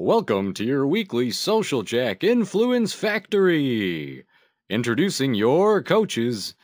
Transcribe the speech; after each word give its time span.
Welcome 0.00 0.54
to 0.54 0.64
your 0.64 0.86
weekly 0.86 1.32
Social 1.32 1.82
Jack 1.82 2.22
Influence 2.22 2.92
Factory. 2.92 4.24
Introducing 4.70 5.34
your 5.34 5.82
coaches, 5.82 6.54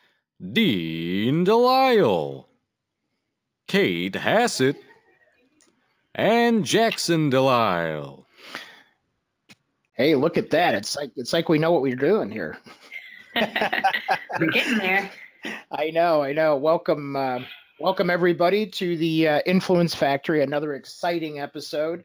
Dean 0.53 1.43
Delisle, 1.43 2.46
Kate 3.66 4.14
Hassett, 4.14 4.77
and 6.14 6.64
Jackson 6.64 7.29
Delisle. 7.29 8.25
Hey, 9.95 10.14
look 10.14 10.39
at 10.39 10.51
that. 10.51 10.77
It's 10.77 10.95
like 10.95 11.11
it's 11.16 11.32
like 11.32 11.48
we 11.48 11.59
know 11.59 11.73
what 11.73 11.82
we're 11.82 11.96
doing 11.96 12.30
here. 12.30 12.57
We're 13.35 14.46
getting 14.53 14.79
there. 14.79 15.11
I 15.73 15.91
know, 15.91 16.23
I 16.23 16.35
know. 16.35 16.55
Welcome 16.55 17.16
uh, 17.16 17.41
welcome 17.80 18.11
everybody 18.11 18.64
to 18.69 18.96
the 18.96 19.27
uh, 19.27 19.41
Influence 19.45 19.93
Factory, 19.93 20.45
another 20.45 20.75
exciting 20.75 21.40
episode. 21.40 22.04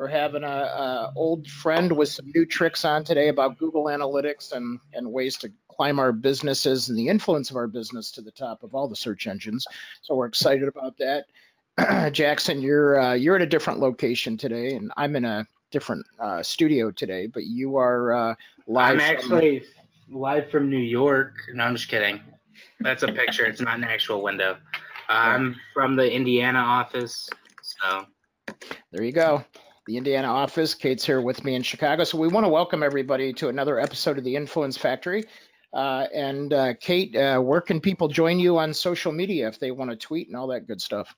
We're 0.00 0.08
having 0.08 0.44
a, 0.44 0.46
a 0.46 1.12
old 1.14 1.46
friend 1.46 1.92
with 1.92 2.08
some 2.08 2.32
new 2.34 2.46
tricks 2.46 2.86
on 2.86 3.04
today 3.04 3.28
about 3.28 3.58
Google 3.58 3.84
Analytics 3.84 4.52
and 4.52 4.80
and 4.94 5.12
ways 5.12 5.36
to 5.36 5.52
climb 5.68 5.98
our 5.98 6.10
businesses 6.10 6.88
and 6.88 6.98
the 6.98 7.08
influence 7.08 7.50
of 7.50 7.56
our 7.56 7.66
business 7.66 8.10
to 8.12 8.22
the 8.22 8.30
top 8.30 8.62
of 8.62 8.74
all 8.74 8.88
the 8.88 8.96
search 8.96 9.26
engines. 9.26 9.66
So 10.00 10.14
we're 10.14 10.24
excited 10.24 10.68
about 10.68 10.96
that. 11.00 12.12
Jackson, 12.14 12.62
you're 12.62 12.98
uh, 12.98 13.12
you're 13.12 13.36
at 13.36 13.42
a 13.42 13.46
different 13.46 13.78
location 13.78 14.38
today, 14.38 14.72
and 14.72 14.90
I'm 14.96 15.16
in 15.16 15.26
a 15.26 15.46
different 15.70 16.06
uh, 16.18 16.42
studio 16.42 16.90
today. 16.90 17.26
But 17.26 17.44
you 17.44 17.76
are 17.76 18.14
uh, 18.14 18.34
live. 18.66 18.92
I'm 18.92 19.00
from- 19.00 19.06
actually 19.06 19.64
live 20.08 20.50
from 20.50 20.70
New 20.70 20.78
York. 20.78 21.34
No, 21.52 21.64
I'm 21.64 21.76
just 21.76 21.90
kidding. 21.90 22.22
That's 22.80 23.02
a 23.02 23.08
picture. 23.12 23.44
it's 23.44 23.60
not 23.60 23.76
an 23.76 23.84
actual 23.84 24.22
window. 24.22 24.56
I'm 25.10 25.56
from 25.74 25.94
the 25.94 26.10
Indiana 26.10 26.60
office. 26.60 27.28
So 27.60 28.06
There 28.92 29.04
you 29.04 29.12
go. 29.12 29.44
The 29.90 29.96
Indiana 29.96 30.28
office. 30.28 30.72
Kate's 30.72 31.04
here 31.04 31.20
with 31.20 31.42
me 31.42 31.56
in 31.56 31.64
Chicago. 31.64 32.04
So 32.04 32.16
we 32.16 32.28
want 32.28 32.44
to 32.44 32.48
welcome 32.48 32.84
everybody 32.84 33.32
to 33.32 33.48
another 33.48 33.80
episode 33.80 34.18
of 34.18 34.22
the 34.22 34.36
Influence 34.36 34.76
Factory. 34.76 35.24
Uh, 35.72 36.06
and 36.14 36.52
uh, 36.52 36.74
Kate, 36.80 37.16
uh, 37.16 37.40
where 37.40 37.60
can 37.60 37.80
people 37.80 38.06
join 38.06 38.38
you 38.38 38.56
on 38.56 38.72
social 38.72 39.10
media 39.10 39.48
if 39.48 39.58
they 39.58 39.72
want 39.72 39.90
to 39.90 39.96
tweet 39.96 40.28
and 40.28 40.36
all 40.36 40.46
that 40.46 40.68
good 40.68 40.80
stuff? 40.80 41.12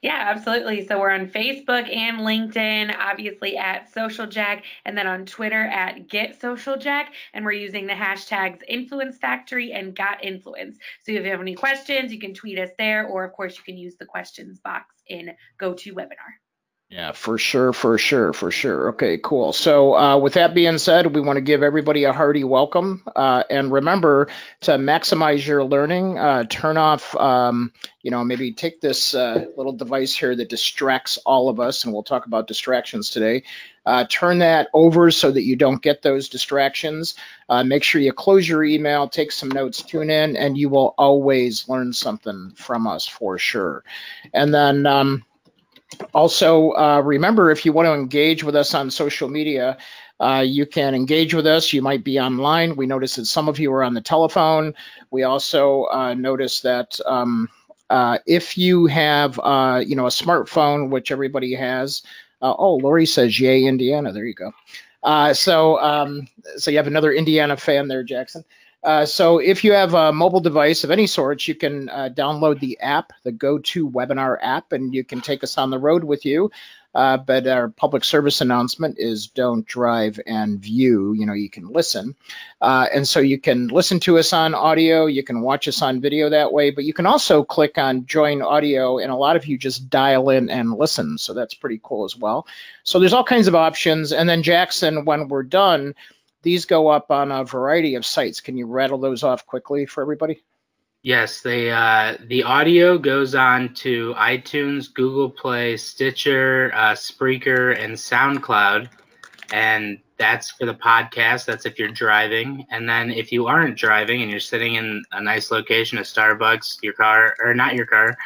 Yeah, 0.00 0.32
absolutely. 0.34 0.86
So 0.86 0.98
we're 0.98 1.10
on 1.10 1.28
Facebook 1.28 1.94
and 1.94 2.20
LinkedIn, 2.20 2.96
obviously 2.98 3.58
at 3.58 3.92
Social 3.92 4.26
Jack, 4.26 4.64
and 4.86 4.96
then 4.96 5.06
on 5.06 5.26
Twitter 5.26 5.66
at 5.66 6.08
Get 6.08 6.40
Social 6.40 6.78
Jack. 6.78 7.12
And 7.34 7.44
we're 7.44 7.52
using 7.52 7.86
the 7.86 7.92
hashtags 7.92 8.62
Influence 8.66 9.18
Factory 9.18 9.72
and 9.72 9.94
Got 9.94 10.24
Influence. 10.24 10.78
So 11.02 11.12
if 11.12 11.22
you 11.22 11.30
have 11.30 11.42
any 11.42 11.54
questions, 11.54 12.14
you 12.14 12.18
can 12.18 12.32
tweet 12.32 12.58
us 12.58 12.70
there, 12.78 13.06
or 13.08 13.24
of 13.24 13.34
course, 13.34 13.58
you 13.58 13.62
can 13.62 13.76
use 13.76 13.96
the 13.98 14.06
questions 14.06 14.58
box 14.58 14.86
in 15.06 15.32
GoToWebinar. 15.60 16.45
Yeah, 16.88 17.10
for 17.10 17.36
sure, 17.36 17.72
for 17.72 17.98
sure, 17.98 18.32
for 18.32 18.52
sure. 18.52 18.90
Okay, 18.90 19.18
cool. 19.18 19.52
So, 19.52 19.96
uh, 19.96 20.18
with 20.18 20.34
that 20.34 20.54
being 20.54 20.78
said, 20.78 21.16
we 21.16 21.20
want 21.20 21.36
to 21.36 21.40
give 21.40 21.64
everybody 21.64 22.04
a 22.04 22.12
hearty 22.12 22.44
welcome. 22.44 23.02
Uh, 23.16 23.42
and 23.50 23.72
remember 23.72 24.28
to 24.60 24.72
maximize 24.72 25.44
your 25.44 25.64
learning, 25.64 26.16
uh, 26.16 26.44
turn 26.44 26.76
off, 26.76 27.12
um, 27.16 27.72
you 28.02 28.12
know, 28.12 28.22
maybe 28.22 28.52
take 28.52 28.80
this 28.80 29.16
uh, 29.16 29.46
little 29.56 29.72
device 29.72 30.14
here 30.16 30.36
that 30.36 30.48
distracts 30.48 31.18
all 31.26 31.48
of 31.48 31.58
us, 31.58 31.82
and 31.82 31.92
we'll 31.92 32.04
talk 32.04 32.26
about 32.26 32.46
distractions 32.46 33.10
today. 33.10 33.42
Uh, 33.84 34.04
turn 34.08 34.38
that 34.38 34.68
over 34.72 35.10
so 35.10 35.32
that 35.32 35.42
you 35.42 35.56
don't 35.56 35.82
get 35.82 36.02
those 36.02 36.28
distractions. 36.28 37.16
Uh, 37.48 37.64
make 37.64 37.82
sure 37.82 38.00
you 38.00 38.12
close 38.12 38.48
your 38.48 38.62
email, 38.62 39.08
take 39.08 39.32
some 39.32 39.48
notes, 39.48 39.82
tune 39.82 40.08
in, 40.08 40.36
and 40.36 40.56
you 40.56 40.68
will 40.68 40.94
always 40.98 41.68
learn 41.68 41.92
something 41.92 42.52
from 42.54 42.86
us 42.86 43.08
for 43.08 43.38
sure. 43.38 43.82
And 44.32 44.54
then, 44.54 44.86
um, 44.86 45.24
also, 46.12 46.72
uh, 46.72 47.00
remember 47.04 47.50
if 47.50 47.64
you 47.64 47.72
want 47.72 47.86
to 47.86 47.94
engage 47.94 48.44
with 48.44 48.56
us 48.56 48.74
on 48.74 48.90
social 48.90 49.28
media, 49.28 49.76
uh, 50.20 50.44
you 50.46 50.66
can 50.66 50.94
engage 50.94 51.34
with 51.34 51.46
us. 51.46 51.72
You 51.72 51.82
might 51.82 52.02
be 52.04 52.18
online. 52.18 52.76
We 52.76 52.86
notice 52.86 53.16
that 53.16 53.26
some 53.26 53.48
of 53.48 53.58
you 53.58 53.72
are 53.72 53.84
on 53.84 53.94
the 53.94 54.00
telephone. 54.00 54.74
We 55.10 55.22
also 55.24 55.84
uh, 55.84 56.14
notice 56.14 56.60
that 56.62 56.98
um, 57.06 57.48
uh, 57.90 58.18
if 58.26 58.56
you 58.56 58.86
have, 58.86 59.38
uh, 59.42 59.82
you 59.86 59.94
know, 59.94 60.06
a 60.06 60.10
smartphone, 60.10 60.90
which 60.90 61.10
everybody 61.10 61.54
has. 61.54 62.02
Uh, 62.42 62.54
oh, 62.58 62.76
Lori 62.76 63.06
says, 63.06 63.40
"Yay, 63.40 63.64
Indiana!" 63.64 64.12
There 64.12 64.26
you 64.26 64.34
go. 64.34 64.52
So, 65.32 65.78
um, 65.80 66.28
so 66.56 66.70
you 66.70 66.76
have 66.76 66.86
another 66.86 67.12
Indiana 67.12 67.56
fan 67.56 67.88
there, 67.88 68.02
Jackson. 68.02 68.44
Uh, 68.86 69.04
so 69.04 69.38
if 69.38 69.64
you 69.64 69.72
have 69.72 69.94
a 69.94 70.12
mobile 70.12 70.38
device 70.38 70.84
of 70.84 70.92
any 70.92 71.08
sort, 71.08 71.48
you 71.48 71.56
can 71.56 71.88
uh, 71.88 72.08
download 72.14 72.60
the 72.60 72.78
app, 72.78 73.12
the 73.24 73.32
GoToWebinar 73.32 74.38
app, 74.40 74.70
and 74.70 74.94
you 74.94 75.02
can 75.02 75.20
take 75.20 75.42
us 75.42 75.58
on 75.58 75.70
the 75.70 75.78
road 75.78 76.04
with 76.04 76.24
you. 76.24 76.52
Uh, 76.94 77.16
but 77.16 77.46
our 77.48 77.68
public 77.68 78.04
service 78.04 78.40
announcement 78.40 78.94
is 78.98 79.26
don't 79.26 79.66
drive 79.66 80.20
and 80.24 80.60
view. 80.60 81.12
You 81.14 81.26
know, 81.26 81.34
you 81.34 81.50
can 81.50 81.68
listen. 81.68 82.14
Uh, 82.60 82.86
and 82.94 83.06
so 83.06 83.18
you 83.18 83.38
can 83.38 83.66
listen 83.68 83.98
to 84.00 84.18
us 84.18 84.32
on 84.32 84.54
audio, 84.54 85.04
you 85.04 85.24
can 85.24 85.42
watch 85.42 85.66
us 85.66 85.82
on 85.82 86.00
video 86.00 86.30
that 86.30 86.52
way, 86.52 86.70
but 86.70 86.84
you 86.84 86.94
can 86.94 87.06
also 87.06 87.42
click 87.42 87.76
on 87.76 88.06
join 88.06 88.40
audio, 88.40 88.98
and 88.98 89.10
a 89.10 89.16
lot 89.16 89.34
of 89.34 89.46
you 89.46 89.58
just 89.58 89.90
dial 89.90 90.30
in 90.30 90.48
and 90.48 90.78
listen. 90.78 91.18
So 91.18 91.34
that's 91.34 91.54
pretty 91.54 91.80
cool 91.82 92.04
as 92.04 92.16
well. 92.16 92.46
So 92.84 93.00
there's 93.00 93.12
all 93.12 93.24
kinds 93.24 93.48
of 93.48 93.54
options. 93.56 94.12
And 94.12 94.28
then, 94.28 94.44
Jackson, 94.44 95.04
when 95.04 95.26
we're 95.26 95.42
done, 95.42 95.94
these 96.42 96.64
go 96.64 96.88
up 96.88 97.10
on 97.10 97.32
a 97.32 97.44
variety 97.44 97.94
of 97.94 98.06
sites. 98.06 98.40
Can 98.40 98.56
you 98.56 98.66
rattle 98.66 98.98
those 98.98 99.22
off 99.22 99.46
quickly 99.46 99.86
for 99.86 100.02
everybody? 100.02 100.42
yes, 101.06 101.40
they 101.40 101.70
uh, 101.70 102.16
the 102.26 102.42
audio 102.42 102.98
goes 102.98 103.36
on 103.36 103.72
to 103.74 104.12
iTunes, 104.14 104.92
Google 104.92 105.30
Play, 105.30 105.76
Stitcher, 105.76 106.72
uh, 106.74 106.92
Spreaker, 106.92 107.78
and 107.78 107.94
SoundCloud. 107.94 108.88
And 109.52 110.00
that's 110.18 110.50
for 110.50 110.66
the 110.66 110.74
podcast. 110.74 111.44
That's 111.44 111.64
if 111.64 111.78
you're 111.78 111.88
driving. 111.88 112.66
And 112.70 112.88
then 112.88 113.12
if 113.12 113.30
you 113.30 113.46
aren't 113.46 113.78
driving 113.78 114.22
and 114.22 114.30
you're 114.30 114.40
sitting 114.40 114.74
in 114.74 115.04
a 115.12 115.22
nice 115.22 115.52
location, 115.52 115.98
a 115.98 116.00
Starbucks, 116.00 116.82
your 116.82 116.94
car, 116.94 117.36
or 117.38 117.54
not 117.54 117.76
your 117.76 117.86
car, 117.86 118.16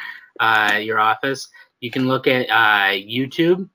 uh, 0.41 0.79
your 0.81 0.99
office, 0.99 1.49
you 1.81 1.91
can 1.91 2.09
look 2.09 2.27
at 2.27 2.49
uh, 2.49 2.95
YouTube 2.95 3.69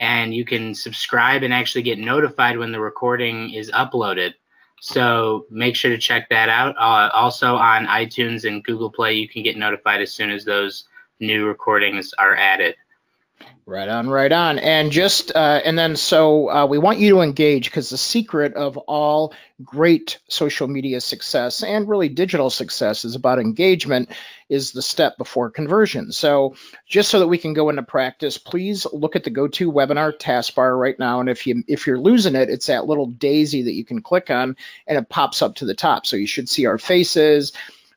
and 0.00 0.34
you 0.34 0.44
can 0.44 0.74
subscribe 0.74 1.42
and 1.42 1.54
actually 1.54 1.82
get 1.82 1.98
notified 1.98 2.58
when 2.58 2.72
the 2.72 2.80
recording 2.80 3.50
is 3.50 3.70
uploaded. 3.70 4.34
So 4.80 5.46
make 5.50 5.74
sure 5.74 5.90
to 5.90 5.98
check 5.98 6.28
that 6.28 6.48
out. 6.48 6.76
Uh, 6.76 7.10
also 7.14 7.56
on 7.56 7.86
iTunes 7.86 8.46
and 8.46 8.62
Google 8.62 8.90
Play, 8.90 9.14
you 9.14 9.28
can 9.28 9.42
get 9.42 9.56
notified 9.56 10.02
as 10.02 10.12
soon 10.12 10.30
as 10.30 10.44
those 10.44 10.84
new 11.18 11.46
recordings 11.46 12.12
are 12.18 12.36
added. 12.36 12.76
Right 13.68 13.88
on, 13.88 14.08
right 14.08 14.30
on. 14.30 14.60
And 14.60 14.92
just, 14.92 15.32
uh, 15.34 15.60
and 15.64 15.76
then 15.76 15.96
so 15.96 16.48
uh, 16.48 16.66
we 16.66 16.78
want 16.78 17.00
you 17.00 17.10
to 17.10 17.20
engage 17.20 17.64
because 17.64 17.90
the 17.90 17.98
secret 17.98 18.54
of 18.54 18.76
all 18.76 19.34
great 19.64 20.20
social 20.28 20.68
media 20.68 21.00
success 21.00 21.64
and 21.64 21.88
really 21.88 22.08
digital 22.08 22.48
success 22.48 23.04
is 23.04 23.16
about 23.16 23.40
engagement, 23.40 24.10
is 24.48 24.70
the 24.70 24.82
step 24.82 25.18
before 25.18 25.50
conversion. 25.50 26.12
So 26.12 26.54
just 26.86 27.10
so 27.10 27.18
that 27.18 27.26
we 27.26 27.38
can 27.38 27.54
go 27.54 27.68
into 27.68 27.82
practice, 27.82 28.38
please 28.38 28.86
look 28.92 29.16
at 29.16 29.24
the 29.24 29.32
GoToWebinar 29.32 30.16
taskbar 30.16 30.78
right 30.78 30.96
now. 30.96 31.18
And 31.18 31.28
if 31.28 31.44
you 31.44 31.64
if 31.66 31.88
you're 31.88 31.98
losing 31.98 32.36
it, 32.36 32.48
it's 32.48 32.66
that 32.66 32.86
little 32.86 33.06
daisy 33.06 33.64
that 33.64 33.74
you 33.74 33.84
can 33.84 34.00
click 34.00 34.30
on 34.30 34.56
and 34.86 34.96
it 34.96 35.08
pops 35.08 35.42
up 35.42 35.56
to 35.56 35.64
the 35.64 35.74
top. 35.74 36.06
So 36.06 36.16
you 36.16 36.28
should 36.28 36.48
see 36.48 36.66
our 36.66 36.78
faces. 36.78 37.52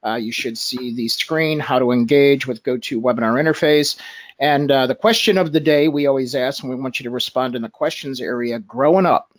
Uh, 0.06 0.16
you 0.16 0.32
should 0.32 0.58
see 0.58 0.94
the 0.94 1.08
screen, 1.08 1.60
how 1.60 1.80
to 1.80 1.92
engage 1.92 2.48
with 2.48 2.64
GoToWebinar 2.64 3.42
interface. 3.42 3.98
And 4.40 4.72
uh, 4.72 4.88
the 4.88 4.96
question 4.96 5.38
of 5.38 5.52
the 5.52 5.60
day 5.60 5.88
we 5.90 6.08
always 6.08 6.36
ask, 6.36 6.64
and 6.64 6.70
we 6.70 6.76
want 6.78 7.00
you 7.00 7.04
to 7.04 7.10
respond 7.10 7.56
in 7.56 7.62
the 7.62 7.70
questions 7.70 8.22
area 8.22 8.60
growing 8.60 9.06
up, 9.06 9.34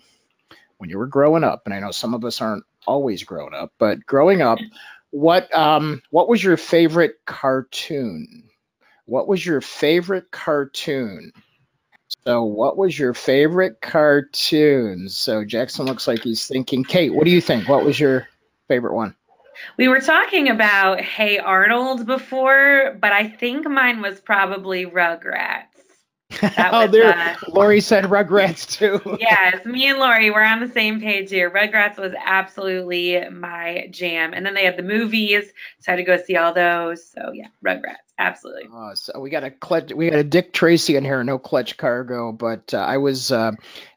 when 0.78 0.90
you 0.90 0.98
were 0.98 1.06
growing 1.06 1.44
up, 1.44 1.62
and 1.64 1.74
I 1.74 1.80
know 1.80 1.90
some 1.90 2.14
of 2.14 2.24
us 2.24 2.40
aren't 2.40 2.64
always 2.86 3.22
grown 3.22 3.54
up, 3.54 3.72
but 3.78 4.04
growing 4.06 4.42
up, 4.42 4.58
what 5.10 5.52
um, 5.54 6.02
what 6.10 6.28
was 6.28 6.42
your 6.42 6.56
favorite 6.56 7.16
cartoon? 7.26 8.44
What 9.06 9.28
was 9.28 9.44
your 9.44 9.60
favorite 9.60 10.30
cartoon? 10.30 11.32
So, 12.24 12.44
what 12.44 12.76
was 12.76 12.98
your 12.98 13.12
favorite 13.14 13.80
cartoon? 13.80 15.08
So, 15.08 15.44
Jackson 15.44 15.86
looks 15.86 16.06
like 16.06 16.22
he's 16.22 16.46
thinking. 16.46 16.84
Kate, 16.84 17.12
what 17.12 17.24
do 17.24 17.30
you 17.30 17.40
think? 17.40 17.68
What 17.68 17.84
was 17.84 17.98
your 17.98 18.28
favorite 18.68 18.94
one? 18.94 19.14
We 19.76 19.88
were 19.88 20.00
talking 20.00 20.48
about 20.48 21.00
Hey 21.00 21.38
Arnold 21.38 22.06
before, 22.06 22.96
but 23.00 23.12
I 23.12 23.28
think 23.28 23.68
mine 23.68 24.02
was 24.02 24.20
probably 24.20 24.86
Rugrats. 24.86 25.69
Oh, 26.72 26.86
there. 26.86 27.12
uh, 27.12 27.34
Lori 27.48 27.80
said 27.80 28.04
Rugrats 28.04 28.66
too. 28.66 29.00
yes, 29.20 29.64
me 29.64 29.88
and 29.88 29.98
Lori 29.98 30.30
were 30.30 30.44
on 30.44 30.60
the 30.60 30.68
same 30.68 31.00
page 31.00 31.30
here. 31.30 31.50
Rugrats 31.50 31.98
was 31.98 32.12
absolutely 32.24 33.28
my 33.30 33.88
jam. 33.90 34.32
And 34.32 34.44
then 34.44 34.54
they 34.54 34.64
had 34.64 34.76
the 34.76 34.82
movies, 34.82 35.44
so 35.80 35.92
I 35.92 35.96
had 35.96 35.96
to 35.96 36.02
go 36.04 36.16
see 36.22 36.36
all 36.36 36.52
those. 36.52 37.08
So 37.10 37.32
yeah, 37.32 37.48
Rugrats, 37.64 37.96
absolutely. 38.18 38.68
Uh, 38.74 38.94
so 38.94 39.18
we 39.20 39.30
got 39.30 39.44
a 39.44 39.50
clutch, 39.50 39.92
we 39.92 40.10
got 40.10 40.18
a 40.18 40.24
Dick 40.24 40.52
Tracy 40.52 40.96
in 40.96 41.04
here, 41.04 41.22
no 41.24 41.38
Clutch 41.38 41.76
Cargo. 41.76 42.32
But 42.32 42.72
uh, 42.72 42.78
I 42.78 42.98
was 42.98 43.32
uh, 43.32 43.52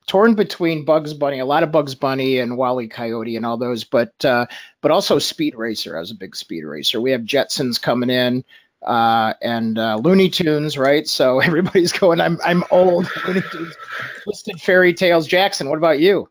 torn 0.08 0.36
between 0.36 0.86
Bugs 0.86 1.14
Bunny, 1.14 1.40
a 1.40 1.46
lot 1.46 1.64
of 1.64 1.72
Bugs 1.72 1.96
Bunny 1.96 2.40
and 2.40 2.58
Wally 2.58 2.88
Coyote 2.88 3.36
and 3.36 3.46
all 3.46 3.58
those, 3.58 3.84
but 3.84 4.24
uh, 4.26 4.48
but 4.82 4.92
also 4.92 5.20
Speed 5.20 5.56
Racer. 5.56 5.96
I 5.96 6.00
was 6.00 6.12
a 6.12 6.16
big 6.16 6.36
Speed 6.36 6.64
Racer. 6.64 7.00
We 7.00 7.12
have 7.12 7.22
Jetsons 7.22 7.82
coming 7.82 8.10
in. 8.10 8.44
Uh, 8.86 9.34
and 9.42 9.78
uh, 9.78 9.98
Looney 9.98 10.30
Tunes, 10.30 10.78
right? 10.78 11.08
So 11.08 11.40
everybody's 11.42 11.92
going, 11.92 12.22
I'm 12.22 12.40
I'm 12.44 12.64
old. 12.72 13.10
Looney 13.28 13.44
Tunes, 13.52 13.76
Twisted 14.24 14.62
Fairy 14.62 14.94
Tales. 14.94 15.28
Jackson, 15.28 15.70
what 15.70 15.78
about 15.78 16.00
you? 16.00 16.30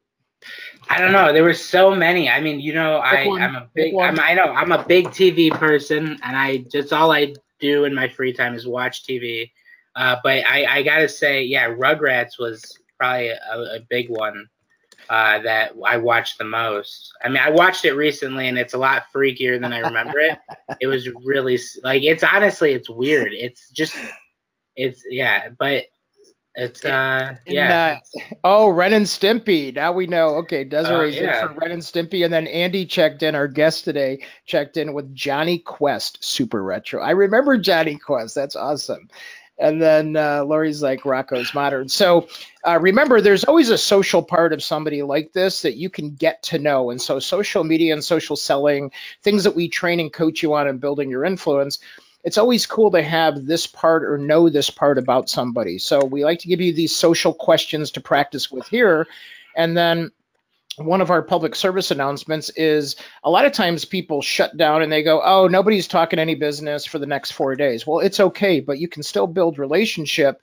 I 0.89 1.01
don't 1.01 1.13
know. 1.13 1.33
There 1.33 1.45
were 1.45 1.55
so 1.55 1.95
many. 1.95 2.29
I 2.29 2.41
mean, 2.41 2.61
you 2.61 2.75
know, 2.75 2.97
I, 2.97 3.27
one. 3.27 3.43
I'm 3.43 3.57
a 3.57 3.69
big. 3.75 3.95
I'm, 3.95 4.19
I 4.19 4.35
know 4.35 4.53
I'm 4.53 4.73
a 4.73 4.85
big 4.85 5.09
TV 5.09 5.51
person, 5.51 6.19
and 6.23 6.37
I 6.37 6.59
just 6.71 6.93
all 6.93 7.13
I 7.13 7.35
do 7.61 7.85
in 7.85 7.95
my 7.95 8.09
free 8.09 8.33
time 8.33 8.55
is 8.55 8.67
watch 8.67 9.05
TV. 9.05 9.51
Uh, 9.95 10.17
but 10.25 10.45
I, 10.47 10.79
I 10.79 10.83
gotta 10.83 11.09
say, 11.09 11.43
yeah, 11.43 11.69
Rugrats 11.69 12.39
was 12.39 12.79
probably 12.99 13.29
a, 13.29 13.77
a 13.77 13.81
big 13.89 14.09
one 14.09 14.49
uh, 15.09 15.41
that 15.41 15.73
I 15.85 15.97
watched 15.97 16.39
the 16.39 16.45
most. 16.45 17.13
I 17.23 17.29
mean, 17.29 17.39
I 17.39 17.51
watched 17.51 17.85
it 17.85 17.93
recently, 17.93 18.49
and 18.49 18.59
it's 18.59 18.75
a 18.75 18.79
lot 18.79 19.05
freakier 19.15 19.61
than 19.61 19.73
I 19.73 19.81
remember 19.81 20.19
it. 20.19 20.39
It 20.81 20.87
was 20.87 21.09
really 21.25 21.59
like 21.85 22.03
it's 22.03 22.25
honestly 22.25 22.73
it's 22.73 22.89
weird. 22.89 23.33
It's 23.33 23.71
just 23.71 23.95
it's 24.75 25.05
yeah, 25.09 25.51
but 25.59 25.85
it's 26.55 26.85
uh 26.85 27.37
yeah. 27.47 28.01
And, 28.17 28.23
uh, 28.33 28.37
oh, 28.45 28.69
Ren 28.69 28.93
and 28.93 29.07
Stimpy. 29.07 29.75
Now 29.75 29.93
we 29.93 30.07
know. 30.07 30.37
Okay, 30.37 30.65
Desiree's 30.65 31.17
in 31.17 31.25
yeah. 31.25 31.47
for 31.47 31.55
Ren 31.55 31.73
and 31.73 31.83
Stimpy, 31.83 32.25
and 32.25 32.33
then 32.33 32.47
Andy 32.47 32.85
checked 32.85 33.23
in. 33.23 33.35
Our 33.35 33.49
guest 33.49 33.85
today 33.85 34.25
checked 34.45 34.77
in 34.77 34.93
with 34.93 35.15
Jonny 35.15 35.59
Quest, 35.59 36.23
super 36.25 36.63
retro. 36.63 37.03
I 37.03 37.11
remember 37.11 37.57
Jonny 37.59 37.97
Quest. 37.97 38.35
That's 38.35 38.57
awesome. 38.57 39.09
And 39.59 39.81
then 39.81 40.17
uh, 40.17 40.45
Lori's 40.45 40.83
like 40.83 41.03
Rocko's 41.03 41.55
Modern. 41.55 41.89
So 41.89 42.29
uh, 42.67 42.79
remember, 42.81 43.21
there's 43.21 43.45
always 43.45 43.71
a 43.71 43.79
social 43.79 44.23
part 44.23 44.53
of 44.53 44.63
somebody 44.63 45.03
like 45.03 45.33
this 45.33 45.63
that 45.63 45.77
you 45.77 45.91
can 45.91 46.15
get 46.15 46.43
to 46.45 46.59
know. 46.59 46.91
And 46.91 47.01
so 47.01 47.19
social 47.19 47.63
media 47.63 47.93
and 47.93 48.03
social 48.03 48.37
selling, 48.37 48.91
things 49.23 49.45
that 49.45 49.55
we 49.55 49.69
train 49.69 50.01
and 50.01 50.13
coach 50.13 50.43
you 50.43 50.55
on 50.55 50.67
in 50.67 50.79
building 50.79 51.11
your 51.11 51.25
influence 51.25 51.79
it's 52.25 52.39
always 52.39 52.67
cool 52.67 52.91
to 52.93 53.03
have 53.03 53.47
this 53.47 53.67
part 53.67 54.05
or 54.05 54.17
know 54.17 54.49
this 54.49 54.71
part 54.71 54.99
about 54.99 55.29
somebody. 55.29 55.79
So 55.79 56.05
we 56.05 56.25
like 56.25 56.39
to 56.41 56.49
give 56.49 56.61
you 56.61 56.73
these 56.73 56.95
social 56.95 57.35
questions 57.35 57.91
to 57.93 58.01
practice 58.01 58.51
with 58.51 58.67
here. 58.69 59.07
And 59.57 59.77
then 59.77 60.11
one 60.77 61.01
of 61.01 61.11
our 61.11 61.23
public 61.23 61.55
service 61.55 61.91
announcements 61.91 62.51
is 62.51 62.97
a 63.25 63.31
lot 63.31 63.45
of 63.45 63.53
times 63.53 63.85
people 63.85 64.23
shut 64.23 64.57
down 64.57 64.83
and 64.83 64.91
they 64.91 65.03
go, 65.03 65.21
oh, 65.23 65.47
nobody's 65.47 65.87
talking 65.87 66.19
any 66.19 66.35
business 66.35 66.87
for 66.87 66.99
the 66.99 67.07
next 67.07 67.33
four 67.33 67.55
days. 67.57 67.87
Well, 67.87 68.01
it's 68.01 68.21
okay, 68.21 68.61
but 68.61 68.79
you 68.79 68.89
can 68.89 69.03
still 69.03 69.27
build 69.27 69.59
relationship 69.59 70.41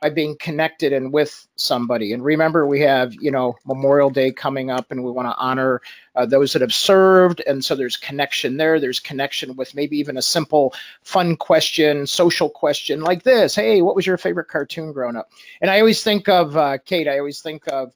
by 0.00 0.10
being 0.10 0.36
connected 0.36 0.92
and 0.92 1.12
with 1.12 1.46
somebody. 1.54 2.12
And 2.12 2.24
remember, 2.24 2.66
we 2.66 2.80
have, 2.80 3.14
you 3.14 3.30
know, 3.30 3.54
Memorial 3.64 4.10
Day 4.10 4.32
coming 4.32 4.68
up 4.68 4.90
and 4.90 5.04
we 5.04 5.12
want 5.12 5.28
to 5.28 5.36
honor 5.36 5.80
uh, 6.16 6.26
those 6.26 6.52
that 6.52 6.62
have 6.62 6.74
served. 6.74 7.40
And 7.46 7.64
so 7.64 7.76
there's 7.76 7.96
connection 7.96 8.56
there. 8.56 8.80
There's 8.80 8.98
connection 8.98 9.54
with 9.54 9.76
maybe 9.76 9.96
even 9.98 10.16
a 10.16 10.22
simple 10.22 10.74
fun 11.02 11.36
question, 11.36 12.08
social 12.08 12.50
question 12.50 13.00
like 13.00 13.22
this 13.22 13.54
Hey, 13.54 13.80
what 13.80 13.94
was 13.94 14.04
your 14.04 14.18
favorite 14.18 14.48
cartoon 14.48 14.92
growing 14.92 15.16
up? 15.16 15.30
And 15.60 15.70
I 15.70 15.78
always 15.78 16.02
think 16.02 16.28
of, 16.28 16.56
uh, 16.56 16.78
Kate, 16.78 17.06
I 17.06 17.18
always 17.18 17.40
think 17.40 17.68
of, 17.68 17.92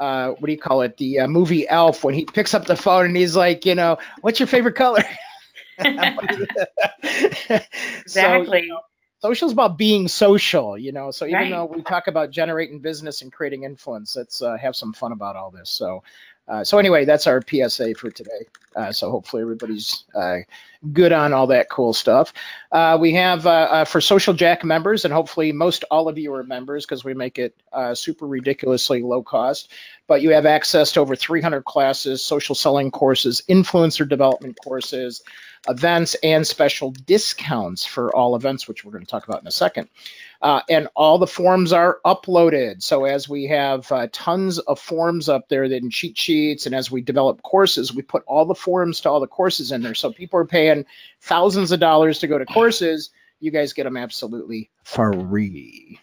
uh, 0.00 0.30
what 0.30 0.46
do 0.46 0.52
you 0.52 0.58
call 0.58 0.82
it? 0.82 0.96
The 0.96 1.20
uh, 1.20 1.28
movie 1.28 1.68
Elf 1.68 2.04
when 2.04 2.14
he 2.14 2.24
picks 2.24 2.54
up 2.54 2.66
the 2.66 2.76
phone 2.76 3.06
and 3.06 3.16
he's 3.16 3.36
like, 3.36 3.66
you 3.66 3.74
know, 3.74 3.98
what's 4.20 4.40
your 4.40 4.46
favorite 4.46 4.74
color? 4.76 5.04
So, 8.06 8.42
exactly. 8.42 8.62
you 8.62 8.68
know, 8.68 8.80
social 9.22 9.46
is 9.48 9.52
about 9.52 9.78
being 9.78 10.08
social, 10.08 10.78
you 10.78 10.92
know. 10.92 11.10
So 11.10 11.26
even 11.26 11.48
Right. 11.48 11.50
though 11.50 11.66
we 11.66 11.82
talk 11.82 12.06
about 12.08 12.30
generating 12.30 12.80
business 12.80 13.22
and 13.22 13.32
creating 13.32 13.64
influence, 13.64 14.16
let's 14.16 14.42
uh, 14.42 14.56
have 14.56 14.76
some 14.76 14.92
fun 14.92 15.12
about 15.12 15.36
all 15.36 15.50
this. 15.50 15.70
So, 15.70 16.02
uh, 16.48 16.64
so 16.64 16.78
anyway, 16.78 17.04
that's 17.04 17.26
our 17.26 17.40
PSA 17.40 17.94
for 17.94 18.10
today. 18.10 18.46
Uh, 18.74 18.92
so 18.92 19.10
hopefully 19.10 19.42
everybody's 19.42 20.04
uh, 20.14 20.38
good 20.92 21.12
on 21.12 21.32
all 21.32 21.46
that 21.48 21.68
cool 21.70 21.92
stuff. 21.92 22.32
Uh, 22.72 22.98
we 23.00 23.12
have 23.12 23.46
uh, 23.46 23.50
uh, 23.50 23.84
for 23.84 24.00
Social 24.00 24.34
Jack 24.34 24.64
members, 24.64 25.04
and 25.04 25.14
hopefully 25.14 25.52
most 25.52 25.84
all 25.90 26.08
of 26.08 26.18
you 26.18 26.34
are 26.34 26.42
members 26.42 26.84
because 26.84 27.04
we 27.04 27.14
make 27.14 27.38
it 27.38 27.54
uh, 27.72 27.94
super 27.94 28.26
ridiculously 28.26 29.02
low 29.02 29.22
cost. 29.22 29.70
But 30.06 30.22
you 30.22 30.30
have 30.30 30.46
access 30.46 30.92
to 30.92 31.00
over 31.00 31.16
300 31.16 31.64
classes, 31.64 32.22
social 32.22 32.54
selling 32.54 32.90
courses, 32.90 33.42
influencer 33.48 34.08
development 34.08 34.58
courses, 34.62 35.22
events, 35.68 36.14
and 36.22 36.46
special 36.46 36.90
discounts 36.90 37.84
for 37.84 38.14
all 38.14 38.36
events, 38.36 38.68
which 38.68 38.84
we're 38.84 38.92
going 38.92 39.04
to 39.04 39.10
talk 39.10 39.26
about 39.26 39.40
in 39.40 39.48
a 39.48 39.52
second. 39.52 39.88
Uh, 40.42 40.60
and 40.68 40.88
all 40.94 41.18
the 41.18 41.26
forms 41.26 41.72
are 41.72 41.98
uploaded. 42.04 42.82
So 42.82 43.04
as 43.04 43.28
we 43.28 43.46
have 43.46 43.90
uh, 43.90 44.08
tons 44.12 44.58
of 44.58 44.78
forms 44.78 45.28
up 45.28 45.48
there 45.48 45.68
then 45.68 45.90
cheat 45.90 46.18
sheets, 46.18 46.66
and 46.66 46.74
as 46.74 46.90
we 46.90 47.00
develop 47.00 47.42
courses, 47.42 47.94
we 47.94 48.02
put 48.02 48.22
all 48.26 48.44
the 48.44 48.54
forms 48.54 49.00
to 49.00 49.10
all 49.10 49.20
the 49.20 49.26
courses 49.26 49.72
in 49.72 49.82
there. 49.82 49.94
So 49.94 50.12
people 50.12 50.38
are 50.38 50.44
paying 50.44 50.65
thousands 51.20 51.72
of 51.72 51.80
dollars 51.80 52.20
to 52.20 52.26
go 52.26 52.38
to 52.38 52.46
courses. 52.46 53.10
You 53.40 53.50
guys 53.50 53.72
get 53.72 53.84
them 53.84 53.96
absolutely 53.96 54.70
free. 54.82 56.00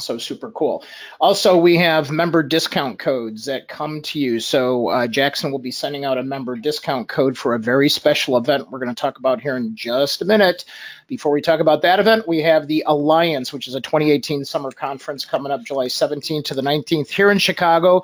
So 0.00 0.18
super 0.18 0.50
cool. 0.50 0.84
Also, 1.20 1.56
we 1.56 1.76
have 1.78 2.10
member 2.10 2.42
discount 2.42 2.98
codes 2.98 3.46
that 3.46 3.68
come 3.68 4.02
to 4.02 4.18
you. 4.18 4.40
So 4.40 4.88
uh, 4.88 5.06
Jackson 5.06 5.50
will 5.50 5.58
be 5.58 5.70
sending 5.70 6.04
out 6.04 6.18
a 6.18 6.22
member 6.22 6.56
discount 6.56 7.08
code 7.08 7.36
for 7.36 7.54
a 7.54 7.58
very 7.58 7.88
special 7.88 8.36
event 8.36 8.70
we're 8.70 8.78
going 8.78 8.94
to 8.94 9.00
talk 9.00 9.18
about 9.18 9.40
here 9.40 9.56
in 9.56 9.74
just 9.74 10.22
a 10.22 10.24
minute. 10.24 10.64
Before 11.06 11.32
we 11.32 11.40
talk 11.40 11.60
about 11.60 11.82
that 11.82 12.00
event, 12.00 12.28
we 12.28 12.42
have 12.42 12.66
the 12.66 12.84
Alliance, 12.86 13.52
which 13.52 13.68
is 13.68 13.74
a 13.74 13.80
2018 13.80 14.44
summer 14.44 14.70
conference 14.70 15.24
coming 15.24 15.52
up 15.52 15.64
July 15.64 15.86
17th 15.86 16.46
to 16.46 16.54
the 16.54 16.62
19th 16.62 17.08
here 17.08 17.30
in 17.30 17.38
Chicago. 17.38 18.02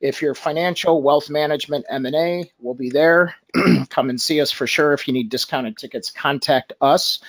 If 0.00 0.22
you're 0.22 0.34
financial, 0.34 1.02
wealth 1.02 1.30
management, 1.30 1.86
M&A, 1.88 2.50
we'll 2.60 2.74
be 2.74 2.90
there. 2.90 3.34
Come 3.88 4.10
and 4.10 4.20
see 4.20 4.40
us 4.40 4.50
for 4.50 4.66
sure. 4.66 4.92
If 4.92 5.08
you 5.08 5.14
need 5.14 5.30
discounted 5.30 5.76
tickets, 5.78 6.10
contact 6.10 6.72
us. 6.80 7.20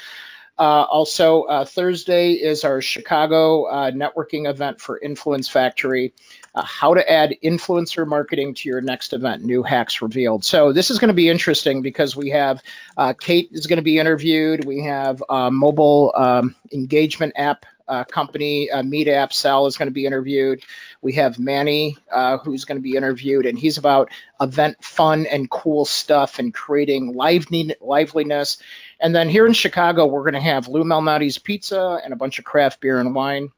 Uh, 0.59 0.83
also, 0.89 1.43
uh, 1.43 1.65
Thursday 1.65 2.33
is 2.33 2.63
our 2.63 2.81
Chicago 2.81 3.65
uh, 3.65 3.91
networking 3.91 4.49
event 4.49 4.81
for 4.81 4.99
Influence 4.99 5.47
Factory. 5.47 6.13
Uh, 6.55 6.63
how 6.63 6.95
to 6.95 7.11
add 7.11 7.35
influencer 7.43 8.07
marketing 8.07 8.55
to 8.55 8.67
your 8.67 8.81
next 8.81 9.13
event, 9.13 9.43
new 9.43 9.61
hacks 9.61 10.01
revealed. 10.01 10.43
So, 10.43 10.73
this 10.73 10.89
is 10.89 10.97
going 10.97 11.09
to 11.09 11.13
be 11.13 11.29
interesting 11.29 11.83
because 11.83 12.15
we 12.15 12.31
have 12.31 12.63
uh, 12.97 13.13
Kate 13.13 13.49
is 13.51 13.67
going 13.67 13.77
to 13.77 13.83
be 13.83 13.99
interviewed. 13.99 14.65
We 14.65 14.81
have 14.81 15.23
uh, 15.29 15.51
mobile 15.51 16.11
um, 16.15 16.55
engagement 16.73 17.33
app 17.35 17.65
uh, 17.88 18.04
company, 18.04 18.69
uh, 18.69 18.84
Meet 18.84 19.07
Cell, 19.31 19.66
is 19.66 19.78
going 19.78 19.88
to 19.88 19.94
be 19.94 20.06
interviewed. 20.06 20.63
We 21.01 21.13
have 21.13 21.39
Manny, 21.39 21.98
uh, 22.12 22.38
who's 22.38 22.66
going 22.66 22.78
to 22.78 22.81
be 22.81 22.95
interviewed, 22.95 23.45
and 23.45 23.57
he's 23.57 23.78
about 23.78 24.10
event 24.42 24.84
fun 24.84 25.25
and 25.25 25.50
cool 25.50 25.86
stuff 25.86 26.39
and 26.39 26.54
creating 26.54 27.13
liveliness. 27.16 28.57
And 29.00 29.16
then 29.16 29.30
here 29.30 29.45
in 29.45 29.54
Chicago, 29.54 30.06
we're 30.06 30.24
going 30.24 30.34
to 30.34 30.42
have 30.42 30.68
Lou 30.68 30.84
Malnati's 30.84 31.38
Pizza 31.38 32.00
and 32.04 32.13
a 32.13 32.18
bunch 32.18 32.39
of 32.39 32.45
craft 32.45 32.81
beer 32.81 33.00
and 33.00 33.13
wine. 33.13 33.50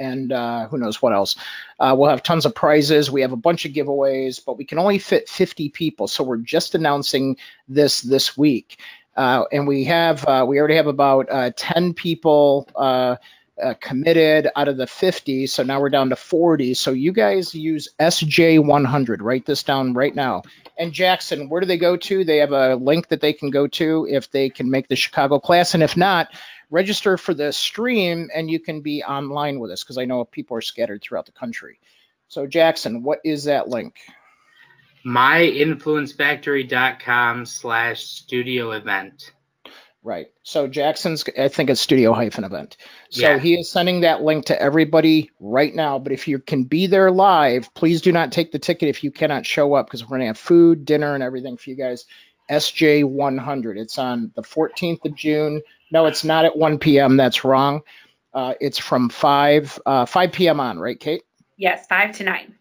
And 0.00 0.30
uh, 0.30 0.68
who 0.68 0.78
knows 0.78 1.02
what 1.02 1.12
else. 1.12 1.34
Uh, 1.80 1.94
we'll 1.98 2.08
have 2.08 2.22
tons 2.22 2.46
of 2.46 2.54
prizes. 2.54 3.10
We 3.10 3.22
have 3.22 3.32
a 3.32 3.36
bunch 3.36 3.64
of 3.64 3.72
giveaways, 3.72 4.40
but 4.44 4.56
we 4.56 4.64
can 4.64 4.78
only 4.78 5.00
fit 5.00 5.28
50 5.28 5.70
people. 5.70 6.06
So 6.06 6.22
we're 6.22 6.36
just 6.36 6.76
announcing 6.76 7.36
this 7.66 8.00
this 8.00 8.36
week. 8.36 8.78
Uh, 9.18 9.46
and 9.50 9.66
we 9.66 9.82
have, 9.82 10.24
uh, 10.26 10.44
we 10.46 10.60
already 10.60 10.76
have 10.76 10.86
about 10.86 11.26
uh, 11.28 11.50
10 11.56 11.92
people 11.92 12.68
uh, 12.76 13.16
uh, 13.60 13.74
committed 13.80 14.48
out 14.54 14.68
of 14.68 14.76
the 14.76 14.86
50. 14.86 15.48
So 15.48 15.64
now 15.64 15.80
we're 15.80 15.88
down 15.88 16.10
to 16.10 16.16
40. 16.16 16.74
So 16.74 16.92
you 16.92 17.10
guys 17.10 17.52
use 17.52 17.88
SJ100. 17.98 19.16
Write 19.20 19.44
this 19.44 19.64
down 19.64 19.92
right 19.94 20.14
now. 20.14 20.42
And 20.78 20.92
Jackson, 20.92 21.48
where 21.48 21.60
do 21.60 21.66
they 21.66 21.78
go 21.78 21.96
to? 21.96 22.22
They 22.22 22.36
have 22.36 22.52
a 22.52 22.76
link 22.76 23.08
that 23.08 23.20
they 23.20 23.32
can 23.32 23.50
go 23.50 23.66
to 23.66 24.06
if 24.08 24.30
they 24.30 24.50
can 24.50 24.70
make 24.70 24.86
the 24.86 24.94
Chicago 24.94 25.40
class. 25.40 25.74
And 25.74 25.82
if 25.82 25.96
not, 25.96 26.28
register 26.70 27.18
for 27.18 27.34
the 27.34 27.52
stream 27.52 28.28
and 28.32 28.48
you 28.48 28.60
can 28.60 28.82
be 28.82 29.02
online 29.02 29.58
with 29.58 29.72
us 29.72 29.82
because 29.82 29.98
I 29.98 30.04
know 30.04 30.24
people 30.26 30.56
are 30.56 30.62
scattered 30.62 31.02
throughout 31.02 31.26
the 31.26 31.32
country. 31.32 31.80
So, 32.28 32.46
Jackson, 32.46 33.02
what 33.02 33.18
is 33.24 33.44
that 33.44 33.68
link? 33.68 33.96
myinfluencefactory.com 35.04 37.46
slash 37.46 38.04
studio 38.04 38.72
event. 38.72 39.32
Right. 40.02 40.28
So 40.42 40.66
Jackson's, 40.68 41.24
I 41.38 41.48
think 41.48 41.70
it's 41.70 41.80
studio 41.80 42.12
hyphen 42.14 42.44
event. 42.44 42.76
So 43.10 43.22
Yeah. 43.22 43.38
he 43.38 43.58
is 43.58 43.70
sending 43.70 44.02
that 44.02 44.22
link 44.22 44.46
to 44.46 44.60
everybody 44.60 45.30
right 45.40 45.74
now. 45.74 45.98
But 45.98 46.12
if 46.12 46.28
you 46.28 46.38
can 46.38 46.64
be 46.64 46.86
there 46.86 47.10
live, 47.10 47.72
please 47.74 48.00
do 48.00 48.12
not 48.12 48.32
take 48.32 48.52
the 48.52 48.58
ticket 48.58 48.88
if 48.88 49.04
you 49.04 49.10
cannot 49.10 49.44
show 49.44 49.74
up 49.74 49.86
because 49.86 50.04
we're 50.04 50.10
going 50.10 50.20
to 50.20 50.26
have 50.28 50.38
food, 50.38 50.84
dinner, 50.84 51.14
and 51.14 51.22
everything 51.22 51.56
for 51.56 51.70
you 51.70 51.76
guys. 51.76 52.06
SJ 52.50 53.04
100. 53.04 53.76
It's 53.76 53.98
on 53.98 54.32
the 54.34 54.42
14th 54.42 55.04
of 55.04 55.14
June. 55.14 55.60
No, 55.90 56.06
it's 56.06 56.24
not 56.24 56.46
at 56.46 56.56
1 56.56 56.78
p.m. 56.78 57.16
That's 57.16 57.44
wrong. 57.44 57.82
Uh, 58.32 58.54
it's 58.60 58.78
from 58.78 59.10
5 59.10 59.80
uh, 59.84 60.06
5 60.06 60.32
p.m. 60.32 60.60
on, 60.60 60.78
right, 60.78 60.98
Kate? 60.98 61.22
Yes, 61.56 61.86
five 61.88 62.16
to 62.18 62.24
nine. 62.24 62.54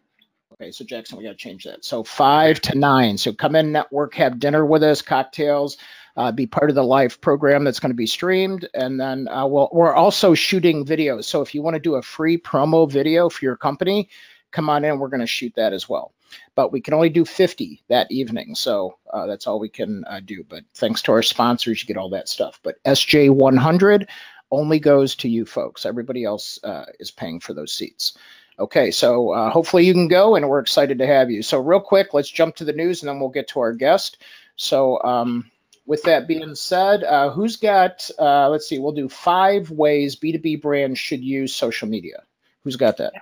Okay, 0.60 0.72
so 0.72 0.84
Jackson, 0.84 1.20
we 1.20 1.24
got 1.24 1.32
to 1.32 1.36
change 1.36 1.66
that. 1.66 1.86
So 1.86 2.04
five 2.04 2.60
to 2.62 2.76
nine. 2.76 3.20
So 3.20 3.32
come 3.32 3.56
in, 3.56 3.72
network, 3.72 4.16
have 4.16 4.40
dinner 4.40 4.66
with 4.66 4.82
us, 4.82 5.04
cocktails, 5.04 5.78
uh, 6.16 6.32
be 6.32 6.48
part 6.48 6.72
of 6.72 6.76
the 6.76 6.84
live 6.84 7.22
program 7.22 7.64
that's 7.64 7.80
going 7.80 7.92
to 7.92 7.96
be 7.96 8.08
streamed, 8.08 8.68
and 8.74 9.00
then 9.00 9.28
uh, 9.28 9.46
we'll, 9.46 9.70
we're 9.72 9.94
also 9.94 10.34
shooting 10.34 10.84
videos. 10.84 11.26
So 11.26 11.42
if 11.42 11.54
you 11.54 11.62
want 11.62 11.76
to 11.76 11.80
do 11.80 11.94
a 11.96 12.02
free 12.02 12.40
promo 12.40 12.90
video 12.92 13.30
for 13.30 13.46
your 13.46 13.56
company, 13.56 14.10
come 14.52 14.68
on 14.68 14.84
in. 14.84 14.98
We're 14.98 15.10
going 15.10 15.20
to 15.20 15.28
shoot 15.28 15.54
that 15.58 15.74
as 15.74 15.88
well. 15.88 16.14
but 16.56 16.72
we 16.72 16.82
can 16.82 16.96
only 16.96 17.10
do 17.10 17.24
50 17.24 17.84
that 17.90 18.12
evening. 18.12 18.56
So 18.56 18.98
uh, 19.14 19.28
that's 19.28 19.46
all 19.46 19.60
we 19.60 19.70
can 19.70 20.04
uh, 20.06 20.22
do. 20.26 20.44
But 20.44 20.64
thanks 20.74 21.04
to 21.04 21.12
our 21.12 21.22
sponsors, 21.22 21.82
you 21.82 21.88
get 21.88 21.98
all 21.98 22.10
that 22.10 22.28
stuff. 22.30 22.60
But 22.64 22.84
SJ100 22.84 24.08
only 24.50 24.80
goes 24.80 25.16
to 25.18 25.30
you 25.30 25.46
folks. 25.46 25.86
Everybody 25.86 26.24
else 26.24 26.60
uh, 26.64 26.86
is 27.00 27.12
paying 27.12 27.40
for 27.40 27.54
those 27.54 27.74
seats. 27.74 28.18
Okay, 28.60 28.90
so 28.92 29.32
uh, 29.32 29.50
hopefully 29.52 29.86
you 29.86 29.94
can 29.94 30.08
go, 30.08 30.36
and 30.36 30.50
we're 30.50 30.60
excited 30.60 31.00
to 31.00 31.08
have 31.08 31.30
you. 31.30 31.44
So 31.44 31.60
real 31.60 31.80
quick, 31.80 32.14
let's 32.14 32.30
jump 32.30 32.56
to 32.56 32.66
the 32.66 32.74
news, 32.74 33.02
and 33.02 33.10
then 33.10 33.20
we'll 33.20 33.30
get 33.30 33.50
to 33.50 33.60
our 33.60 33.74
guest. 33.74 34.18
So 34.56 35.02
um, 35.04 35.52
with 35.86 36.04
that 36.04 36.28
being 36.28 36.56
said, 36.56 37.04
uh, 37.04 37.30
who's 37.30 37.58
got? 37.58 38.10
Uh, 38.18 38.50
let's 38.50 38.68
see. 38.68 38.80
We'll 38.80 38.94
do 38.94 39.10
five 39.10 39.70
ways 39.70 40.16
B2B 40.16 40.62
brands 40.62 40.98
should 41.00 41.24
use 41.24 41.56
social 41.56 41.88
media. 41.88 42.24
Who's 42.64 42.78
got 42.78 42.98
that? 42.98 43.14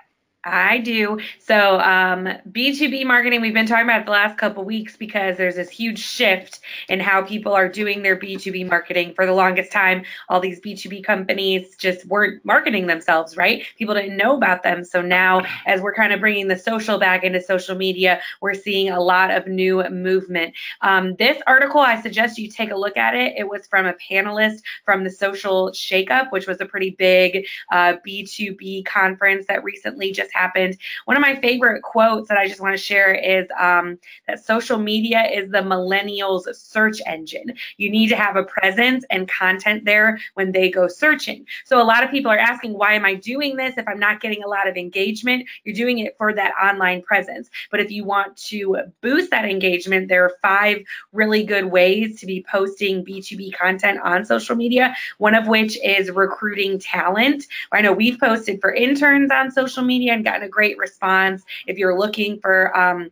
I 0.46 0.78
do. 0.78 1.18
So 1.40 1.80
um, 1.80 2.28
B2B 2.52 3.04
marketing, 3.04 3.40
we've 3.40 3.52
been 3.52 3.66
talking 3.66 3.84
about 3.84 4.04
the 4.04 4.12
last 4.12 4.38
couple 4.38 4.64
weeks 4.64 4.96
because 4.96 5.36
there's 5.36 5.56
this 5.56 5.68
huge 5.68 5.98
shift 5.98 6.60
in 6.88 7.00
how 7.00 7.22
people 7.22 7.52
are 7.52 7.68
doing 7.68 8.02
their 8.02 8.16
B2B 8.16 8.68
marketing. 8.68 9.12
For 9.14 9.26
the 9.26 9.32
longest 9.32 9.72
time, 9.72 10.04
all 10.28 10.38
these 10.38 10.60
B2B 10.60 11.02
companies 11.02 11.74
just 11.76 12.06
weren't 12.06 12.44
marketing 12.44 12.86
themselves, 12.86 13.36
right? 13.36 13.64
People 13.76 13.96
didn't 13.96 14.16
know 14.16 14.36
about 14.36 14.62
them. 14.62 14.84
So 14.84 15.02
now, 15.02 15.44
as 15.66 15.80
we're 15.80 15.94
kind 15.94 16.12
of 16.12 16.20
bringing 16.20 16.46
the 16.46 16.58
social 16.58 16.98
back 16.98 17.24
into 17.24 17.40
social 17.40 17.74
media, 17.74 18.20
we're 18.40 18.54
seeing 18.54 18.90
a 18.90 19.00
lot 19.00 19.32
of 19.32 19.48
new 19.48 19.82
movement. 19.90 20.54
Um, 20.80 21.16
this 21.16 21.42
article, 21.48 21.80
I 21.80 22.00
suggest 22.00 22.38
you 22.38 22.48
take 22.48 22.70
a 22.70 22.76
look 22.76 22.96
at 22.96 23.16
it. 23.16 23.34
It 23.36 23.48
was 23.48 23.66
from 23.66 23.86
a 23.86 23.94
panelist 23.94 24.60
from 24.84 25.02
the 25.02 25.10
Social 25.10 25.72
Shakeup, 25.72 26.30
which 26.30 26.46
was 26.46 26.60
a 26.60 26.66
pretty 26.66 26.90
big 26.90 27.46
uh, 27.72 27.94
B2B 28.06 28.84
conference 28.84 29.46
that 29.48 29.64
recently 29.64 30.12
just 30.12 30.30
happened. 30.36 30.76
One 31.06 31.16
of 31.16 31.20
my 31.20 31.36
favorite 31.36 31.82
quotes 31.82 32.28
that 32.28 32.38
I 32.38 32.48
just 32.48 32.60
want 32.60 32.74
to 32.76 32.82
share 32.82 33.14
is 33.14 33.46
um, 33.58 33.98
that 34.26 34.44
social 34.44 34.78
media 34.78 35.22
is 35.32 35.50
the 35.50 35.58
millennials' 35.58 36.54
search 36.54 37.00
engine. 37.06 37.54
You 37.76 37.90
need 37.90 38.08
to 38.08 38.16
have 38.16 38.36
a 38.36 38.44
presence 38.44 39.04
and 39.10 39.28
content 39.28 39.84
there 39.84 40.18
when 40.34 40.52
they 40.52 40.70
go 40.70 40.88
searching. 40.88 41.46
So 41.64 41.80
a 41.80 41.84
lot 41.84 42.04
of 42.04 42.10
people 42.10 42.30
are 42.30 42.38
asking, 42.38 42.74
why 42.74 42.94
am 42.94 43.04
I 43.04 43.14
doing 43.14 43.56
this 43.56 43.74
if 43.76 43.88
I'm 43.88 43.98
not 43.98 44.20
getting 44.20 44.42
a 44.44 44.48
lot 44.48 44.68
of 44.68 44.76
engagement? 44.76 45.46
You're 45.64 45.74
doing 45.74 45.98
it 45.98 46.16
for 46.18 46.32
that 46.32 46.52
online 46.62 47.02
presence. 47.02 47.48
But 47.70 47.80
if 47.80 47.90
you 47.90 48.04
want 48.04 48.36
to 48.48 48.76
boost 49.00 49.30
that 49.30 49.44
engagement, 49.44 50.08
there 50.08 50.24
are 50.24 50.32
five 50.42 50.82
really 51.12 51.44
good 51.44 51.66
ways 51.66 52.20
to 52.20 52.26
be 52.26 52.44
posting 52.50 53.04
B2B 53.04 53.54
content 53.54 54.00
on 54.02 54.24
social 54.24 54.56
media, 54.56 54.94
one 55.18 55.34
of 55.34 55.46
which 55.46 55.78
is 55.82 56.10
recruiting 56.10 56.78
talent. 56.78 57.44
I 57.72 57.80
know 57.80 57.92
we've 57.92 58.18
posted 58.18 58.60
for 58.60 58.72
interns 58.72 59.30
on 59.30 59.50
social 59.50 59.82
media 59.82 60.12
and 60.12 60.24
gotten 60.26 60.42
a 60.42 60.48
great 60.48 60.76
response. 60.78 61.42
If 61.66 61.78
you're 61.78 61.98
looking 61.98 62.40
for 62.40 62.76
um, 62.76 63.10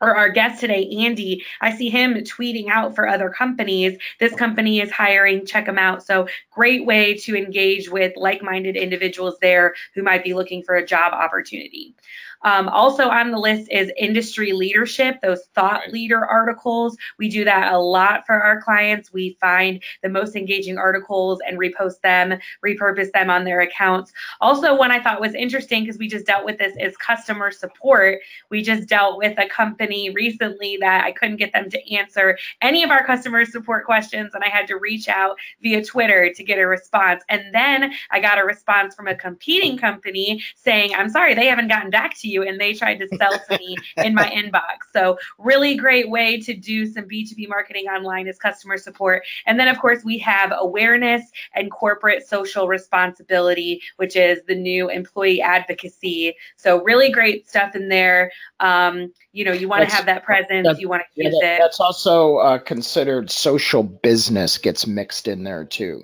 or 0.00 0.14
our 0.14 0.28
guest 0.28 0.60
today, 0.60 0.86
Andy, 0.98 1.42
I 1.62 1.74
see 1.74 1.88
him 1.88 2.14
tweeting 2.14 2.68
out 2.68 2.94
for 2.94 3.08
other 3.08 3.30
companies. 3.30 3.98
This 4.20 4.34
company 4.34 4.80
is 4.80 4.90
hiring, 4.90 5.46
check 5.46 5.64
them 5.64 5.78
out. 5.78 6.04
So, 6.04 6.28
great 6.50 6.84
way 6.84 7.14
to 7.14 7.36
engage 7.36 7.88
with 7.88 8.12
like 8.16 8.42
minded 8.42 8.76
individuals 8.76 9.36
there 9.40 9.74
who 9.94 10.02
might 10.02 10.22
be 10.22 10.34
looking 10.34 10.62
for 10.62 10.74
a 10.74 10.86
job 10.86 11.14
opportunity. 11.14 11.94
Um, 12.42 12.68
also 12.68 13.08
on 13.08 13.30
the 13.30 13.38
list 13.38 13.70
is 13.70 13.90
industry 13.96 14.52
leadership, 14.52 15.20
those 15.22 15.44
thought 15.54 15.90
leader 15.90 16.24
articles. 16.24 16.96
We 17.18 17.28
do 17.28 17.44
that 17.44 17.72
a 17.72 17.78
lot 17.78 18.26
for 18.26 18.34
our 18.34 18.60
clients. 18.60 19.12
We 19.12 19.36
find 19.40 19.82
the 20.02 20.08
most 20.08 20.36
engaging 20.36 20.78
articles 20.78 21.40
and 21.46 21.58
repost 21.58 22.00
them, 22.02 22.38
repurpose 22.64 23.12
them 23.12 23.30
on 23.30 23.44
their 23.44 23.60
accounts. 23.60 24.12
Also, 24.40 24.76
one 24.76 24.90
I 24.90 25.02
thought 25.02 25.20
was 25.20 25.34
interesting 25.34 25.84
because 25.84 25.98
we 25.98 26.08
just 26.08 26.26
dealt 26.26 26.44
with 26.44 26.58
this 26.58 26.74
is 26.78 26.96
customer 26.96 27.50
support. 27.50 28.20
We 28.50 28.62
just 28.62 28.88
dealt 28.88 29.18
with 29.18 29.38
a 29.38 29.48
company 29.48 30.10
recently 30.10 30.76
that 30.80 31.04
I 31.04 31.12
couldn't 31.12 31.36
get 31.36 31.52
them 31.52 31.70
to 31.70 31.94
answer 31.94 32.38
any 32.60 32.82
of 32.82 32.90
our 32.90 33.04
customer 33.04 33.44
support 33.44 33.84
questions, 33.84 34.32
and 34.34 34.44
I 34.44 34.48
had 34.48 34.66
to 34.68 34.76
reach 34.76 35.08
out 35.08 35.36
via 35.62 35.84
Twitter 35.84 36.32
to 36.32 36.44
get 36.44 36.58
a 36.58 36.66
response. 36.66 37.22
And 37.28 37.54
then 37.54 37.92
I 38.10 38.20
got 38.20 38.38
a 38.38 38.44
response 38.44 38.94
from 38.94 39.08
a 39.08 39.14
competing 39.14 39.78
company 39.78 40.42
saying, 40.56 40.94
I'm 40.94 41.08
sorry, 41.08 41.34
they 41.34 41.46
haven't 41.46 41.68
gotten 41.68 41.90
back 41.90 42.16
to 42.18 42.28
you 42.28 42.35
and 42.42 42.60
they 42.60 42.74
tried 42.74 42.98
to 42.98 43.08
sell 43.16 43.32
to 43.32 43.58
me 43.58 43.76
in 43.98 44.14
my 44.14 44.30
inbox. 44.30 44.90
So, 44.92 45.18
really 45.38 45.76
great 45.76 46.10
way 46.10 46.40
to 46.40 46.54
do 46.54 46.86
some 46.86 47.04
B2B 47.04 47.48
marketing 47.48 47.86
online 47.86 48.26
is 48.26 48.38
customer 48.38 48.76
support. 48.78 49.22
And 49.46 49.58
then, 49.58 49.68
of 49.68 49.78
course, 49.78 50.04
we 50.04 50.18
have 50.18 50.52
awareness 50.56 51.22
and 51.54 51.70
corporate 51.70 52.26
social 52.26 52.68
responsibility, 52.68 53.80
which 53.96 54.16
is 54.16 54.40
the 54.46 54.54
new 54.54 54.88
employee 54.90 55.40
advocacy. 55.40 56.34
So, 56.56 56.82
really 56.82 57.10
great 57.10 57.48
stuff 57.48 57.74
in 57.74 57.88
there. 57.88 58.30
Um, 58.60 59.12
you 59.32 59.44
know, 59.44 59.52
you 59.52 59.68
want 59.68 59.88
to 59.88 59.94
have 59.94 60.06
that 60.06 60.24
presence, 60.24 60.78
you 60.78 60.88
want 60.88 61.02
to 61.14 61.22
use 61.22 61.34
yeah, 61.40 61.48
that, 61.48 61.54
it. 61.56 61.62
That's 61.62 61.80
also 61.80 62.36
uh, 62.36 62.58
considered 62.58 63.30
social 63.30 63.82
business 63.82 64.58
gets 64.58 64.86
mixed 64.86 65.28
in 65.28 65.44
there 65.44 65.64
too. 65.64 66.02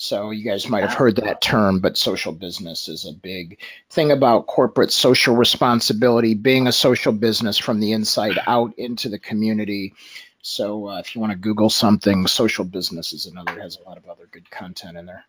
So 0.00 0.30
you 0.30 0.44
guys 0.44 0.68
might 0.68 0.84
have 0.84 0.94
heard 0.94 1.16
that 1.16 1.40
term, 1.40 1.80
but 1.80 1.96
social 1.96 2.32
business 2.32 2.86
is 2.86 3.04
a 3.04 3.12
big 3.12 3.58
thing 3.90 4.12
about 4.12 4.46
corporate 4.46 4.92
social 4.92 5.34
responsibility, 5.34 6.34
being 6.34 6.68
a 6.68 6.72
social 6.72 7.12
business 7.12 7.58
from 7.58 7.80
the 7.80 7.90
inside 7.90 8.38
out 8.46 8.72
into 8.78 9.08
the 9.08 9.18
community. 9.18 9.92
So 10.40 10.88
uh, 10.88 11.00
if 11.00 11.16
you 11.16 11.20
want 11.20 11.32
to 11.32 11.36
Google 11.36 11.68
something, 11.68 12.28
social 12.28 12.64
business 12.64 13.12
is 13.12 13.26
another, 13.26 13.60
has 13.60 13.76
a 13.76 13.88
lot 13.88 13.98
of 13.98 14.08
other 14.08 14.28
good 14.30 14.48
content 14.52 14.96
in 14.96 15.06
there. 15.06 15.24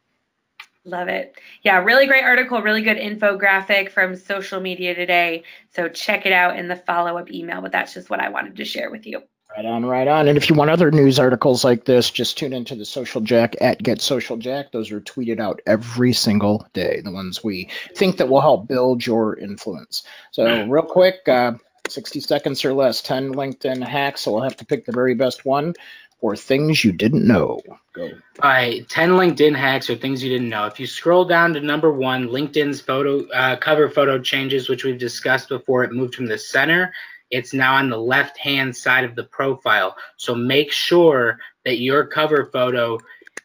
Love 0.86 1.08
it. 1.08 1.34
Yeah, 1.64 1.80
really 1.80 2.06
great 2.06 2.24
article, 2.24 2.62
really 2.62 2.84
good 2.84 2.98
infographic 2.98 3.90
from 3.90 4.16
social 4.16 4.62
media 4.62 4.94
today. 4.94 5.46
So 5.76 5.90
check 5.90 6.28
it 6.28 6.32
out 6.32 6.58
in 6.58 6.68
the 6.68 6.76
follow 6.76 7.18
up 7.18 7.32
email. 7.32 7.62
But 7.62 7.72
that's 7.72 7.96
just 7.96 8.12
what 8.12 8.20
I 8.20 8.30
wanted 8.30 8.58
to 8.58 8.66
share 8.66 8.92
with 8.92 9.08
you. 9.08 9.24
Right 9.56 9.66
on, 9.66 9.86
right 9.86 10.08
on. 10.08 10.28
And 10.28 10.38
if 10.38 10.50
you 10.50 10.56
want 10.56 10.70
other 10.70 10.92
news 10.92 11.18
articles 11.18 11.64
like 11.64 11.86
this, 11.86 12.12
just 12.12 12.38
tune 12.38 12.54
into 12.54 12.76
the 12.76 12.86
Social 12.86 13.20
Jack 13.20 13.56
at 13.60 13.82
Get 13.82 14.00
Social 14.00 14.38
Jack. 14.38 14.72
Those 14.72 14.92
are 14.92 15.02
tweeted 15.02 15.40
out 15.40 15.60
every 15.66 16.14
single 16.14 16.68
day. 16.74 17.02
The 17.04 17.12
ones 17.12 17.44
we 17.44 17.70
think 17.96 18.18
that 18.18 18.30
will 18.30 18.42
help 18.42 18.68
build 18.68 19.06
your 19.06 19.36
influence. 19.38 20.04
So 20.32 20.66
real 20.68 20.84
quick, 20.84 21.28
uh, 21.28 21.54
60 21.88 22.20
seconds 22.20 22.64
or 22.64 22.74
less, 22.74 23.02
10 23.02 23.34
LinkedIn 23.34 23.84
hacks. 23.84 24.22
So 24.22 24.32
we'll 24.32 24.44
have 24.44 24.58
to 24.58 24.66
pick 24.66 24.86
the 24.86 24.92
very 24.92 25.16
best 25.16 25.46
one 25.46 25.74
or 26.22 26.36
things 26.36 26.84
you 26.84 26.92
didn't 26.92 27.26
know. 27.26 27.60
Go. 27.94 28.04
All 28.44 28.50
right, 28.50 28.88
10 28.88 29.12
LinkedIn 29.12 29.56
hacks 29.56 29.90
or 29.90 29.96
things 29.96 30.24
you 30.24 30.30
didn't 30.30 30.50
know. 30.50 30.66
If 30.66 30.80
you 30.80 30.86
scroll 30.86 31.26
down 31.26 31.54
to 31.54 31.60
number 31.60 31.92
one, 31.92 32.28
LinkedIn's 32.28 32.82
photo 32.82 33.28
uh, 33.30 33.56
cover 33.56 33.90
photo 33.90 34.20
changes, 34.20 34.70
which 34.70 34.84
we've 34.84 35.00
discussed 35.00 35.50
before, 35.50 35.84
it 35.84 35.92
moved 35.92 36.16
from 36.16 36.28
the 36.28 36.38
center 36.38 36.94
it's 37.32 37.54
now 37.54 37.76
on 37.76 37.90
the 37.90 37.98
left 37.98 38.38
hand 38.38 38.76
side 38.76 39.04
of 39.04 39.16
the 39.16 39.24
profile. 39.24 39.96
So 40.18 40.34
make 40.34 40.72
sure 40.72 41.40
that 41.66 41.80
your 41.80 42.06
cover 42.06 42.50
photo, 42.52 43.00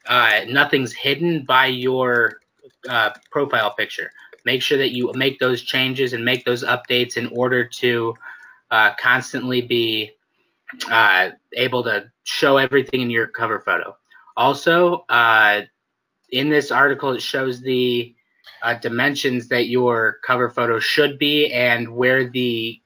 uh, 0.06 0.40
nothing's 0.48 0.92
hidden 0.92 1.44
by 1.44 1.66
your 1.66 2.40
uh, 2.88 3.10
profile 3.30 3.74
picture. 3.74 4.10
Make 4.44 4.62
sure 4.62 4.78
that 4.78 4.90
you 4.90 5.12
make 5.14 5.38
those 5.38 5.62
changes 5.62 6.12
and 6.12 6.24
make 6.24 6.44
those 6.44 6.64
updates 6.64 7.16
in 7.16 7.26
order 7.28 7.64
to 7.64 8.14
uh, 8.70 8.94
constantly 8.98 9.62
be 9.62 10.12
uh, 10.90 11.30
able 11.54 11.82
to 11.84 12.10
show 12.24 12.56
everything 12.58 13.00
in 13.00 13.10
your 13.10 13.26
cover 13.26 13.60
photo. 13.60 13.96
Also, 14.36 15.04
uh, 15.08 15.62
in 16.30 16.48
this 16.48 16.70
article, 16.70 17.12
it 17.12 17.22
shows 17.22 17.60
the 17.60 18.14
uh, 18.62 18.74
dimensions 18.74 19.48
that 19.48 19.68
your 19.68 20.18
cover 20.26 20.50
photo 20.50 20.78
should 20.78 21.18
be 21.18 21.52
and 21.52 21.88
where 21.88 22.28
the 22.28 22.80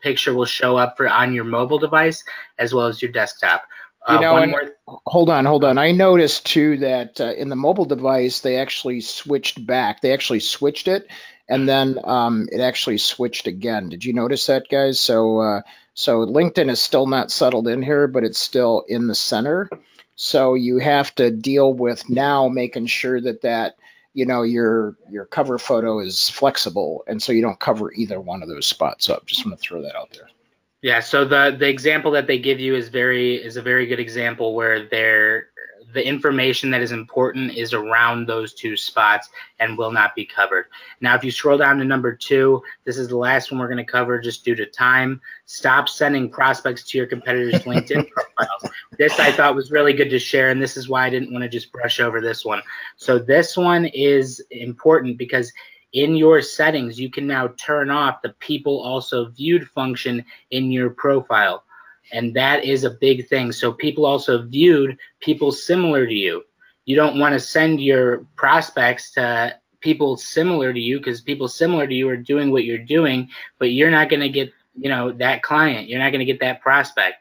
picture 0.00 0.34
will 0.34 0.44
show 0.44 0.76
up 0.76 0.96
for 0.96 1.08
on 1.08 1.32
your 1.32 1.44
mobile 1.44 1.78
device 1.78 2.24
as 2.58 2.74
well 2.74 2.86
as 2.86 3.00
your 3.00 3.12
desktop. 3.12 3.62
Uh, 4.06 4.14
you 4.14 4.20
know, 4.20 4.36
and, 4.36 4.50
more... 4.50 4.70
hold 5.06 5.28
on, 5.28 5.44
hold 5.44 5.64
on. 5.64 5.78
I 5.78 5.92
noticed 5.92 6.46
too 6.46 6.78
that 6.78 7.20
uh, 7.20 7.32
in 7.32 7.48
the 7.48 7.56
mobile 7.56 7.84
device 7.84 8.40
they 8.40 8.56
actually 8.56 9.00
switched 9.00 9.64
back. 9.66 10.00
They 10.00 10.12
actually 10.12 10.40
switched 10.40 10.88
it, 10.88 11.08
and 11.48 11.68
then 11.68 11.98
um, 12.04 12.48
it 12.50 12.60
actually 12.60 12.98
switched 12.98 13.46
again. 13.46 13.88
Did 13.88 14.04
you 14.04 14.12
notice 14.12 14.46
that, 14.46 14.68
guys? 14.70 14.98
So, 14.98 15.40
uh, 15.40 15.60
so 15.94 16.24
LinkedIn 16.24 16.70
is 16.70 16.80
still 16.80 17.06
not 17.06 17.30
settled 17.30 17.68
in 17.68 17.82
here, 17.82 18.06
but 18.08 18.24
it's 18.24 18.38
still 18.38 18.84
in 18.88 19.06
the 19.06 19.14
center. 19.14 19.68
So 20.14 20.54
you 20.54 20.78
have 20.78 21.14
to 21.14 21.30
deal 21.30 21.72
with 21.72 22.08
now 22.08 22.48
making 22.48 22.86
sure 22.86 23.20
that 23.22 23.42
that 23.42 23.76
you 24.14 24.26
know 24.26 24.42
your 24.42 24.96
your 25.08 25.26
cover 25.26 25.58
photo 25.58 26.00
is 26.00 26.28
flexible 26.30 27.04
and 27.06 27.22
so 27.22 27.32
you 27.32 27.42
don't 27.42 27.60
cover 27.60 27.92
either 27.92 28.20
one 28.20 28.42
of 28.42 28.48
those 28.48 28.66
spots 28.66 29.08
up. 29.08 29.26
Just 29.26 29.44
want 29.46 29.58
to 29.58 29.62
throw 29.62 29.82
that 29.82 29.96
out 29.96 30.10
there. 30.12 30.28
Yeah 30.82 31.00
so 31.00 31.24
the 31.24 31.54
the 31.58 31.68
example 31.68 32.10
that 32.12 32.26
they 32.26 32.38
give 32.38 32.58
you 32.60 32.74
is 32.74 32.88
very 32.88 33.36
is 33.36 33.56
a 33.56 33.62
very 33.62 33.86
good 33.86 34.00
example 34.00 34.54
where 34.54 34.88
they're 34.88 35.49
the 35.92 36.06
information 36.06 36.70
that 36.70 36.82
is 36.82 36.92
important 36.92 37.54
is 37.54 37.72
around 37.72 38.26
those 38.26 38.54
two 38.54 38.76
spots 38.76 39.28
and 39.58 39.76
will 39.76 39.90
not 39.90 40.14
be 40.14 40.24
covered. 40.24 40.66
Now, 41.00 41.14
if 41.14 41.24
you 41.24 41.30
scroll 41.30 41.58
down 41.58 41.78
to 41.78 41.84
number 41.84 42.14
two, 42.14 42.62
this 42.84 42.98
is 42.98 43.08
the 43.08 43.16
last 43.16 43.50
one 43.50 43.60
we're 43.60 43.68
going 43.68 43.84
to 43.84 43.84
cover 43.84 44.18
just 44.18 44.44
due 44.44 44.54
to 44.54 44.66
time. 44.66 45.20
Stop 45.46 45.88
sending 45.88 46.30
prospects 46.30 46.84
to 46.88 46.98
your 46.98 47.06
competitors' 47.06 47.62
LinkedIn 47.62 48.08
profiles. 48.10 48.72
This 48.98 49.18
I 49.18 49.32
thought 49.32 49.54
was 49.54 49.70
really 49.70 49.92
good 49.92 50.10
to 50.10 50.18
share, 50.18 50.50
and 50.50 50.60
this 50.60 50.76
is 50.76 50.88
why 50.88 51.06
I 51.06 51.10
didn't 51.10 51.32
want 51.32 51.42
to 51.42 51.48
just 51.48 51.72
brush 51.72 52.00
over 52.00 52.20
this 52.20 52.44
one. 52.44 52.62
So, 52.96 53.18
this 53.18 53.56
one 53.56 53.86
is 53.86 54.42
important 54.50 55.18
because 55.18 55.52
in 55.92 56.14
your 56.14 56.40
settings, 56.40 57.00
you 57.00 57.10
can 57.10 57.26
now 57.26 57.48
turn 57.58 57.90
off 57.90 58.22
the 58.22 58.34
people 58.38 58.80
also 58.80 59.30
viewed 59.30 59.68
function 59.68 60.24
in 60.50 60.70
your 60.70 60.90
profile. 60.90 61.64
And 62.12 62.34
that 62.34 62.64
is 62.64 62.84
a 62.84 62.90
big 62.90 63.28
thing. 63.28 63.52
So 63.52 63.72
people 63.72 64.06
also 64.06 64.42
viewed 64.42 64.98
people 65.20 65.52
similar 65.52 66.06
to 66.06 66.14
you. 66.14 66.42
You 66.84 66.96
don't 66.96 67.18
want 67.18 67.34
to 67.34 67.40
send 67.40 67.80
your 67.80 68.26
prospects 68.36 69.12
to 69.12 69.56
people 69.80 70.16
similar 70.16 70.72
to 70.72 70.80
you 70.80 70.98
because 70.98 71.20
people 71.20 71.48
similar 71.48 71.86
to 71.86 71.94
you 71.94 72.08
are 72.08 72.16
doing 72.16 72.50
what 72.50 72.64
you're 72.64 72.78
doing, 72.78 73.28
but 73.58 73.72
you're 73.72 73.90
not 73.90 74.08
going 74.08 74.20
to 74.20 74.28
get, 74.28 74.52
you 74.76 74.88
know, 74.88 75.12
that 75.12 75.42
client. 75.42 75.88
You're 75.88 76.00
not 76.00 76.10
going 76.10 76.20
to 76.20 76.24
get 76.24 76.40
that 76.40 76.60
prospect. 76.60 77.16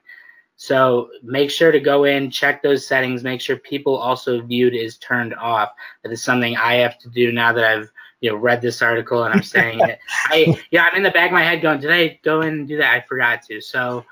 So 0.62 1.10
make 1.24 1.52
sure 1.52 1.72
to 1.72 1.80
go 1.80 2.04
in, 2.04 2.32
check 2.32 2.62
those 2.62 2.86
settings, 2.86 3.24
make 3.24 3.40
sure 3.40 3.56
people 3.56 3.96
also 3.96 4.42
viewed 4.42 4.76
is 4.76 4.98
turned 4.98 5.34
off. 5.36 5.70
That 6.04 6.12
is 6.12 6.22
something 6.22 6.58
I 6.58 6.76
have 6.76 6.98
to 7.00 7.10
do 7.10 7.32
now 7.32 7.54
that 7.54 7.64
I've 7.64 7.90
you 8.22 8.30
know 8.30 8.36
read 8.36 8.62
this 8.62 8.82
article 8.82 9.24
and 9.24 9.34
I'm 9.34 9.44
saying 9.44 9.80
it. 9.80 10.00
I 10.26 10.62
yeah, 10.72 10.84
I'm 10.84 10.98
in 10.98 11.04
the 11.04 11.12
back 11.12 11.30
of 11.30 11.34
my 11.34 11.44
head 11.44 11.62
going, 11.62 11.80
did 11.80 11.92
I 11.92 12.20
go 12.24 12.42
in 12.42 12.50
and 12.50 12.68
do 12.68 12.78
that? 12.78 12.94
I 12.94 13.02
forgot 13.08 13.42
to. 13.44 13.62
So 13.62 14.06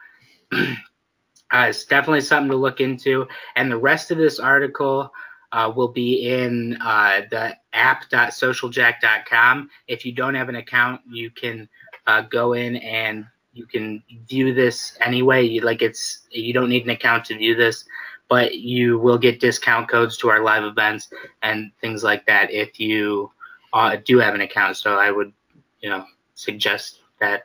it's 1.54 1.86
definitely 1.86 2.22
something 2.22 2.52
to 2.52 2.58
look 2.58 2.82
into. 2.82 3.28
And 3.56 3.72
the 3.72 3.78
rest 3.78 4.12
of 4.12 4.18
this 4.18 4.40
article 4.40 5.12
uh, 5.52 5.72
will 5.74 5.88
be 5.88 6.30
in 6.30 6.78
uh, 6.82 7.22
the 7.30 7.56
app.socialjack.com. 7.74 9.70
If 9.88 10.06
you 10.06 10.12
don't 10.12 10.36
have 10.36 10.50
an 10.50 10.56
account, 10.56 11.02
you 11.10 11.30
can 11.30 11.70
uh, 12.06 12.22
go 12.22 12.54
in 12.54 12.78
and 12.78 13.26
you 13.54 13.66
can 13.66 14.04
view 14.28 14.54
this 14.54 14.98
anyway. 15.02 15.44
You 15.44 15.62
like 15.62 15.82
it's 15.82 16.28
you 16.30 16.54
don't 16.54 16.70
need 16.70 16.84
an 16.84 16.92
account 16.92 17.26
to 17.26 17.38
view 17.38 17.56
this, 17.56 17.86
but 18.30 18.56
you 18.56 19.00
will 19.00 19.18
get 19.18 19.40
discount 19.40 19.90
codes 19.90 20.18
to 20.18 20.30
our 20.30 20.44
live 20.44 20.64
events 20.64 21.10
and 21.42 21.72
things 21.82 22.04
like 22.04 22.26
that 22.28 22.52
if 22.52 22.80
you 22.80 23.32
uh, 23.74 23.98
do 24.06 24.20
have 24.20 24.36
an 24.36 24.42
account. 24.42 24.78
So 24.78 25.00
I 25.00 25.12
would, 25.12 25.34
you 25.82 25.90
know, 25.90 26.06
suggest 26.36 27.00
that. 27.20 27.44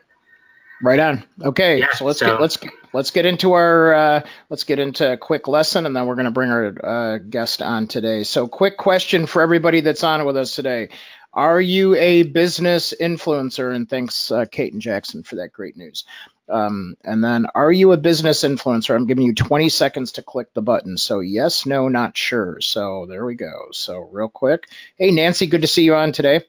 Right 0.83 0.99
on. 0.99 1.23
Okay, 1.41 1.79
yeah, 1.79 1.93
so 1.93 2.05
let's 2.05 2.19
so, 2.19 2.27
get 2.27 2.41
let's 2.41 2.59
let's 2.93 3.11
get 3.13 3.25
into 3.25 3.53
our 3.53 3.95
uh, 3.95 4.23
let's 4.51 4.65
get 4.65 4.81
into 4.81 5.13
a 5.13 5.17
quick 5.17 5.47
lesson, 5.47 5.87
and 5.87 5.95
then 5.95 6.07
we're 6.07 6.17
going 6.17 6.25
to 6.25 6.33
bring 6.33 6.51
our 6.51 6.75
uh, 6.85 7.19
guest 7.19 7.63
on 7.63 7.87
today. 7.87 8.25
So, 8.25 8.49
quick 8.49 8.79
question 8.79 9.27
for 9.27 9.43
everybody 9.43 9.81
that's 9.81 10.03
on 10.03 10.25
with 10.25 10.37
us 10.37 10.57
today: 10.57 10.89
Are 11.33 11.61
you 11.61 11.95
a 11.95 12.25
business 12.25 12.93
influencer? 13.01 13.73
And 13.73 13.89
thanks, 13.89 14.33
uh, 14.33 14.45
Kate 14.51 14.73
and 14.73 14.83
Jackson, 14.83 15.23
for 15.23 15.37
that 15.37 15.53
great 15.53 15.77
news. 15.77 16.05
Um, 16.49 16.97
and 17.05 17.23
then, 17.23 17.47
are 17.55 17.71
you 17.71 17.93
a 17.93 17.97
business 17.97 18.43
influencer? 18.43 18.95
I'm 18.97 19.07
giving 19.07 19.25
you 19.25 19.35
20 19.35 19.69
seconds 19.69 20.13
to 20.13 20.23
click 20.23 20.53
the 20.53 20.63
button. 20.63 20.99
So, 20.99 21.21
yes, 21.21 21.65
no, 21.65 21.87
not 21.87 22.17
sure. 22.17 22.61
So, 22.61 23.07
there 23.09 23.25
we 23.25 23.37
go. 23.37 23.69
So, 23.71 24.01
real 24.11 24.29
quick. 24.29 24.69
Hey, 24.99 25.13
Nancy, 25.13 25.47
good 25.47 25.63
to 25.63 25.69
see 25.69 25.85
you 25.85 25.95
on 25.95 26.11
today. 26.11 26.41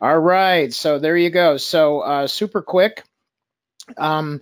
All 0.00 0.18
right. 0.18 0.74
So, 0.74 0.98
there 0.98 1.16
you 1.16 1.30
go. 1.30 1.56
So, 1.56 2.00
uh, 2.00 2.26
super 2.26 2.60
quick. 2.60 3.04
Um, 3.96 4.40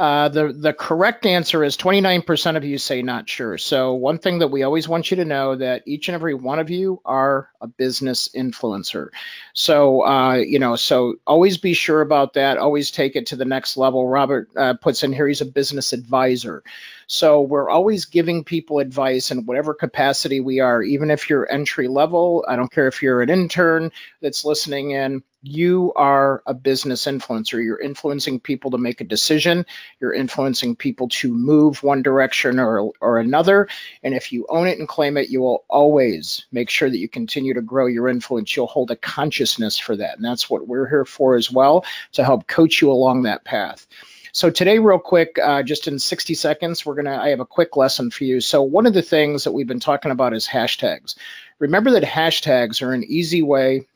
uh, 0.00 0.30
the 0.30 0.50
the 0.50 0.72
correct 0.72 1.26
answer 1.26 1.62
is 1.62 1.76
29% 1.76 2.56
of 2.56 2.64
you 2.64 2.78
say 2.78 3.02
not 3.02 3.28
sure. 3.28 3.58
So 3.58 3.92
one 3.92 4.16
thing 4.16 4.38
that 4.38 4.48
we 4.48 4.62
always 4.62 4.88
want 4.88 5.10
you 5.10 5.18
to 5.18 5.26
know 5.26 5.56
that 5.56 5.82
each 5.86 6.08
and 6.08 6.14
every 6.14 6.32
one 6.32 6.58
of 6.58 6.70
you 6.70 7.02
are 7.04 7.50
a 7.60 7.66
business 7.66 8.26
influencer. 8.34 9.08
So 9.52 10.06
uh, 10.06 10.36
you 10.36 10.58
know, 10.58 10.76
so 10.76 11.16
always 11.26 11.58
be 11.58 11.74
sure 11.74 12.00
about 12.00 12.32
that. 12.32 12.56
Always 12.56 12.90
take 12.90 13.14
it 13.14 13.26
to 13.26 13.36
the 13.36 13.44
next 13.44 13.76
level. 13.76 14.08
Robert 14.08 14.48
uh, 14.56 14.72
puts 14.72 15.02
in 15.04 15.12
here 15.12 15.28
he's 15.28 15.42
a 15.42 15.44
business 15.44 15.92
advisor. 15.92 16.62
So 17.06 17.42
we're 17.42 17.68
always 17.68 18.06
giving 18.06 18.42
people 18.42 18.78
advice 18.78 19.30
in 19.30 19.44
whatever 19.44 19.74
capacity 19.74 20.40
we 20.40 20.60
are, 20.60 20.82
even 20.82 21.10
if 21.10 21.28
you're 21.28 21.50
entry 21.52 21.88
level. 21.88 22.42
I 22.48 22.56
don't 22.56 22.72
care 22.72 22.88
if 22.88 23.02
you're 23.02 23.20
an 23.20 23.28
intern 23.28 23.92
that's 24.22 24.46
listening 24.46 24.92
in. 24.92 25.22
You 25.42 25.92
are 25.96 26.42
a 26.46 26.52
business 26.52 27.06
influencer. 27.06 27.64
You're 27.64 27.80
influencing 27.80 28.40
people 28.40 28.72
to 28.72 28.78
make 28.78 29.00
a 29.00 29.04
decision. 29.04 29.64
You're 29.98 30.12
influencing 30.12 30.76
people 30.76 31.08
to 31.08 31.32
move 31.32 31.82
one 31.82 32.02
direction 32.02 32.58
or, 32.58 32.92
or 33.00 33.18
another. 33.18 33.68
And 34.02 34.14
if 34.14 34.32
you 34.32 34.46
own 34.50 34.66
it 34.66 34.78
and 34.78 34.86
claim 34.86 35.16
it, 35.16 35.30
you 35.30 35.40
will 35.40 35.64
always 35.68 36.44
make 36.52 36.68
sure 36.68 36.90
that 36.90 36.98
you 36.98 37.08
continue 37.08 37.54
to 37.54 37.62
grow 37.62 37.86
your 37.86 38.08
influence. 38.08 38.54
You'll 38.54 38.66
hold 38.66 38.90
a 38.90 38.96
consciousness 38.96 39.78
for 39.78 39.96
that. 39.96 40.16
And 40.16 40.24
that's 40.24 40.50
what 40.50 40.68
we're 40.68 40.88
here 40.88 41.06
for 41.06 41.36
as 41.36 41.50
well 41.50 41.86
to 42.12 42.24
help 42.24 42.46
coach 42.46 42.82
you 42.82 42.90
along 42.90 43.22
that 43.22 43.44
path. 43.44 43.86
So 44.32 44.50
today, 44.50 44.78
real 44.78 44.98
quick, 44.98 45.38
uh, 45.42 45.62
just 45.62 45.88
in 45.88 45.98
60 45.98 46.34
seconds, 46.34 46.86
we're 46.86 46.94
gonna. 46.94 47.16
I 47.16 47.30
have 47.30 47.40
a 47.40 47.46
quick 47.46 47.76
lesson 47.76 48.12
for 48.12 48.22
you. 48.22 48.40
So 48.40 48.62
one 48.62 48.86
of 48.86 48.94
the 48.94 49.02
things 49.02 49.42
that 49.44 49.52
we've 49.52 49.66
been 49.66 49.80
talking 49.80 50.12
about 50.12 50.34
is 50.34 50.46
hashtags. 50.46 51.16
Remember 51.58 51.90
that 51.92 52.04
hashtags 52.04 52.80
are 52.80 52.92
an 52.92 53.02
easy 53.04 53.42
way 53.42 53.88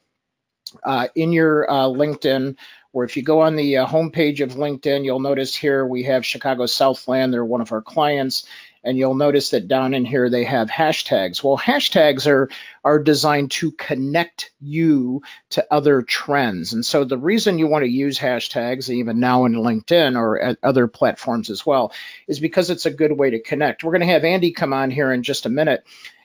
uh, 0.82 1.08
in 1.14 1.32
your 1.32 1.70
uh, 1.70 1.86
LinkedIn 1.86 2.56
or 2.94 3.02
if 3.02 3.16
you 3.16 3.24
go 3.24 3.40
on 3.40 3.56
the 3.56 3.78
uh, 3.78 3.86
homepage 3.86 4.40
of 4.40 4.52
LinkedIn, 4.52 5.04
you'll 5.04 5.18
notice 5.18 5.52
here 5.54 5.84
we 5.84 6.04
have 6.04 6.24
Chicago 6.24 6.64
Southland. 6.64 7.32
They're 7.32 7.44
one 7.44 7.60
of 7.60 7.72
our 7.72 7.82
clients 7.82 8.46
and 8.84 8.98
you'll 8.98 9.14
notice 9.14 9.50
that 9.50 9.66
down 9.66 9.94
in 9.94 10.04
here 10.04 10.30
they 10.30 10.44
have 10.44 10.68
hashtags. 10.68 11.42
Well, 11.42 11.58
hashtags 11.58 12.26
are 12.26 12.48
are 12.84 12.98
designed 12.98 13.50
to 13.52 13.72
connect 13.72 14.52
you 14.60 15.22
to 15.50 15.66
other 15.72 16.02
trends. 16.02 16.72
And 16.72 16.84
so 16.84 17.04
the 17.04 17.18
reason 17.18 17.58
you 17.58 17.66
want 17.66 17.84
to 17.84 17.90
use 17.90 18.18
hashtags 18.18 18.90
even 18.90 19.18
now 19.18 19.46
in 19.46 19.54
LinkedIn 19.54 20.16
or 20.16 20.38
at 20.38 20.58
other 20.62 20.86
platforms 20.86 21.50
as 21.50 21.64
well 21.64 21.92
is 22.28 22.38
because 22.38 22.70
it's 22.70 22.86
a 22.86 22.90
good 22.90 23.12
way 23.12 23.30
to 23.30 23.40
connect. 23.40 23.82
We're 23.82 23.92
going 23.92 24.06
to 24.06 24.06
have 24.06 24.24
Andy 24.24 24.52
come 24.52 24.72
on 24.72 24.90
here 24.90 25.10
in 25.12 25.22
just 25.22 25.46
a 25.46 25.50
minute 25.50 25.84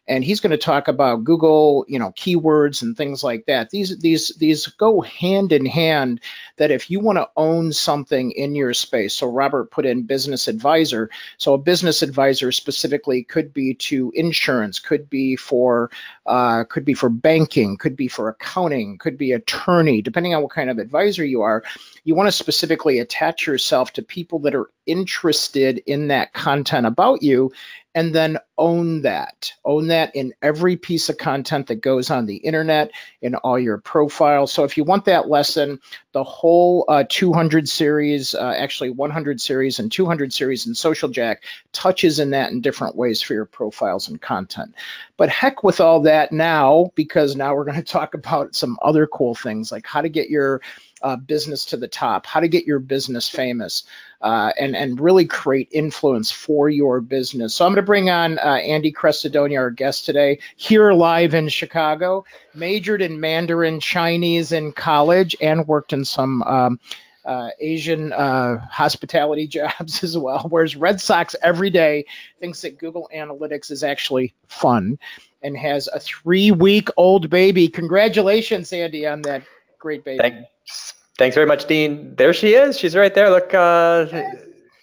and 0.10 0.24
he's 0.24 0.40
going 0.40 0.52
to 0.52 0.58
talk 0.58 0.88
about 0.88 1.24
Google, 1.24 1.86
you 1.88 2.00
know, 2.00 2.10
keywords 2.14 2.82
and 2.82 2.98
things 2.98 3.24
like 3.24 3.46
that. 3.46 3.70
These 3.70 4.00
these 4.00 4.30
these 4.40 4.66
go 4.66 5.02
hand 5.02 5.52
in 5.52 5.68
hand. 5.68 6.20
That 6.58 6.72
if 6.72 6.90
you 6.90 7.00
want 7.00 7.20
to 7.20 7.30
own 7.38 7.72
something 7.72 8.32
in 8.32 8.56
your 8.56 8.74
space, 8.74 9.14
so 9.14 9.28
Robert 9.28 9.70
put 9.72 9.86
in 9.86 10.08
business 10.08 10.48
advisor. 10.48 11.12
So 11.38 11.54
a 11.54 11.60
business 11.60 12.02
advisor 12.02 12.52
specifically 12.52 13.24
could 13.24 13.54
be 13.54 13.76
to 13.76 14.12
insurance, 14.16 14.80
could 14.80 15.10
be 15.10 15.36
for 15.36 15.92
uh, 16.30 16.64
could 16.64 16.86
be 16.86 16.94
for 16.94 17.10
banking, 17.10 17.76
could 17.76 17.96
be 17.96 18.08
for 18.08 18.30
accounting, 18.30 18.98
could 19.00 19.18
be 19.18 19.32
attorney, 19.32 20.02
depending 20.02 20.36
on 20.36 20.44
what 20.44 20.52
kind 20.52 20.70
of 20.70 20.78
advisor 20.78 21.26
you 21.26 21.42
are. 21.42 21.64
You 22.04 22.16
want 22.16 22.28
to 22.28 22.32
specifically 22.32 23.00
attach 23.00 23.48
yourself 23.48 23.94
to 23.94 24.04
people 24.04 24.40
that 24.40 24.56
are 24.56 24.70
interested 24.86 25.82
in 25.86 26.08
that 26.10 26.34
content 26.34 26.86
about 26.86 27.24
you 27.24 27.52
and 27.96 28.14
then 28.14 28.38
own 28.58 29.02
that. 29.02 29.52
Own 29.66 29.88
that 29.88 30.16
in 30.16 30.34
every 30.42 30.78
piece 30.78 31.10
of 31.10 31.18
content 31.18 31.68
that 31.68 31.82
goes 31.82 32.12
on 32.12 32.28
the 32.28 32.38
internet, 32.38 32.92
in 33.22 33.36
all 33.36 33.58
your 33.58 33.80
profiles. 33.80 34.52
So 34.52 34.64
if 34.64 34.78
you 34.78 34.84
want 34.84 35.06
that 35.06 35.28
lesson, 35.28 35.80
the 36.12 36.24
whole 36.24 36.86
uh, 36.88 37.04
200 37.10 37.68
series, 37.68 38.36
uh, 38.36 38.54
actually 38.56 38.92
100 38.92 39.42
series 39.42 39.80
and 39.80 39.92
200 39.92 40.32
series 40.32 40.68
in 40.68 40.76
Social 40.76 41.10
Jack 41.10 41.44
touches 41.72 42.20
in 42.20 42.30
that 42.32 42.52
in 42.52 42.62
different 42.62 42.96
ways 42.96 43.22
for 43.22 43.34
your 43.34 43.46
profiles 43.46 44.08
and 44.08 44.22
content. 44.22 44.76
But 45.18 45.30
heck 45.30 45.64
with 45.64 45.82
all 45.82 46.02
that 46.02 46.19
now, 46.32 46.92
because 46.96 47.36
now 47.36 47.56
we're 47.56 47.66
going 47.66 47.78
to 47.84 47.84
talk 47.84 48.14
about 48.14 48.56
some 48.56 48.78
other 48.82 49.08
cool 49.08 49.36
things 49.36 49.72
like 49.72 49.86
how 49.86 50.02
to 50.02 50.10
get 50.10 50.30
your 50.30 50.62
uh, 51.02 51.16
business 51.16 51.66
to 51.66 51.78
the 51.78 51.88
top, 51.88 52.26
how 52.26 52.40
to 52.40 52.48
get 52.48 52.66
your 52.66 52.80
business 52.80 53.30
famous, 53.30 53.84
uh, 54.22 54.52
and 54.60 54.76
and 54.76 55.00
really 55.00 55.26
create 55.26 55.70
influence 55.72 56.32
for 56.32 56.70
your 56.70 57.00
business. 57.02 57.56
So 57.56 57.66
I'm 57.66 57.72
going 57.72 57.84
to 57.84 57.86
bring 57.86 58.10
on 58.10 58.38
uh, 58.40 58.56
Andy 58.56 58.92
Crestodina, 58.92 59.58
our 59.58 59.72
guest 59.72 60.06
today, 60.06 60.40
here 60.58 60.92
live 60.92 61.34
in 61.34 61.48
Chicago. 61.50 62.26
Majored 62.54 63.02
in 63.02 63.20
Mandarin 63.20 63.80
Chinese 63.80 64.52
in 64.52 64.72
college 64.72 65.36
and 65.42 65.68
worked 65.68 65.94
in 65.94 66.06
some. 66.06 66.44
Um, 66.44 66.80
uh, 67.26 67.50
Asian 67.60 68.12
uh, 68.12 68.58
hospitality 68.72 69.46
jobs 69.60 70.04
as 70.04 70.18
well. 70.18 70.48
Whereas 70.50 70.76
Red 70.76 71.00
Sox 71.00 71.36
every 71.44 71.70
day 71.70 72.06
thinks 72.40 72.62
that 72.62 72.80
Google 72.80 73.10
Analytics 73.14 73.70
is 73.70 73.84
actually 73.84 74.34
fun 74.48 74.98
and 75.42 75.58
has 75.58 75.88
a 75.88 76.00
three 76.00 76.52
week 76.52 76.90
old 76.98 77.30
baby. 77.30 77.68
Congratulations, 77.68 78.70
Sandy, 78.70 79.06
on 79.06 79.22
that 79.24 79.44
great 79.80 80.04
baby. 80.04 80.20
Thanks, 80.20 80.94
thanks 81.18 81.36
very 81.36 81.48
much, 81.48 81.66
Dean. 81.66 82.16
There 82.16 82.34
she 82.34 82.54
is. 82.54 82.78
She's 82.78 82.96
right 82.96 83.14
there. 83.14 83.30
Look, 83.30 83.54
uh, 83.54 84.08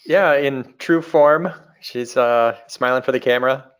yeah, 0.06 0.34
in 0.34 0.74
true 0.78 1.02
form. 1.02 1.52
She's 1.80 2.16
uh, 2.16 2.56
smiling 2.68 3.02
for 3.02 3.12
the 3.12 3.20
camera. 3.20 3.70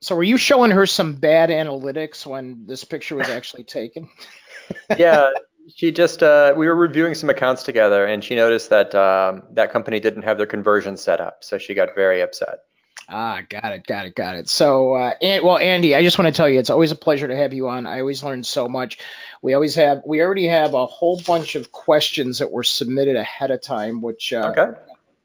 So, 0.00 0.16
were 0.16 0.24
you 0.24 0.36
showing 0.36 0.72
her 0.72 0.84
some 0.84 1.14
bad 1.14 1.48
analytics 1.48 2.26
when 2.26 2.66
this 2.66 2.82
picture 2.82 3.14
was 3.14 3.28
actually 3.28 3.64
taken? 3.64 4.08
yeah, 4.98 5.30
she 5.74 5.92
just 5.92 6.22
uh, 6.22 6.54
we 6.56 6.66
were 6.66 6.74
reviewing 6.74 7.14
some 7.14 7.30
accounts 7.30 7.62
together, 7.62 8.04
and 8.04 8.24
she 8.24 8.34
noticed 8.34 8.70
that 8.70 8.94
um, 8.94 9.44
that 9.52 9.72
company 9.72 10.00
didn't 10.00 10.22
have 10.22 10.38
their 10.38 10.46
conversion 10.46 10.96
set 10.96 11.20
up, 11.20 11.44
so 11.44 11.56
she 11.56 11.74
got 11.74 11.94
very 11.94 12.20
upset. 12.20 12.60
Ah, 13.08 13.40
got 13.48 13.72
it, 13.72 13.86
got 13.86 14.06
it, 14.06 14.14
got 14.14 14.36
it. 14.36 14.48
So, 14.48 14.94
uh, 14.94 15.12
and, 15.20 15.44
well, 15.44 15.58
Andy, 15.58 15.94
I 15.94 16.02
just 16.02 16.18
want 16.18 16.32
to 16.32 16.36
tell 16.36 16.48
you, 16.48 16.58
it's 16.58 16.70
always 16.70 16.92
a 16.92 16.96
pleasure 16.96 17.28
to 17.28 17.36
have 17.36 17.52
you 17.52 17.68
on. 17.68 17.86
I 17.86 18.00
always 18.00 18.22
learn 18.22 18.44
so 18.44 18.68
much. 18.68 18.98
We 19.42 19.54
always 19.54 19.74
have, 19.74 20.02
we 20.06 20.22
already 20.22 20.46
have 20.46 20.74
a 20.74 20.86
whole 20.86 21.20
bunch 21.26 21.54
of 21.54 21.72
questions 21.72 22.38
that 22.38 22.50
were 22.50 22.62
submitted 22.62 23.16
ahead 23.16 23.50
of 23.50 23.60
time, 23.60 24.00
which 24.00 24.32
uh, 24.32 24.52
okay. 24.56 24.78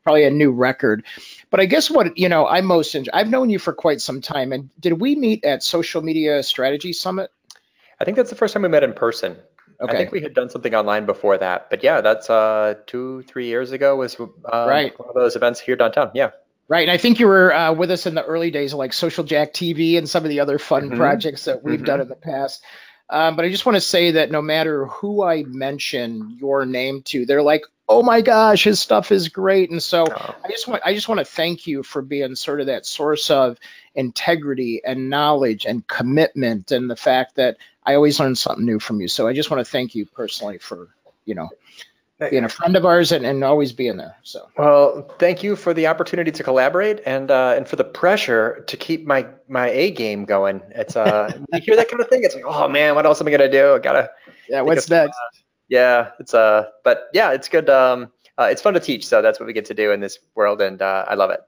probably 0.04 0.26
a 0.26 0.32
new 0.32 0.52
record. 0.52 1.06
But 1.50 1.60
I 1.60 1.66
guess 1.66 1.90
what 1.90 2.18
you 2.18 2.28
know, 2.28 2.48
I'm 2.48 2.66
most. 2.66 2.96
I've 3.14 3.30
known 3.30 3.50
you 3.50 3.60
for 3.60 3.74
quite 3.74 4.02
some 4.02 4.22
time, 4.22 4.52
and 4.52 4.70
did 4.80 5.00
we 5.00 5.16
meet 5.16 5.46
at 5.46 5.64
Social 5.64 6.02
Media 6.02 6.44
Strategy 6.44 6.94
Summit? 6.94 7.32
I 8.00 8.06
think 8.06 8.18
that's 8.18 8.30
the 8.30 8.36
first 8.36 8.54
time 8.54 8.64
we 8.64 8.70
met 8.70 8.84
in 8.84 8.94
person. 8.94 9.38
Okay. 9.80 9.94
I 9.94 9.96
think 9.96 10.12
we 10.12 10.22
had 10.22 10.34
done 10.34 10.50
something 10.50 10.74
online 10.74 11.06
before 11.06 11.38
that, 11.38 11.70
but 11.70 11.84
yeah, 11.84 12.02
that's 12.02 12.30
uh, 12.30 12.74
two, 12.88 13.22
three 13.24 13.46
years 13.46 13.72
ago 13.72 13.96
was 13.96 14.20
um, 14.20 14.34
Right. 14.52 14.98
one 15.00 15.08
of 15.08 15.16
those 15.16 15.36
events 15.36 15.60
here 15.60 15.76
downtown. 15.76 16.10
Yeah. 16.16 16.32
Right, 16.70 16.82
and 16.82 16.92
I 16.92 16.98
think 16.98 17.20
you 17.20 17.28
were 17.28 17.54
uh, 17.54 17.72
with 17.74 17.92
us 17.92 18.06
in 18.06 18.16
the 18.16 18.26
early 18.26 18.52
days 18.52 18.74
of 18.74 18.80
like 18.80 18.92
Social 18.92 19.24
Jack 19.24 19.54
TV 19.54 19.98
and 19.98 20.10
some 20.10 20.24
of 20.26 20.30
the 20.30 20.42
other 20.42 20.60
fun 20.60 20.92
Mhm. 20.92 20.98
projects 20.98 21.46
that 21.46 21.64
we've 21.64 21.84
done 21.84 22.02
in 22.02 22.10
the 22.10 22.16
past. 22.16 22.64
Um, 23.10 23.38
but 23.38 23.46
I 23.46 23.50
just 23.50 23.66
want 23.66 23.78
to 23.78 23.82
say 23.82 24.12
that 24.12 24.32
no 24.32 24.42
matter 24.42 24.86
who 24.88 25.24
I 25.24 25.44
mention 25.44 26.36
your 26.38 26.66
name 26.66 27.04
to, 27.04 27.26
they're 27.26 27.42
like, 27.42 27.62
"Oh 27.88 28.04
my 28.04 28.20
gosh, 28.20 28.66
his 28.66 28.82
stuff 28.82 29.14
is 29.14 29.30
great!" 29.30 29.72
And 29.72 29.82
so 29.82 30.12
Uh, 30.12 30.34
I 30.44 30.50
just 30.50 30.68
want 30.68 30.82
I 30.86 30.94
just 30.94 31.08
want 31.08 31.20
to 31.20 31.26
thank 31.26 31.68
you 31.68 31.84
for 31.84 32.02
being 32.02 32.36
sort 32.36 32.60
of 32.60 32.66
that 32.68 32.86
source 32.86 33.30
of 33.32 33.58
integrity 33.96 34.82
and 34.84 35.10
knowledge 35.10 35.66
and 35.66 35.88
commitment, 35.88 36.72
and 36.74 36.90
the 36.90 36.98
fact 36.98 37.36
that 37.36 37.56
I 37.86 37.96
always 37.96 38.20
learn 38.20 38.36
something 38.36 38.66
new 38.66 38.80
from 38.80 39.00
you. 39.00 39.08
So 39.08 39.26
I 39.26 39.32
just 39.34 39.50
want 39.50 39.66
to 39.66 39.72
thank 39.72 39.96
you 39.96 40.06
personally 40.06 40.58
for 40.58 40.90
you 41.24 41.36
know 41.36 41.48
being 42.20 42.44
a 42.44 42.50
friend 42.50 42.76
of 42.76 42.86
ours 42.86 43.12
and, 43.12 43.26
and 43.26 43.44
always 43.44 43.72
being 43.72 43.98
there. 43.98 44.16
So. 44.24 44.50
Well, 44.58 45.14
thank 45.20 45.44
you 45.44 45.56
for 45.56 45.74
the 45.74 45.88
opportunity 45.88 46.32
to 46.32 46.44
collaborate 46.44 47.02
and 47.06 47.30
uh, 47.30 47.54
and 47.56 47.68
for 47.68 47.76
the 47.76 47.84
pressure 47.84 48.64
to 48.68 48.78
keep 48.78 49.06
my 49.06 49.28
my 49.48 49.70
A 49.70 49.92
game 49.92 50.26
going. 50.26 50.62
It's 50.70 50.96
uh, 50.96 51.32
you 51.54 51.62
hear 51.62 51.76
that 51.76 51.90
kind 51.90 52.02
of 52.02 52.08
thing. 52.10 52.24
It's 52.24 52.36
like, 52.36 52.46
oh 52.48 52.68
man, 52.68 52.96
what 52.96 53.06
else 53.06 53.22
am 53.22 53.28
I 53.28 53.32
gonna 53.32 53.52
do? 53.52 53.74
I 53.76 53.80
gotta. 53.80 54.10
Yeah, 54.50 54.62
what's 54.62 54.86
of- 54.86 54.92
next? 54.92 55.18
Yeah, 55.70 56.12
it's 56.20 56.34
uh, 56.34 56.66
but 56.84 57.10
yeah, 57.14 57.32
it's 57.32 57.50
good. 57.50 57.70
Um, 57.70 58.12
uh, 58.40 58.48
it's 58.52 58.62
fun 58.62 58.74
to 58.74 58.80
teach, 58.80 59.06
so 59.06 59.22
that's 59.22 59.40
what 59.40 59.48
we 59.48 59.54
get 59.54 59.66
to 59.66 59.74
do 59.74 59.92
in 59.92 60.00
this 60.00 60.20
world, 60.36 60.62
and 60.62 60.82
uh, 60.82 61.06
I 61.08 61.16
love 61.16 61.32
it. 61.32 61.42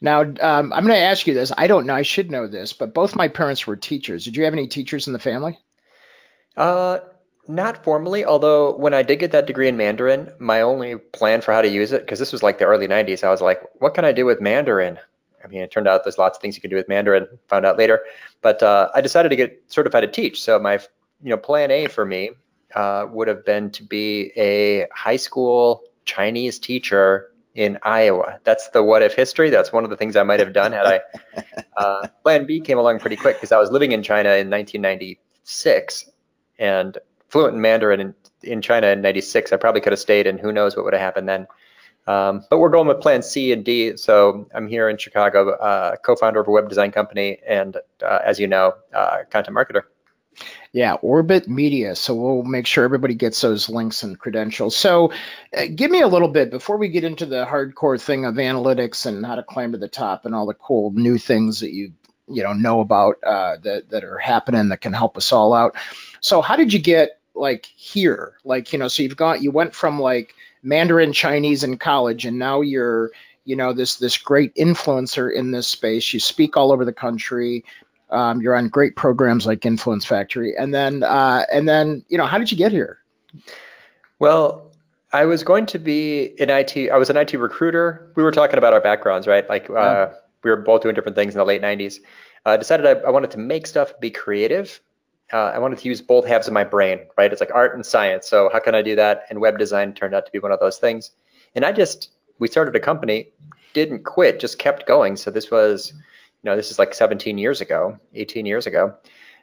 Now, 0.00 0.20
um, 0.20 0.72
I'm 0.72 0.84
going 0.84 0.88
to 0.88 0.98
ask 0.98 1.26
you 1.26 1.34
this. 1.34 1.50
I 1.56 1.66
don't 1.66 1.86
know. 1.86 1.94
I 1.94 2.02
should 2.02 2.30
know 2.30 2.46
this, 2.46 2.72
but 2.72 2.94
both 2.94 3.16
my 3.16 3.28
parents 3.28 3.66
were 3.66 3.76
teachers. 3.76 4.24
Did 4.24 4.36
you 4.36 4.44
have 4.44 4.52
any 4.52 4.66
teachers 4.68 5.06
in 5.06 5.12
the 5.12 5.18
family? 5.18 5.58
Uh, 6.56 6.98
not 7.48 7.84
formally, 7.84 8.24
although 8.24 8.76
when 8.76 8.94
I 8.94 9.02
did 9.02 9.16
get 9.16 9.32
that 9.32 9.46
degree 9.46 9.68
in 9.68 9.76
Mandarin, 9.76 10.30
my 10.38 10.60
only 10.60 10.96
plan 10.96 11.40
for 11.40 11.52
how 11.52 11.62
to 11.62 11.68
use 11.68 11.92
it, 11.92 12.02
because 12.02 12.18
this 12.18 12.32
was 12.32 12.42
like 12.42 12.58
the 12.58 12.64
early 12.64 12.88
90s, 12.88 13.24
I 13.24 13.30
was 13.30 13.40
like, 13.40 13.62
what 13.80 13.94
can 13.94 14.04
I 14.04 14.12
do 14.12 14.26
with 14.26 14.40
Mandarin? 14.40 14.98
I 15.44 15.48
mean, 15.48 15.60
it 15.60 15.70
turned 15.70 15.86
out 15.86 16.04
there's 16.04 16.18
lots 16.18 16.36
of 16.36 16.42
things 16.42 16.56
you 16.56 16.60
can 16.60 16.70
do 16.70 16.76
with 16.76 16.88
Mandarin, 16.88 17.26
found 17.48 17.64
out 17.64 17.78
later. 17.78 18.00
But 18.42 18.62
uh, 18.62 18.88
I 18.94 19.00
decided 19.00 19.28
to 19.28 19.36
get 19.36 19.62
certified 19.68 20.02
to 20.02 20.08
teach. 20.08 20.42
So 20.42 20.58
my, 20.58 20.74
you 21.22 21.30
know, 21.30 21.36
plan 21.36 21.70
A 21.70 21.86
for 21.86 22.04
me 22.04 22.30
uh, 22.74 23.06
would 23.10 23.28
have 23.28 23.44
been 23.44 23.70
to 23.70 23.84
be 23.84 24.32
a 24.36 24.86
high 24.92 25.16
school 25.16 25.82
Chinese 26.04 26.58
teacher 26.58 27.30
in 27.54 27.78
Iowa. 27.82 28.38
That's 28.44 28.68
the 28.70 28.82
what 28.82 29.02
if 29.02 29.14
history. 29.14 29.50
That's 29.50 29.72
one 29.72 29.84
of 29.84 29.90
the 29.90 29.96
things 29.96 30.16
I 30.16 30.24
might 30.24 30.40
have 30.40 30.52
done 30.52 30.72
had 30.72 30.86
I. 30.86 31.00
Uh, 31.76 32.08
plan 32.22 32.46
B 32.46 32.58
came 32.58 32.78
along 32.78 32.98
pretty 33.00 33.16
quick 33.16 33.36
because 33.36 33.52
I 33.52 33.58
was 33.58 33.70
living 33.70 33.92
in 33.92 34.02
China 34.02 34.30
in 34.30 34.48
1996 34.48 36.08
and 36.58 36.96
fluent 37.28 37.54
in 37.54 37.60
Mandarin 37.60 38.00
in, 38.00 38.14
in 38.42 38.62
China 38.62 38.88
in 38.88 39.02
96. 39.02 39.52
I 39.52 39.56
probably 39.56 39.80
could 39.80 39.92
have 39.92 40.00
stayed 40.00 40.26
and 40.26 40.40
who 40.40 40.52
knows 40.52 40.76
what 40.76 40.84
would 40.84 40.94
have 40.94 41.02
happened 41.02 41.28
then. 41.28 41.46
Um, 42.06 42.44
but 42.50 42.58
we're 42.58 42.70
going 42.70 42.86
with 42.86 43.00
plan 43.00 43.22
C 43.22 43.52
and 43.52 43.64
D. 43.64 43.96
So 43.96 44.48
I'm 44.54 44.68
here 44.68 44.88
in 44.88 44.96
Chicago, 44.96 45.50
uh, 45.50 45.96
co-founder 45.96 46.40
of 46.40 46.46
a 46.46 46.50
web 46.50 46.68
design 46.68 46.92
company 46.92 47.38
and, 47.46 47.76
uh, 48.02 48.20
as 48.24 48.38
you 48.38 48.46
know, 48.46 48.74
uh, 48.94 49.18
content 49.30 49.56
marketer. 49.56 49.82
Yeah, 50.72 50.94
Orbit 50.94 51.48
Media. 51.48 51.96
So 51.96 52.14
we'll 52.14 52.42
make 52.42 52.66
sure 52.66 52.84
everybody 52.84 53.14
gets 53.14 53.40
those 53.40 53.68
links 53.68 54.02
and 54.02 54.18
credentials. 54.18 54.76
So 54.76 55.12
uh, 55.56 55.64
give 55.74 55.90
me 55.90 56.02
a 56.02 56.08
little 56.08 56.28
bit 56.28 56.50
before 56.50 56.76
we 56.76 56.88
get 56.88 57.04
into 57.04 57.26
the 57.26 57.46
hardcore 57.46 58.00
thing 58.00 58.24
of 58.26 58.34
analytics 58.34 59.06
and 59.06 59.24
how 59.24 59.36
to 59.36 59.42
climb 59.42 59.72
to 59.72 59.78
the 59.78 59.88
top 59.88 60.26
and 60.26 60.34
all 60.34 60.46
the 60.46 60.54
cool 60.54 60.92
new 60.92 61.18
things 61.18 61.60
that 61.60 61.72
you 61.72 61.92
you 62.28 62.42
know 62.42 62.52
know 62.52 62.80
about 62.80 63.16
uh, 63.24 63.56
that 63.62 63.90
that 63.90 64.04
are 64.04 64.18
happening 64.18 64.68
that 64.68 64.80
can 64.80 64.92
help 64.92 65.16
us 65.16 65.32
all 65.32 65.52
out. 65.54 65.76
So 66.20 66.40
how 66.40 66.56
did 66.56 66.72
you 66.72 66.78
get 66.78 67.20
like 67.34 67.66
here? 67.76 68.34
Like 68.44 68.72
you 68.72 68.78
know, 68.78 68.88
so 68.88 69.02
you've 69.02 69.16
got 69.16 69.42
you 69.42 69.50
went 69.50 69.74
from 69.74 70.00
like 70.00 70.34
Mandarin 70.62 71.12
Chinese 71.12 71.62
in 71.62 71.78
college, 71.78 72.24
and 72.24 72.38
now 72.38 72.60
you're 72.60 73.10
you 73.44 73.56
know 73.56 73.72
this 73.72 73.96
this 73.96 74.18
great 74.18 74.54
influencer 74.56 75.32
in 75.32 75.52
this 75.52 75.66
space. 75.66 76.12
You 76.12 76.20
speak 76.20 76.56
all 76.56 76.72
over 76.72 76.84
the 76.84 76.92
country. 76.92 77.64
Um, 78.10 78.40
you're 78.40 78.54
on 78.54 78.68
great 78.68 78.94
programs 78.94 79.46
like 79.46 79.66
Influence 79.66 80.04
Factory, 80.04 80.56
and 80.56 80.74
then 80.74 81.02
uh, 81.02 81.44
and 81.52 81.68
then 81.68 82.04
you 82.08 82.18
know 82.18 82.26
how 82.26 82.38
did 82.38 82.50
you 82.50 82.56
get 82.56 82.72
here? 82.72 82.98
Well, 84.18 84.72
I 85.12 85.24
was 85.24 85.42
going 85.42 85.66
to 85.66 85.78
be 85.78 86.34
in 86.38 86.50
IT. 86.50 86.90
I 86.90 86.96
was 86.96 87.10
an 87.10 87.16
IT 87.16 87.34
recruiter. 87.34 88.10
We 88.16 88.22
were 88.22 88.32
talking 88.32 88.58
about 88.58 88.72
our 88.72 88.80
backgrounds, 88.80 89.26
right? 89.26 89.48
Like 89.48 89.70
uh, 89.70 90.08
we 90.46 90.50
were 90.50 90.62
both 90.62 90.82
doing 90.82 90.94
different 90.94 91.16
things 91.16 91.34
in 91.34 91.38
the 91.38 91.44
late 91.44 91.60
'90s. 91.60 91.98
I 92.44 92.56
decided 92.56 92.86
I, 92.86 93.00
I 93.06 93.10
wanted 93.10 93.32
to 93.32 93.38
make 93.38 93.66
stuff, 93.66 93.98
be 94.00 94.10
creative. 94.10 94.80
Uh, 95.32 95.50
I 95.54 95.58
wanted 95.58 95.80
to 95.80 95.88
use 95.88 96.00
both 96.00 96.24
halves 96.24 96.46
of 96.46 96.52
my 96.52 96.62
brain, 96.62 97.00
right? 97.18 97.32
It's 97.32 97.40
like 97.40 97.50
art 97.52 97.74
and 97.74 97.84
science. 97.84 98.28
So 98.28 98.48
how 98.52 98.60
can 98.60 98.76
I 98.76 98.82
do 98.82 98.94
that? 98.94 99.24
And 99.28 99.40
web 99.40 99.58
design 99.58 99.92
turned 99.92 100.14
out 100.14 100.24
to 100.24 100.30
be 100.30 100.38
one 100.38 100.52
of 100.52 100.60
those 100.60 100.78
things. 100.78 101.10
And 101.56 101.64
I 101.64 101.72
just 101.72 102.10
we 102.38 102.46
started 102.46 102.76
a 102.76 102.80
company, 102.80 103.30
didn't 103.72 104.04
quit, 104.04 104.38
just 104.38 104.58
kept 104.58 104.86
going. 104.86 105.16
So 105.16 105.30
this 105.30 105.50
was, 105.50 105.92
you 105.92 106.50
know, 106.50 106.54
this 106.54 106.70
is 106.70 106.78
like 106.78 106.94
17 106.94 107.38
years 107.38 107.60
ago, 107.60 107.98
18 108.14 108.46
years 108.46 108.66
ago. 108.66 108.94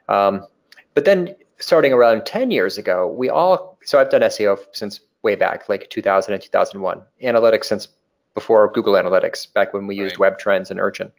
Um, 0.07 0.47
but 0.93 1.05
then 1.05 1.35
starting 1.59 1.91
around 1.91 2.25
10 2.25 2.51
years 2.51 2.77
ago, 2.77 3.07
we 3.07 3.29
all, 3.29 3.77
so 3.83 3.99
I've 3.99 4.09
done 4.09 4.21
SEO 4.21 4.57
since 4.71 5.01
way 5.23 5.35
back, 5.35 5.69
like 5.69 5.89
2000 5.89 6.33
and 6.33 6.41
2001, 6.41 7.01
analytics 7.23 7.65
since 7.65 7.87
before 8.33 8.71
Google 8.71 8.93
Analytics, 8.93 9.53
back 9.53 9.73
when 9.73 9.87
we 9.87 9.95
used 9.95 10.15
WebTrends 10.17 10.71
and 10.71 10.79
Urchin. 10.79 11.11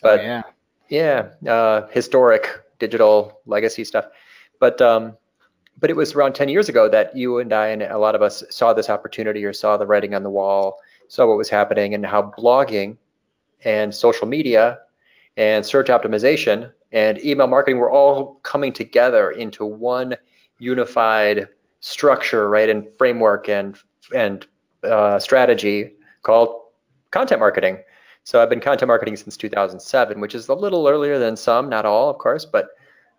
But 0.00 0.20
oh, 0.20 0.22
yeah, 0.22 0.42
yeah, 0.88 1.52
uh, 1.52 1.88
historic 1.88 2.48
digital 2.78 3.40
legacy 3.46 3.84
stuff. 3.84 4.06
But 4.58 4.80
um, 4.80 5.16
but 5.78 5.90
it 5.90 5.96
was 5.96 6.14
around 6.14 6.34
10 6.34 6.48
years 6.48 6.68
ago 6.68 6.88
that 6.88 7.16
you 7.16 7.38
and 7.38 7.52
I 7.52 7.68
and 7.68 7.82
a 7.82 7.98
lot 7.98 8.14
of 8.14 8.22
us 8.22 8.44
saw 8.50 8.72
this 8.72 8.90
opportunity 8.90 9.44
or 9.44 9.52
saw 9.52 9.76
the 9.76 9.86
writing 9.86 10.14
on 10.14 10.22
the 10.22 10.30
wall, 10.30 10.78
saw 11.08 11.26
what 11.26 11.36
was 11.36 11.48
happening 11.48 11.94
and 11.94 12.04
how 12.06 12.32
blogging 12.38 12.96
and 13.64 13.94
social 13.94 14.26
media 14.26 14.78
and 15.36 15.64
search 15.64 15.88
optimization 15.88 16.70
and 16.92 17.24
email 17.24 17.46
marketing 17.46 17.78
were 17.78 17.90
all 17.90 18.34
coming 18.42 18.72
together 18.72 19.30
into 19.30 19.64
one 19.64 20.16
unified 20.58 21.48
structure, 21.80 22.48
right, 22.48 22.68
and 22.68 22.86
framework 22.96 23.48
and 23.48 23.76
and 24.14 24.46
uh, 24.84 25.18
strategy 25.18 25.92
called 26.22 26.60
content 27.10 27.40
marketing. 27.40 27.78
So 28.24 28.42
I've 28.42 28.50
been 28.50 28.60
content 28.60 28.88
marketing 28.88 29.16
since 29.16 29.36
2007, 29.36 30.20
which 30.20 30.34
is 30.34 30.48
a 30.48 30.54
little 30.54 30.88
earlier 30.88 31.18
than 31.18 31.36
some, 31.36 31.68
not 31.68 31.84
all, 31.84 32.08
of 32.08 32.18
course, 32.18 32.44
but 32.44 32.68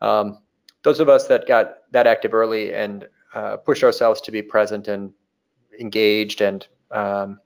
um, 0.02 0.40
those 0.84 1.00
of 1.00 1.10
us 1.10 1.28
that 1.28 1.48
got 1.48 1.76
that 1.92 2.08
active 2.08 2.34
early 2.34 2.74
and 2.74 3.08
uh, 3.34 3.58
pushed 3.58 3.84
ourselves 3.84 4.22
to 4.22 4.32
be 4.32 4.42
present 4.42 4.88
and 4.88 5.12
engaged, 5.80 6.42
and 6.42 6.68
um, 6.92 7.40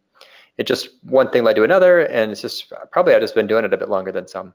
it 0.58 0.68
just 0.68 0.90
one 1.04 1.30
thing 1.30 1.44
led 1.44 1.56
to 1.56 1.64
another, 1.64 2.02
and 2.02 2.32
it's 2.32 2.42
just 2.42 2.72
probably 2.92 3.14
I've 3.14 3.22
just 3.22 3.36
been 3.36 3.48
doing 3.48 3.66
it 3.66 3.74
a 3.74 3.78
bit 3.78 3.90
longer 3.90 4.12
than 4.12 4.28
some. 4.28 4.54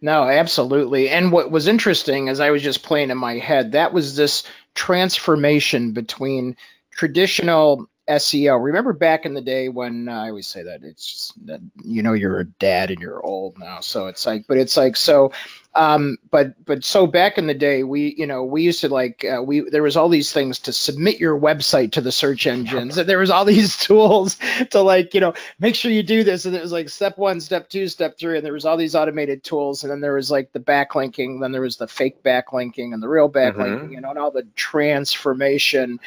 no, 0.00 0.24
absolutely. 0.24 1.10
And 1.10 1.30
what 1.30 1.50
was 1.50 1.68
interesting, 1.68 2.28
as 2.28 2.40
I 2.40 2.50
was 2.50 2.62
just 2.62 2.82
playing 2.82 3.10
in 3.10 3.18
my 3.18 3.34
head, 3.34 3.72
that 3.72 3.92
was 3.92 4.16
this 4.16 4.44
transformation 4.74 5.92
between 5.92 6.56
traditional 6.90 7.88
SEO. 8.08 8.62
Remember 8.62 8.92
back 8.92 9.24
in 9.24 9.34
the 9.34 9.40
day 9.40 9.68
when 9.68 10.08
uh, 10.08 10.12
I 10.12 10.28
always 10.28 10.46
say 10.46 10.62
that 10.64 10.82
it's 10.82 11.10
just 11.10 11.46
that 11.46 11.60
you 11.82 12.02
know 12.02 12.12
you're 12.12 12.40
a 12.40 12.44
dad 12.44 12.90
and 12.90 13.00
you're 13.00 13.24
old 13.24 13.58
now, 13.58 13.80
so 13.80 14.08
it's 14.08 14.26
like, 14.26 14.46
but 14.46 14.58
it's 14.58 14.76
like 14.76 14.96
so. 14.96 15.32
Um, 15.76 16.18
but 16.30 16.54
but 16.64 16.84
so 16.84 17.06
back 17.06 17.38
in 17.38 17.46
the 17.46 17.54
day, 17.54 17.82
we 17.82 18.14
you 18.16 18.26
know 18.26 18.44
we 18.44 18.62
used 18.62 18.80
to 18.82 18.88
like 18.88 19.24
uh, 19.24 19.42
we 19.42 19.60
there 19.70 19.82
was 19.82 19.96
all 19.96 20.08
these 20.08 20.32
things 20.32 20.58
to 20.60 20.72
submit 20.72 21.18
your 21.18 21.38
website 21.38 21.92
to 21.92 22.00
the 22.00 22.12
search 22.12 22.46
engines, 22.46 22.98
and 22.98 23.08
there 23.08 23.18
was 23.18 23.30
all 23.30 23.44
these 23.44 23.76
tools 23.78 24.36
to 24.70 24.82
like 24.82 25.14
you 25.14 25.20
know 25.20 25.32
make 25.58 25.74
sure 25.74 25.90
you 25.90 26.02
do 26.02 26.24
this, 26.24 26.44
and 26.44 26.54
it 26.54 26.62
was 26.62 26.72
like 26.72 26.90
step 26.90 27.16
one, 27.16 27.40
step 27.40 27.70
two, 27.70 27.88
step 27.88 28.18
three, 28.18 28.36
and 28.36 28.44
there 28.44 28.52
was 28.52 28.66
all 28.66 28.76
these 28.76 28.94
automated 28.94 29.42
tools, 29.42 29.82
and 29.82 29.90
then 29.90 30.00
there 30.00 30.14
was 30.14 30.30
like 30.30 30.52
the 30.52 30.60
backlinking, 30.60 31.40
then 31.40 31.52
there 31.52 31.62
was 31.62 31.78
the 31.78 31.88
fake 31.88 32.22
backlinking 32.22 32.92
and 32.92 33.02
the 33.02 33.08
real 33.08 33.30
backlinking, 33.30 33.90
you 33.90 34.00
know, 34.00 34.10
and 34.10 34.18
all 34.18 34.30
the 34.30 34.46
transformation 34.54 35.98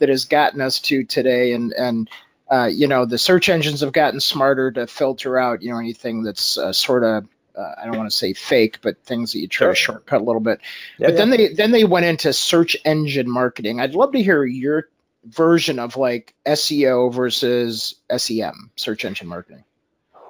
that 0.00 0.08
has 0.08 0.24
gotten 0.24 0.60
us 0.60 0.80
to 0.80 1.04
today 1.04 1.52
and 1.52 1.72
and 1.72 2.10
uh, 2.50 2.66
you 2.66 2.88
know 2.88 3.04
the 3.06 3.18
search 3.18 3.48
engines 3.48 3.80
have 3.80 3.92
gotten 3.92 4.18
smarter 4.18 4.72
to 4.72 4.86
filter 4.86 5.38
out 5.38 5.62
you 5.62 5.70
know 5.70 5.78
anything 5.78 6.22
that's 6.24 6.58
uh, 6.58 6.72
sort 6.72 7.04
of 7.04 7.26
uh, 7.56 7.74
I 7.80 7.84
don't 7.84 7.96
want 7.96 8.10
to 8.10 8.16
say 8.16 8.32
fake, 8.32 8.78
but 8.80 9.02
things 9.04 9.32
that 9.32 9.40
you 9.40 9.48
try 9.48 9.68
to 9.68 9.74
shortcut 9.74 10.20
a 10.20 10.24
little 10.24 10.40
bit. 10.40 10.60
Yeah, 10.98 11.08
but 11.08 11.16
then 11.16 11.30
they 11.30 11.48
then 11.48 11.72
they 11.72 11.84
went 11.84 12.06
into 12.06 12.32
search 12.32 12.76
engine 12.84 13.30
marketing. 13.30 13.80
I'd 13.80 13.94
love 13.94 14.12
to 14.12 14.22
hear 14.22 14.44
your 14.44 14.88
version 15.24 15.78
of 15.78 15.96
like 15.96 16.34
SEO 16.46 17.12
versus 17.12 17.96
SEM, 18.16 18.70
search 18.76 19.04
engine 19.04 19.28
marketing. 19.28 19.64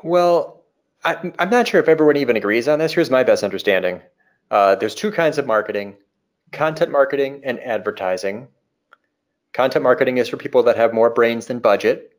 Well, 0.02 0.62
I, 1.04 1.32
I'm 1.38 1.50
not 1.50 1.68
sure 1.68 1.80
if 1.80 1.88
everyone 1.88 2.16
even 2.16 2.36
agrees 2.36 2.68
on 2.68 2.78
this. 2.78 2.92
Here's 2.92 3.10
my 3.10 3.22
best 3.22 3.44
understanding. 3.44 4.00
Uh, 4.50 4.74
there's 4.74 4.94
two 4.94 5.12
kinds 5.12 5.38
of 5.38 5.46
marketing: 5.46 5.96
content 6.52 6.90
marketing 6.90 7.42
and 7.44 7.60
advertising. 7.60 8.48
Content 9.52 9.82
marketing 9.82 10.18
is 10.18 10.28
for 10.28 10.36
people 10.36 10.62
that 10.64 10.76
have 10.76 10.92
more 10.94 11.10
brains 11.10 11.46
than 11.46 11.58
budget. 11.58 12.12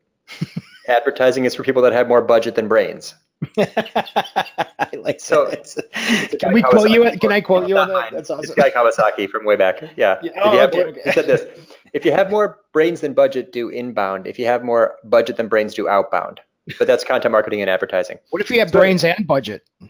advertising 0.88 1.44
is 1.44 1.54
for 1.54 1.62
people 1.62 1.82
that 1.82 1.92
have 1.92 2.08
more 2.08 2.22
budget 2.22 2.54
than 2.54 2.68
brains. 2.68 3.14
I 3.58 4.88
like 4.98 5.20
So, 5.20 5.46
that. 5.46 6.36
Can 6.38 6.52
we 6.52 6.62
quote 6.62 6.90
you? 6.90 7.10
Can 7.20 7.32
I 7.32 7.40
quote 7.40 7.68
you 7.68 7.76
on 7.76 7.88
that? 7.88 8.10
That's 8.12 8.30
It's 8.30 8.30
awesome. 8.30 8.54
Guy 8.56 8.70
Kawasaki 8.70 9.28
from 9.28 9.44
way 9.44 9.56
back. 9.56 9.82
Yeah. 9.96 10.18
Yeah. 10.22 10.30
If 10.30 10.32
Oh, 10.44 10.52
you 10.52 10.58
have 10.58 10.68
okay, 10.70 10.78
more- 10.78 10.88
okay. 10.88 11.00
He 11.04 11.12
said 11.12 11.26
this: 11.26 11.44
If 11.92 12.04
you 12.04 12.12
have 12.12 12.30
more 12.30 12.58
brains 12.72 13.00
than 13.00 13.14
budget, 13.14 13.52
do 13.52 13.68
inbound. 13.68 14.26
If 14.26 14.38
you 14.38 14.46
have 14.46 14.62
more 14.62 14.96
budget 15.04 15.36
than 15.38 15.48
brains, 15.48 15.74
do 15.74 15.88
outbound. 15.88 16.40
But 16.78 16.86
that's 16.86 17.02
content 17.02 17.32
marketing 17.32 17.60
and 17.60 17.68
advertising. 17.70 18.18
What 18.30 18.40
if 18.42 18.50
you 18.50 18.60
have 18.60 18.70
So- 18.70 18.78
brains 18.78 19.04
and 19.04 19.26
budget? 19.26 19.68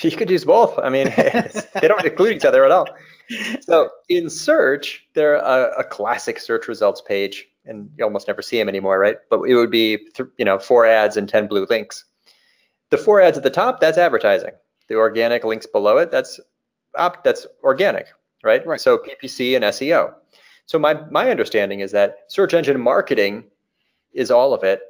You 0.00 0.12
could 0.12 0.30
use 0.30 0.46
both. 0.46 0.78
I 0.78 0.88
mean, 0.88 1.12
they 1.14 1.88
don't 1.88 2.02
include 2.06 2.34
each 2.36 2.46
other 2.46 2.64
at 2.64 2.70
all. 2.70 2.86
So 3.60 3.90
in 4.08 4.28
search, 4.30 5.06
they're 5.14 5.36
a, 5.36 5.72
a 5.78 5.84
classic 5.84 6.38
search 6.38 6.68
results 6.68 7.00
page, 7.00 7.46
and 7.64 7.90
you 7.96 8.04
almost 8.04 8.28
never 8.28 8.42
see 8.42 8.58
them 8.58 8.68
anymore, 8.68 8.98
right? 8.98 9.16
But 9.30 9.42
it 9.42 9.54
would 9.54 9.70
be, 9.70 9.98
you 10.36 10.44
know, 10.44 10.58
four 10.58 10.86
ads 10.86 11.16
and 11.16 11.28
ten 11.28 11.46
blue 11.46 11.66
links. 11.68 12.04
The 12.90 12.98
four 12.98 13.20
ads 13.20 13.36
at 13.36 13.42
the 13.42 13.50
top, 13.50 13.80
that's 13.80 13.98
advertising. 13.98 14.52
The 14.88 14.96
organic 14.96 15.44
links 15.44 15.66
below 15.66 15.98
it, 15.98 16.10
that's 16.10 16.38
op, 16.96 17.24
that's 17.24 17.46
organic, 17.62 18.08
right? 18.42 18.66
Right. 18.66 18.80
So 18.80 18.98
PPC 18.98 19.56
and 19.56 19.64
SEO. 19.64 20.14
So 20.66 20.78
my 20.78 20.94
my 21.10 21.30
understanding 21.30 21.80
is 21.80 21.92
that 21.92 22.18
search 22.28 22.54
engine 22.54 22.80
marketing 22.80 23.44
is 24.12 24.30
all 24.30 24.54
of 24.54 24.62
it. 24.62 24.80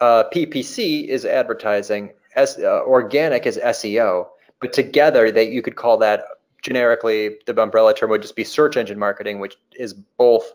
Uh, 0.00 0.24
PPC 0.34 1.06
is 1.08 1.24
advertising. 1.24 2.12
S, 2.36 2.58
uh, 2.58 2.82
organic 2.84 3.46
is 3.46 3.58
SEO. 3.58 4.26
But 4.60 4.72
together, 4.72 5.32
that 5.32 5.48
you 5.48 5.62
could 5.62 5.76
call 5.76 5.96
that 5.98 6.24
generically 6.62 7.36
the 7.46 7.60
umbrella 7.60 7.94
term 7.94 8.10
would 8.10 8.22
just 8.22 8.36
be 8.36 8.44
search 8.44 8.76
engine 8.76 8.98
marketing, 8.98 9.40
which 9.40 9.56
is 9.74 9.92
both, 9.92 10.52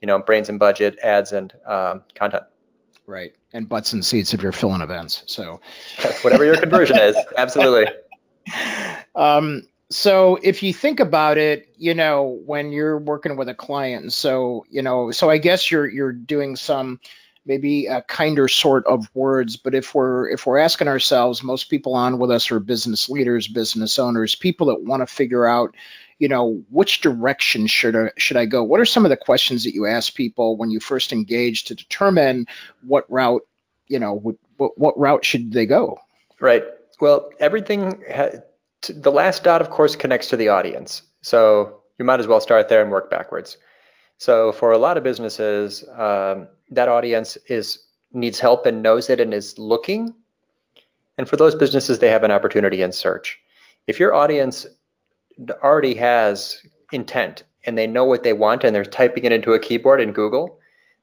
you 0.00 0.06
know, 0.06 0.18
brains 0.18 0.48
and 0.48 0.58
budget, 0.58 0.98
ads 1.02 1.32
and 1.32 1.52
um, 1.66 2.02
content. 2.14 2.44
Right. 3.06 3.34
And 3.52 3.68
butts 3.68 3.92
and 3.92 4.04
seats 4.04 4.34
if 4.34 4.42
you're 4.42 4.52
filling 4.52 4.82
events. 4.82 5.22
So, 5.26 5.60
Whatever 6.22 6.44
your 6.44 6.56
conversion 6.56 6.98
is, 6.98 7.16
absolutely. 7.36 7.86
um, 9.14 9.62
so 9.88 10.38
if 10.42 10.62
you 10.62 10.72
think 10.74 10.98
about 10.98 11.38
it, 11.38 11.68
you 11.76 11.94
know, 11.94 12.40
when 12.44 12.72
you're 12.72 12.98
working 12.98 13.36
with 13.36 13.48
a 13.48 13.54
client, 13.54 14.12
so 14.12 14.66
you 14.68 14.82
know, 14.82 15.10
so 15.12 15.30
I 15.30 15.38
guess 15.38 15.70
you're 15.70 15.88
you're 15.88 16.12
doing 16.12 16.56
some 16.56 17.00
maybe 17.46 17.86
a 17.86 18.02
kinder 18.02 18.48
sort 18.48 18.84
of 18.86 19.08
words, 19.14 19.56
but 19.56 19.74
if 19.74 19.94
we're 19.94 20.28
if 20.28 20.46
we're 20.46 20.58
asking 20.58 20.88
ourselves, 20.88 21.42
most 21.42 21.70
people 21.70 21.94
on 21.94 22.18
with 22.18 22.30
us 22.30 22.50
are 22.50 22.60
business 22.60 23.08
leaders, 23.08 23.48
business 23.48 23.98
owners, 23.98 24.34
people 24.34 24.66
that 24.66 24.82
want 24.82 25.00
to 25.00 25.06
figure 25.06 25.46
out, 25.46 25.74
you 26.18 26.28
know, 26.28 26.62
which 26.70 27.00
direction 27.00 27.66
should 27.66 27.96
I 27.96 28.10
should 28.16 28.36
I 28.36 28.46
go? 28.46 28.62
What 28.62 28.80
are 28.80 28.84
some 28.84 29.04
of 29.04 29.10
the 29.10 29.16
questions 29.16 29.64
that 29.64 29.74
you 29.74 29.86
ask 29.86 30.14
people 30.14 30.56
when 30.56 30.70
you 30.70 30.80
first 30.80 31.12
engage 31.12 31.64
to 31.64 31.74
determine 31.74 32.46
what 32.86 33.10
route, 33.10 33.46
you 33.86 33.98
know, 33.98 34.14
what 34.14 34.36
what, 34.56 34.76
what 34.76 34.98
route 34.98 35.24
should 35.24 35.52
they 35.52 35.66
go? 35.66 35.98
Right. 36.40 36.64
Well, 37.00 37.30
everything, 37.40 38.02
ha- 38.12 38.40
t- 38.82 38.94
the 38.94 39.12
last 39.12 39.44
dot, 39.44 39.60
of 39.60 39.70
course, 39.70 39.96
connects 39.96 40.28
to 40.28 40.36
the 40.36 40.48
audience. 40.48 41.02
So 41.22 41.80
you 41.98 42.04
might 42.04 42.20
as 42.20 42.26
well 42.26 42.40
start 42.40 42.68
there 42.68 42.82
and 42.82 42.90
work 42.90 43.10
backwards. 43.10 43.58
So 44.18 44.52
for 44.52 44.72
a 44.72 44.78
lot 44.78 44.96
of 44.96 45.04
businesses, 45.04 45.84
um, 45.94 46.48
that 46.70 46.88
audience 46.88 47.36
is 47.48 47.78
needs 48.12 48.40
help 48.40 48.66
and 48.66 48.82
knows 48.82 49.10
it 49.10 49.20
and 49.20 49.34
is 49.34 49.58
looking. 49.58 50.14
And 51.18 51.28
for 51.28 51.36
those 51.36 51.54
businesses, 51.54 51.98
they 51.98 52.10
have 52.10 52.24
an 52.24 52.30
opportunity 52.30 52.82
in 52.82 52.92
search. 52.92 53.38
If 53.86 54.00
your 54.00 54.14
audience 54.14 54.66
already 55.62 55.94
has 55.94 56.60
intent 56.92 57.44
and 57.64 57.76
they 57.76 57.86
know 57.86 58.04
what 58.04 58.22
they 58.22 58.32
want 58.32 58.64
and 58.64 58.74
they're 58.74 58.84
typing 58.84 59.24
it 59.24 59.32
into 59.32 59.52
a 59.52 59.58
keyboard 59.58 60.00
in 60.00 60.12
Google, 60.12 60.58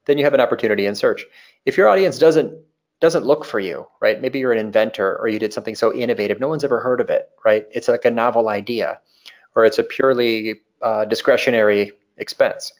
then 0.06 0.18
you 0.18 0.24
have 0.24 0.34
an 0.34 0.40
opportunity 0.40 0.86
in 0.86 0.94
search. 0.94 1.24
If 1.64 1.76
your 1.76 1.88
audience 1.88 2.18
doesn't 2.18 2.54
doesn't 3.00 3.26
look 3.26 3.44
for 3.44 3.60
you, 3.60 3.86
right? 4.00 4.22
Maybe 4.22 4.38
you're 4.38 4.52
an 4.52 4.58
inventor 4.58 5.18
or 5.18 5.28
you 5.28 5.38
did 5.38 5.52
something 5.52 5.74
so 5.74 5.92
innovative, 5.92 6.40
no 6.40 6.48
one's 6.48 6.64
ever 6.64 6.80
heard 6.80 7.00
of 7.00 7.10
it, 7.10 7.28
right? 7.44 7.66
It's 7.72 7.88
like 7.88 8.04
a 8.04 8.10
novel 8.10 8.48
idea 8.48 8.98
or 9.54 9.64
it's 9.64 9.78
a 9.78 9.82
purely 9.82 10.60
uh, 10.80 11.04
discretionary 11.04 11.92
expense. 12.16 12.72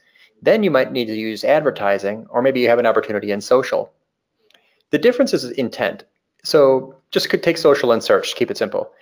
Then 0.45 0.63
you 0.63 0.71
might 0.71 0.93
need 0.93 1.07
to 1.07 1.15
use 1.15 1.45
advertising 1.45 2.27
or 2.31 2.43
maybe 2.43 2.61
you 2.61 2.69
have 2.69 2.79
an 2.79 2.87
opportunity 2.87 3.31
in 3.33 3.41
social. 3.41 3.93
The 4.91 4.99
difference 4.99 5.33
is 5.33 5.51
intent. 5.51 6.05
So 6.45 6.95
just 7.11 7.31
could 7.31 7.43
take 7.43 7.59
social 7.59 7.93
and 7.93 8.03
search, 8.03 8.35
keep 8.35 8.51
it 8.51 8.59
simple. 8.59 8.93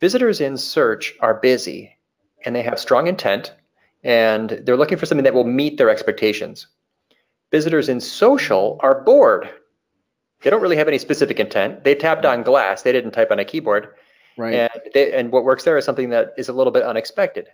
Visitors 0.00 0.40
in 0.40 0.56
search 0.56 1.14
are 1.20 1.34
busy 1.34 1.96
and 2.44 2.54
they 2.54 2.62
have 2.62 2.78
strong 2.78 3.06
intent 3.06 3.54
and 4.04 4.60
they're 4.64 4.76
looking 4.76 4.98
for 4.98 5.06
something 5.06 5.24
that 5.24 5.34
will 5.34 5.44
meet 5.44 5.78
their 5.78 5.90
expectations. 5.90 6.66
Visitors 7.50 7.88
in 7.88 8.00
social 8.00 8.78
are 8.80 9.02
bored 9.02 9.48
they 10.42 10.50
don't 10.50 10.60
really 10.60 10.76
have 10.76 10.88
any 10.88 10.98
specific 10.98 11.40
intent. 11.40 11.84
They 11.84 11.94
tapped 11.94 12.24
on 12.24 12.42
glass. 12.42 12.82
They 12.82 12.92
didn't 12.92 13.12
type 13.12 13.30
on 13.30 13.38
a 13.38 13.44
keyboard. 13.44 13.88
Right. 14.36 14.54
And 14.54 14.82
they, 14.92 15.12
and 15.12 15.30
what 15.30 15.44
works 15.44 15.64
there 15.64 15.78
is 15.78 15.84
something 15.84 16.10
that 16.10 16.34
is 16.36 16.48
a 16.48 16.52
little 16.52 16.72
bit 16.72 16.82
unexpected. 16.82 17.48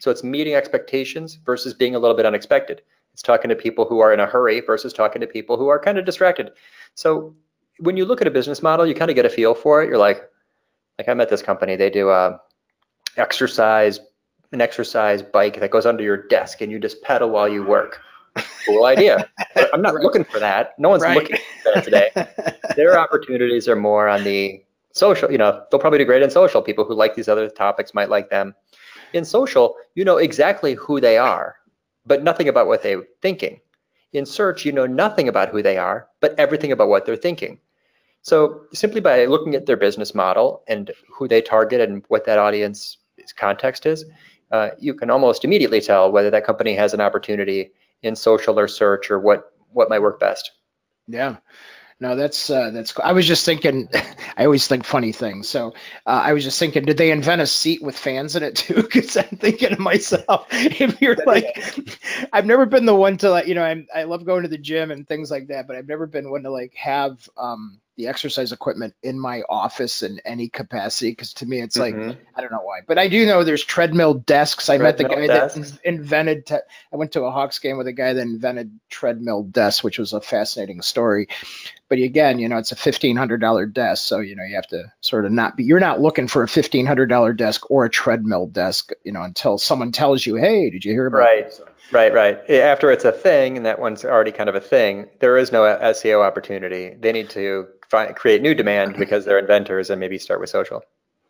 So 0.00 0.10
it's 0.10 0.24
meeting 0.24 0.54
expectations 0.54 1.38
versus 1.46 1.72
being 1.74 1.94
a 1.94 1.98
little 1.98 2.16
bit 2.16 2.26
unexpected. 2.26 2.82
It's 3.12 3.22
talking 3.22 3.48
to 3.50 3.54
people 3.56 3.84
who 3.84 4.00
are 4.00 4.12
in 4.12 4.20
a 4.20 4.26
hurry 4.26 4.60
versus 4.60 4.92
talking 4.92 5.20
to 5.20 5.26
people 5.26 5.56
who 5.56 5.68
are 5.68 5.78
kind 5.78 5.98
of 5.98 6.04
distracted. 6.04 6.50
So 6.94 7.34
when 7.78 7.96
you 7.96 8.04
look 8.04 8.20
at 8.20 8.26
a 8.26 8.30
business 8.30 8.62
model, 8.62 8.86
you 8.86 8.94
kind 8.94 9.10
of 9.10 9.14
get 9.14 9.26
a 9.26 9.30
feel 9.30 9.54
for 9.54 9.82
it. 9.82 9.88
You're 9.88 9.98
like, 9.98 10.22
like 10.98 11.08
I'm 11.08 11.20
at 11.20 11.28
this 11.28 11.42
company. 11.42 11.76
They 11.76 11.90
do 11.90 12.10
a 12.10 12.40
exercise, 13.16 14.00
an 14.52 14.60
exercise 14.60 15.22
bike 15.22 15.60
that 15.60 15.70
goes 15.70 15.86
under 15.86 16.02
your 16.02 16.16
desk, 16.28 16.60
and 16.60 16.72
you 16.72 16.78
just 16.78 17.02
pedal 17.02 17.30
while 17.30 17.48
you 17.48 17.64
work. 17.64 18.00
Cool 18.64 18.86
idea. 18.86 19.28
I'm 19.72 19.82
not 19.82 19.94
Right. 19.94 20.02
looking 20.04 20.24
for 20.24 20.40
that. 20.40 20.78
No 20.78 20.88
one's 20.88 21.02
Right. 21.02 21.14
looking 21.14 21.36
for 21.36 21.72
that 21.74 21.84
today 21.84 22.10
their 22.76 22.98
opportunities 22.98 23.68
are 23.68 23.76
more 23.76 24.08
on 24.08 24.24
the 24.24 24.62
social 24.92 25.30
you 25.30 25.38
know 25.38 25.62
they'll 25.70 25.80
probably 25.80 25.98
do 25.98 26.04
great 26.04 26.22
in 26.22 26.30
social 26.30 26.62
people 26.62 26.84
who 26.84 26.94
like 26.94 27.14
these 27.14 27.28
other 27.28 27.48
topics 27.48 27.94
might 27.94 28.08
like 28.08 28.30
them 28.30 28.54
in 29.12 29.24
social 29.24 29.76
you 29.94 30.04
know 30.04 30.16
exactly 30.16 30.74
who 30.74 31.00
they 31.00 31.18
are 31.18 31.56
but 32.06 32.22
nothing 32.22 32.48
about 32.48 32.66
what 32.66 32.82
they're 32.82 33.04
thinking. 33.22 33.60
In 34.12 34.26
search 34.26 34.64
you 34.64 34.72
know 34.72 34.86
nothing 34.86 35.28
about 35.28 35.50
who 35.50 35.62
they 35.62 35.78
are 35.78 36.08
but 36.20 36.34
everything 36.38 36.72
about 36.72 36.88
what 36.88 37.06
they're 37.06 37.16
thinking. 37.16 37.58
So 38.22 38.62
simply 38.72 39.00
by 39.00 39.24
looking 39.24 39.54
at 39.54 39.66
their 39.66 39.76
business 39.76 40.14
model 40.14 40.62
and 40.68 40.90
who 41.10 41.26
they 41.26 41.40
target 41.40 41.80
and 41.80 42.04
what 42.08 42.26
that 42.26 42.38
audience 42.38 42.98
context 43.36 43.86
is 43.86 44.04
uh, 44.50 44.70
you 44.78 44.94
can 44.94 45.10
almost 45.10 45.44
immediately 45.44 45.80
tell 45.80 46.10
whether 46.10 46.30
that 46.30 46.44
company 46.44 46.74
has 46.74 46.92
an 46.94 47.00
opportunity 47.00 47.70
in 48.02 48.16
social 48.16 48.58
or 48.58 48.68
search 48.68 49.10
or 49.10 49.18
what 49.18 49.52
what 49.72 49.88
might 49.88 50.02
work 50.02 50.18
best. 50.18 50.50
Yeah. 51.06 51.36
No, 52.00 52.16
that's 52.16 52.48
uh, 52.48 52.70
that's. 52.70 52.92
cool. 52.92 53.04
I 53.04 53.12
was 53.12 53.26
just 53.26 53.44
thinking. 53.44 53.88
I 54.36 54.44
always 54.46 54.66
think 54.66 54.84
funny 54.84 55.12
things. 55.12 55.48
So 55.50 55.74
uh, 56.06 56.22
I 56.24 56.32
was 56.32 56.44
just 56.44 56.58
thinking, 56.58 56.84
did 56.84 56.96
they 56.96 57.10
invent 57.10 57.42
a 57.42 57.46
seat 57.46 57.82
with 57.82 57.96
fans 57.98 58.36
in 58.36 58.42
it 58.42 58.56
too? 58.56 58.82
Because 58.90 59.16
I'm 59.18 59.24
thinking 59.38 59.70
to 59.76 59.80
myself, 59.80 60.46
if 60.50 61.00
you're 61.02 61.16
like, 61.26 61.44
I've 62.32 62.46
never 62.46 62.64
been 62.66 62.86
the 62.86 62.94
one 62.94 63.18
to 63.18 63.30
like, 63.30 63.46
you 63.46 63.54
know, 63.54 63.62
I'm 63.62 63.86
I 63.94 64.04
love 64.04 64.24
going 64.24 64.42
to 64.44 64.48
the 64.48 64.58
gym 64.58 64.90
and 64.90 65.06
things 65.06 65.30
like 65.30 65.48
that, 65.48 65.66
but 65.66 65.76
I've 65.76 65.88
never 65.88 66.06
been 66.06 66.30
one 66.30 66.42
to 66.44 66.50
like 66.50 66.74
have 66.74 67.28
um, 67.36 67.79
the 67.96 68.06
exercise 68.06 68.52
equipment 68.52 68.94
in 69.02 69.18
my 69.18 69.42
office 69.48 70.02
in 70.02 70.20
any 70.24 70.48
capacity. 70.48 71.10
Because 71.10 71.34
to 71.34 71.46
me, 71.46 71.60
it's 71.60 71.76
like 71.76 71.94
Mhm. 71.94 72.16
I 72.34 72.40
don't 72.40 72.52
know 72.52 72.62
why, 72.62 72.80
but 72.86 72.98
I 72.98 73.08
do 73.08 73.26
know 73.26 73.44
there's 73.44 73.64
treadmill 73.64 74.14
desks. 74.14 74.68
I 74.70 74.78
met 74.78 74.96
the 74.96 75.04
guy 75.04 75.26
Treadmill 75.26 75.48
that 75.48 75.80
invented. 75.84 76.46
Te- 76.46 76.54
I 76.92 76.96
went 76.96 77.12
to 77.12 77.22
a 77.24 77.30
Hawks 77.30 77.58
game 77.58 77.76
with 77.76 77.86
a 77.86 77.92
guy 77.92 78.12
that 78.12 78.20
invented 78.22 78.78
treadmill 78.88 79.42
desks, 79.42 79.84
which 79.84 79.98
was 79.98 80.12
a 80.12 80.20
fascinating 80.20 80.80
story. 80.80 81.28
But 81.88 81.98
again, 81.98 82.38
you 82.38 82.48
know, 82.48 82.56
it's 82.56 82.72
a 82.72 82.76
fifteen 82.76 83.16
hundred 83.16 83.40
dollar 83.40 83.66
desk, 83.66 84.04
so 84.06 84.20
you 84.20 84.36
know 84.36 84.44
you 84.44 84.54
have 84.54 84.68
to 84.68 84.92
sort 85.00 85.26
of 85.26 85.32
not 85.32 85.56
be. 85.56 85.64
You're 85.64 85.80
not 85.80 86.00
looking 86.00 86.28
for 86.28 86.42
a 86.42 86.48
fifteen 86.48 86.86
hundred 86.86 87.06
dollar 87.08 87.32
desk 87.32 87.70
or 87.70 87.84
a 87.84 87.90
treadmill 87.90 88.46
desk, 88.46 88.92
you 89.04 89.12
know, 89.12 89.22
until 89.22 89.58
someone 89.58 89.92
tells 89.92 90.24
you, 90.24 90.36
"Hey, 90.36 90.70
did 90.70 90.84
you 90.84 90.92
hear 90.92 91.06
about?" 91.06 91.18
Right. 91.18 91.46
this?" 91.46 91.60
Right, 91.92 92.12
right. 92.12 92.48
After 92.50 92.90
it's 92.90 93.04
a 93.04 93.12
thing, 93.12 93.56
and 93.56 93.66
that 93.66 93.80
one's 93.80 94.04
already 94.04 94.32
kind 94.32 94.48
of 94.48 94.54
a 94.54 94.60
thing, 94.60 95.08
there 95.18 95.36
is 95.36 95.50
no 95.50 95.62
SEO 95.62 96.24
opportunity. 96.24 96.94
They 96.98 97.12
need 97.12 97.30
to 97.30 97.66
find, 97.88 98.14
create 98.14 98.42
new 98.42 98.54
demand 98.54 98.96
because 98.96 99.24
they're 99.24 99.38
inventors 99.38 99.90
and 99.90 99.98
maybe 99.98 100.18
start 100.18 100.40
with 100.40 100.50
social. 100.50 100.84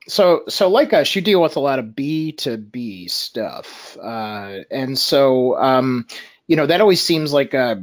so 0.08 0.42
so 0.48 0.68
like 0.68 0.92
us 0.92 1.14
you 1.14 1.22
deal 1.22 1.42
with 1.42 1.56
a 1.56 1.60
lot 1.60 1.78
of 1.78 1.94
b 1.94 2.32
to 2.32 2.56
b 2.56 3.06
stuff 3.08 3.96
uh, 4.02 4.58
and 4.70 4.98
so 4.98 5.56
um, 5.58 6.06
you 6.46 6.56
know 6.56 6.66
that 6.66 6.80
always 6.80 7.00
seems 7.02 7.32
like 7.32 7.54
a 7.54 7.82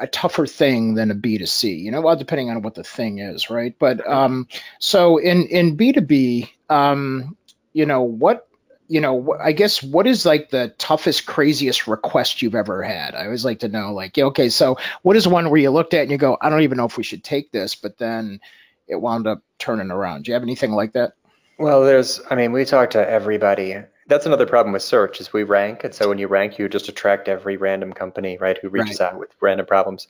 a 0.00 0.06
tougher 0.06 0.46
thing 0.46 0.94
than 0.94 1.10
a 1.10 1.14
b 1.14 1.38
to 1.38 1.46
c 1.46 1.74
you 1.74 1.90
know 1.90 2.00
well 2.00 2.16
depending 2.16 2.50
on 2.50 2.62
what 2.62 2.74
the 2.74 2.84
thing 2.84 3.18
is 3.18 3.50
right 3.50 3.74
but 3.78 4.06
um, 4.08 4.46
so 4.78 5.18
in 5.18 5.46
in 5.46 5.76
b 5.76 5.92
to 5.92 6.00
b 6.00 6.52
um, 6.70 7.36
you 7.72 7.84
know 7.86 8.02
what 8.02 8.47
you 8.88 9.00
know 9.00 9.36
i 9.40 9.52
guess 9.52 9.82
what 9.82 10.06
is 10.06 10.24
like 10.26 10.50
the 10.50 10.74
toughest 10.78 11.26
craziest 11.26 11.86
request 11.86 12.40
you've 12.42 12.54
ever 12.54 12.82
had 12.82 13.14
i 13.14 13.24
always 13.26 13.44
like 13.44 13.60
to 13.60 13.68
know 13.68 13.92
like 13.92 14.16
okay 14.18 14.48
so 14.48 14.76
what 15.02 15.14
is 15.16 15.28
one 15.28 15.50
where 15.50 15.60
you 15.60 15.70
looked 15.70 15.94
at 15.94 16.02
and 16.02 16.10
you 16.10 16.16
go 16.18 16.36
i 16.40 16.48
don't 16.48 16.62
even 16.62 16.78
know 16.78 16.86
if 16.86 16.96
we 16.96 17.02
should 17.02 17.22
take 17.22 17.52
this 17.52 17.74
but 17.74 17.98
then 17.98 18.40
it 18.86 18.96
wound 18.96 19.26
up 19.26 19.42
turning 19.58 19.90
around 19.90 20.24
do 20.24 20.30
you 20.30 20.34
have 20.34 20.42
anything 20.42 20.72
like 20.72 20.92
that 20.94 21.12
Well, 21.58 21.84
there's, 21.84 22.20
I 22.30 22.36
mean, 22.36 22.52
we 22.52 22.64
talk 22.64 22.90
to 22.90 23.10
everybody. 23.10 23.76
That's 24.06 24.26
another 24.26 24.46
problem 24.46 24.72
with 24.72 24.82
search 24.82 25.20
is 25.20 25.32
we 25.32 25.42
rank, 25.42 25.82
and 25.82 25.92
so 25.92 26.08
when 26.08 26.18
you 26.18 26.28
rank, 26.28 26.56
you 26.56 26.68
just 26.68 26.88
attract 26.88 27.26
every 27.28 27.56
random 27.56 27.92
company, 27.92 28.38
right, 28.38 28.56
who 28.62 28.68
reaches 28.68 29.00
out 29.00 29.18
with 29.18 29.30
random 29.40 29.66
problems. 29.66 30.06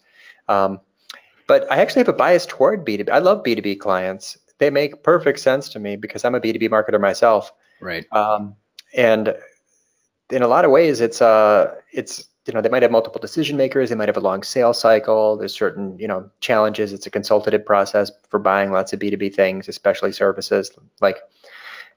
Um, 0.47 0.79
but 1.47 1.67
I 1.73 1.79
actually 1.79 2.01
have 2.01 2.09
a 2.11 2.13
bias 2.13 2.45
toward 2.45 2.85
B2B. 2.85 3.09
I 3.09 3.21
love 3.21 3.43
B2B 3.43 3.81
clients. 3.81 4.37
they 4.59 4.69
make 4.69 5.03
perfect 5.03 5.39
sense 5.41 5.71
to 5.71 5.79
me 5.79 5.97
because 5.97 6.23
I'm 6.25 6.35
a 6.35 6.41
B2B 6.41 6.69
marketer 6.69 7.01
myself. 7.01 7.51
Right. 7.81 8.05
Um, 8.13 8.55
and 8.97 9.35
in 10.31 10.43
a 10.43 10.49
lot 10.49 10.65
of 10.65 10.71
ways, 10.71 11.01
it's 11.01 11.23
uh, 11.23 11.75
it's 11.93 12.29
you 12.47 12.53
know 12.53 12.61
they 12.61 12.69
might 12.69 12.83
have 12.83 12.91
multiple 12.91 13.21
decision 13.21 13.57
makers. 13.57 13.91
They 13.91 13.97
might 13.97 14.09
have 14.09 14.17
a 14.17 14.21
long 14.21 14.43
sales 14.43 14.81
cycle. 14.81 15.37
There's 15.37 15.55
certain 15.55 15.99
you 15.99 16.09
know 16.09 16.31
challenges. 16.41 16.93
It's 16.93 17.07
a 17.07 17.11
consultative 17.11 17.65
process 17.65 18.11
for 18.29 18.39
buying 18.39 18.71
lots 18.71 18.93
of 18.93 19.01
B2B 19.01 19.35
things, 19.35 19.69
especially 19.69 20.13
services 20.13 20.71
like 21.01 21.19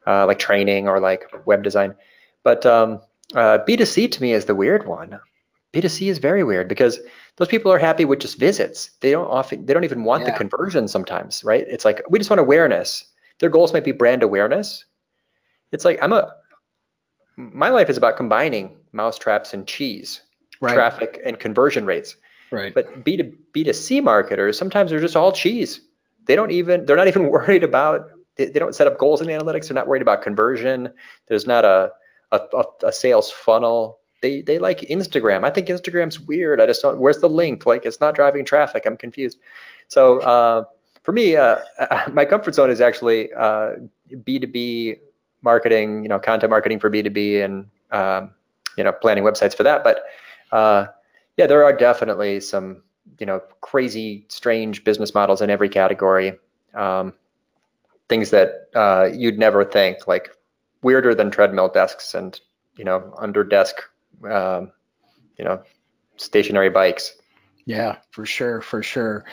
uh, 0.07 0.25
like 0.25 0.39
training 0.39 0.87
or 0.87 0.99
like 0.99 1.25
web 1.45 1.63
design. 1.63 1.95
But 2.43 2.65
um, 2.65 3.01
uh, 3.33 3.59
B2C 3.67 4.11
to 4.11 4.21
me 4.21 4.33
is 4.33 4.45
the 4.45 4.55
weird 4.55 4.87
one. 4.87 5.19
B2C 5.73 6.09
is 6.09 6.17
very 6.17 6.43
weird 6.43 6.67
because 6.67 6.99
those 7.37 7.47
people 7.47 7.71
are 7.71 7.79
happy 7.79 8.03
with 8.03 8.19
just 8.19 8.37
visits. 8.37 8.91
They 8.99 9.11
don't 9.11 9.27
often 9.27 9.65
they 9.65 9.73
don't 9.73 9.85
even 9.85 10.03
want 10.03 10.25
the 10.25 10.31
conversion 10.31 10.87
sometimes, 10.87 11.43
right? 11.43 11.65
It's 11.67 11.85
like 11.85 12.01
we 12.09 12.19
just 12.19 12.29
want 12.29 12.39
awareness. 12.39 13.05
Their 13.39 13.49
goals 13.49 13.73
might 13.73 13.85
be 13.85 13.93
brand 13.93 14.21
awareness. 14.21 14.85
It's 15.71 15.85
like 15.85 15.97
I'm 16.01 16.11
a 16.11 16.33
my 17.53 17.69
life 17.69 17.89
is 17.89 17.97
about 17.97 18.17
combining 18.17 18.77
mousetraps 18.91 19.53
and 19.53 19.67
cheese, 19.67 20.21
Right. 20.59 20.73
traffic 20.73 21.19
and 21.25 21.39
conversion 21.39 21.85
rates. 21.85 22.15
Right. 22.51 22.73
But 22.73 23.03
B 23.03 23.17
to 23.17 23.23
B 23.53 23.63
to 23.63 23.73
C 23.73 24.01
marketers 24.01 24.57
sometimes 24.57 24.91
they're 24.91 24.99
just 24.99 25.15
all 25.15 25.31
cheese. 25.31 25.81
They 26.25 26.35
don't 26.35 26.51
even 26.51 26.85
they're 26.85 26.97
not 26.97 27.07
even 27.07 27.29
worried 27.35 27.63
about 27.63 28.09
they, 28.35 28.45
they 28.45 28.59
don't 28.59 28.75
set 28.75 28.87
up 28.87 28.97
goals 28.97 29.21
in 29.21 29.27
analytics. 29.27 29.67
They're 29.67 29.75
not 29.75 29.87
worried 29.87 30.01
about 30.01 30.21
conversion. 30.21 30.89
There's 31.27 31.47
not 31.47 31.65
a 31.65 31.91
a, 32.31 32.63
a, 32.83 32.91
sales 32.91 33.31
funnel. 33.31 33.99
They 34.21 34.41
they 34.41 34.59
like 34.59 34.81
Instagram. 34.81 35.43
I 35.43 35.49
think 35.49 35.67
Instagram's 35.67 36.19
weird. 36.19 36.61
I 36.61 36.65
just 36.65 36.81
don't. 36.81 36.99
Where's 36.99 37.19
the 37.19 37.29
link? 37.29 37.65
Like 37.65 37.85
it's 37.85 37.99
not 37.99 38.15
driving 38.15 38.45
traffic. 38.45 38.83
I'm 38.85 38.97
confused. 38.97 39.39
So 39.87 40.19
uh, 40.19 40.63
for 41.03 41.11
me, 41.11 41.35
uh, 41.35 41.57
my 42.13 42.25
comfort 42.25 42.55
zone 42.55 42.69
is 42.69 42.81
actually 42.81 43.33
uh, 43.33 43.73
B2B 44.13 44.99
marketing. 45.41 46.03
You 46.03 46.09
know, 46.09 46.19
content 46.19 46.49
marketing 46.49 46.79
for 46.79 46.89
B2B 46.89 47.43
and 47.43 47.67
um, 47.91 48.31
you 48.77 48.83
know 48.83 48.91
planning 48.91 49.23
websites 49.23 49.55
for 49.55 49.63
that. 49.63 49.83
But 49.83 50.03
uh, 50.51 50.87
yeah, 51.37 51.47
there 51.47 51.63
are 51.63 51.73
definitely 51.73 52.39
some 52.39 52.83
you 53.19 53.25
know 53.25 53.41
crazy, 53.61 54.25
strange 54.29 54.83
business 54.83 55.13
models 55.13 55.41
in 55.41 55.49
every 55.49 55.69
category. 55.69 56.33
Um, 56.73 57.13
things 58.09 58.29
that 58.31 58.67
uh, 58.75 59.09
you'd 59.13 59.39
never 59.39 59.63
think, 59.63 60.07
like 60.07 60.35
weirder 60.81 61.15
than 61.15 61.31
treadmill 61.31 61.69
desks 61.69 62.13
and 62.13 62.39
you 62.77 62.83
know 62.83 63.13
under 63.17 63.43
desk, 63.43 63.75
um, 64.29 64.71
you 65.37 65.45
know, 65.45 65.61
stationary 66.17 66.69
bikes. 66.69 67.15
Yeah, 67.65 67.97
for 68.11 68.25
sure, 68.25 68.61
for 68.61 68.81
sure. 68.81 69.25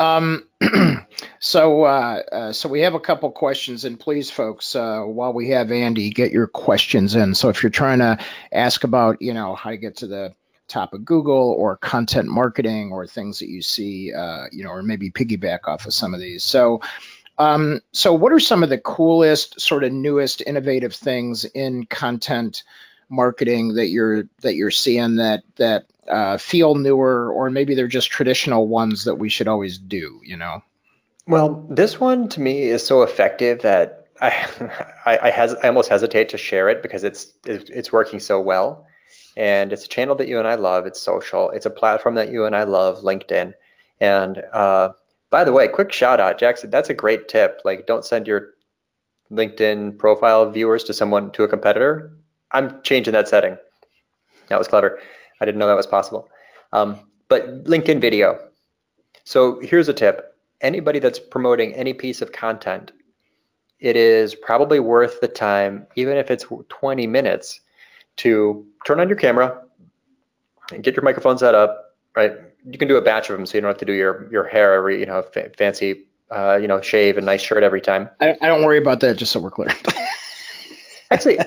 Um, 0.00 0.48
so, 1.40 1.84
uh, 1.84 2.22
uh, 2.32 2.52
so 2.52 2.70
we 2.70 2.80
have 2.80 2.94
a 2.94 3.00
couple 3.00 3.30
questions, 3.30 3.84
and 3.84 4.00
please, 4.00 4.30
folks, 4.30 4.74
uh, 4.74 5.02
while 5.02 5.34
we 5.34 5.50
have 5.50 5.70
Andy, 5.70 6.08
get 6.08 6.32
your 6.32 6.46
questions 6.46 7.14
in. 7.14 7.34
So, 7.34 7.50
if 7.50 7.62
you're 7.62 7.70
trying 7.70 7.98
to 7.98 8.18
ask 8.50 8.82
about, 8.82 9.20
you 9.20 9.34
know, 9.34 9.54
how 9.54 9.70
to 9.70 9.76
get 9.76 9.96
to 9.98 10.06
the 10.06 10.34
top 10.68 10.94
of 10.94 11.04
Google 11.04 11.54
or 11.58 11.76
content 11.76 12.28
marketing 12.28 12.92
or 12.92 13.06
things 13.06 13.38
that 13.40 13.50
you 13.50 13.60
see, 13.60 14.12
uh, 14.14 14.44
you 14.50 14.64
know, 14.64 14.70
or 14.70 14.82
maybe 14.82 15.10
piggyback 15.10 15.60
off 15.66 15.84
of 15.84 15.92
some 15.92 16.14
of 16.14 16.20
these. 16.20 16.44
So, 16.44 16.80
um, 17.36 17.80
so 17.92 18.14
what 18.14 18.32
are 18.32 18.40
some 18.40 18.62
of 18.62 18.70
the 18.70 18.78
coolest, 18.78 19.60
sort 19.60 19.84
of 19.84 19.92
newest, 19.92 20.42
innovative 20.46 20.94
things 20.94 21.44
in 21.44 21.84
content 21.86 22.62
marketing 23.10 23.74
that 23.74 23.88
you're 23.88 24.24
that 24.40 24.54
you're 24.54 24.70
seeing 24.70 25.16
that 25.16 25.42
that 25.56 25.86
uh, 26.10 26.36
feel 26.38 26.74
newer, 26.74 27.32
or 27.32 27.50
maybe 27.50 27.74
they're 27.74 27.88
just 27.88 28.10
traditional 28.10 28.68
ones 28.68 29.04
that 29.04 29.16
we 29.16 29.28
should 29.28 29.48
always 29.48 29.78
do? 29.78 30.20
You 30.24 30.36
know. 30.36 30.62
Well, 31.26 31.66
this 31.70 32.00
one 32.00 32.28
to 32.30 32.40
me 32.40 32.62
is 32.62 32.84
so 32.86 33.02
effective 33.02 33.62
that 33.62 34.06
I 34.20 34.28
I, 35.06 35.18
I, 35.22 35.30
has, 35.30 35.54
I 35.62 35.68
almost 35.68 35.88
hesitate 35.88 36.28
to 36.30 36.38
share 36.38 36.68
it 36.68 36.82
because 36.82 37.04
it's 37.04 37.32
it's 37.46 37.92
working 37.92 38.20
so 38.20 38.40
well, 38.40 38.86
and 39.36 39.72
it's 39.72 39.84
a 39.84 39.88
channel 39.88 40.14
that 40.16 40.28
you 40.28 40.38
and 40.38 40.48
I 40.48 40.56
love. 40.56 40.86
It's 40.86 41.00
social. 41.00 41.50
It's 41.50 41.66
a 41.66 41.70
platform 41.70 42.14
that 42.16 42.32
you 42.32 42.44
and 42.44 42.56
I 42.56 42.64
love, 42.64 42.98
LinkedIn. 42.98 43.54
And 44.00 44.42
uh, 44.52 44.90
by 45.30 45.44
the 45.44 45.52
way, 45.52 45.68
quick 45.68 45.92
shout 45.92 46.20
out, 46.20 46.38
Jackson. 46.38 46.70
That's 46.70 46.90
a 46.90 46.94
great 46.94 47.28
tip. 47.28 47.60
Like, 47.64 47.86
don't 47.86 48.04
send 48.04 48.26
your 48.26 48.54
LinkedIn 49.30 49.98
profile 49.98 50.50
viewers 50.50 50.84
to 50.84 50.94
someone 50.94 51.30
to 51.32 51.44
a 51.44 51.48
competitor. 51.48 52.12
I'm 52.52 52.82
changing 52.82 53.12
that 53.12 53.28
setting. 53.28 53.56
That 54.48 54.58
was 54.58 54.66
clever. 54.66 54.98
I 55.40 55.44
didn't 55.44 55.58
know 55.58 55.66
that 55.66 55.76
was 55.76 55.86
possible. 55.86 56.28
Um, 56.72 57.00
but 57.28 57.64
LinkedIn 57.64 58.00
video. 58.00 58.38
So 59.24 59.60
here's 59.60 59.88
a 59.88 59.94
tip. 59.94 60.36
Anybody 60.60 60.98
that's 60.98 61.18
promoting 61.18 61.72
any 61.74 61.94
piece 61.94 62.20
of 62.20 62.32
content, 62.32 62.92
it 63.78 63.96
is 63.96 64.34
probably 64.34 64.80
worth 64.80 65.20
the 65.20 65.28
time, 65.28 65.86
even 65.96 66.16
if 66.16 66.30
it's 66.30 66.44
20 66.68 67.06
minutes, 67.06 67.60
to 68.18 68.66
turn 68.86 69.00
on 69.00 69.08
your 69.08 69.16
camera 69.16 69.62
and 70.72 70.82
get 70.82 70.94
your 70.94 71.02
microphone 71.02 71.38
set 71.38 71.54
up, 71.54 71.96
right? 72.14 72.32
You 72.66 72.78
can 72.78 72.88
do 72.88 72.96
a 72.96 73.02
batch 73.02 73.30
of 73.30 73.36
them 73.36 73.46
so 73.46 73.56
you 73.56 73.62
don't 73.62 73.70
have 73.70 73.78
to 73.78 73.86
do 73.86 73.94
your, 73.94 74.28
your 74.30 74.44
hair 74.44 74.74
every, 74.74 75.00
you 75.00 75.06
know, 75.06 75.22
fa- 75.22 75.50
fancy, 75.56 76.04
uh, 76.30 76.58
you 76.60 76.68
know, 76.68 76.80
shave 76.82 77.16
and 77.16 77.24
nice 77.24 77.40
shirt 77.40 77.62
every 77.62 77.80
time. 77.80 78.10
I, 78.20 78.36
I 78.42 78.48
don't 78.48 78.64
worry 78.64 78.78
about 78.78 79.00
that, 79.00 79.16
just 79.16 79.32
so 79.32 79.40
we're 79.40 79.50
clear. 79.50 79.70
Actually, 81.10 81.38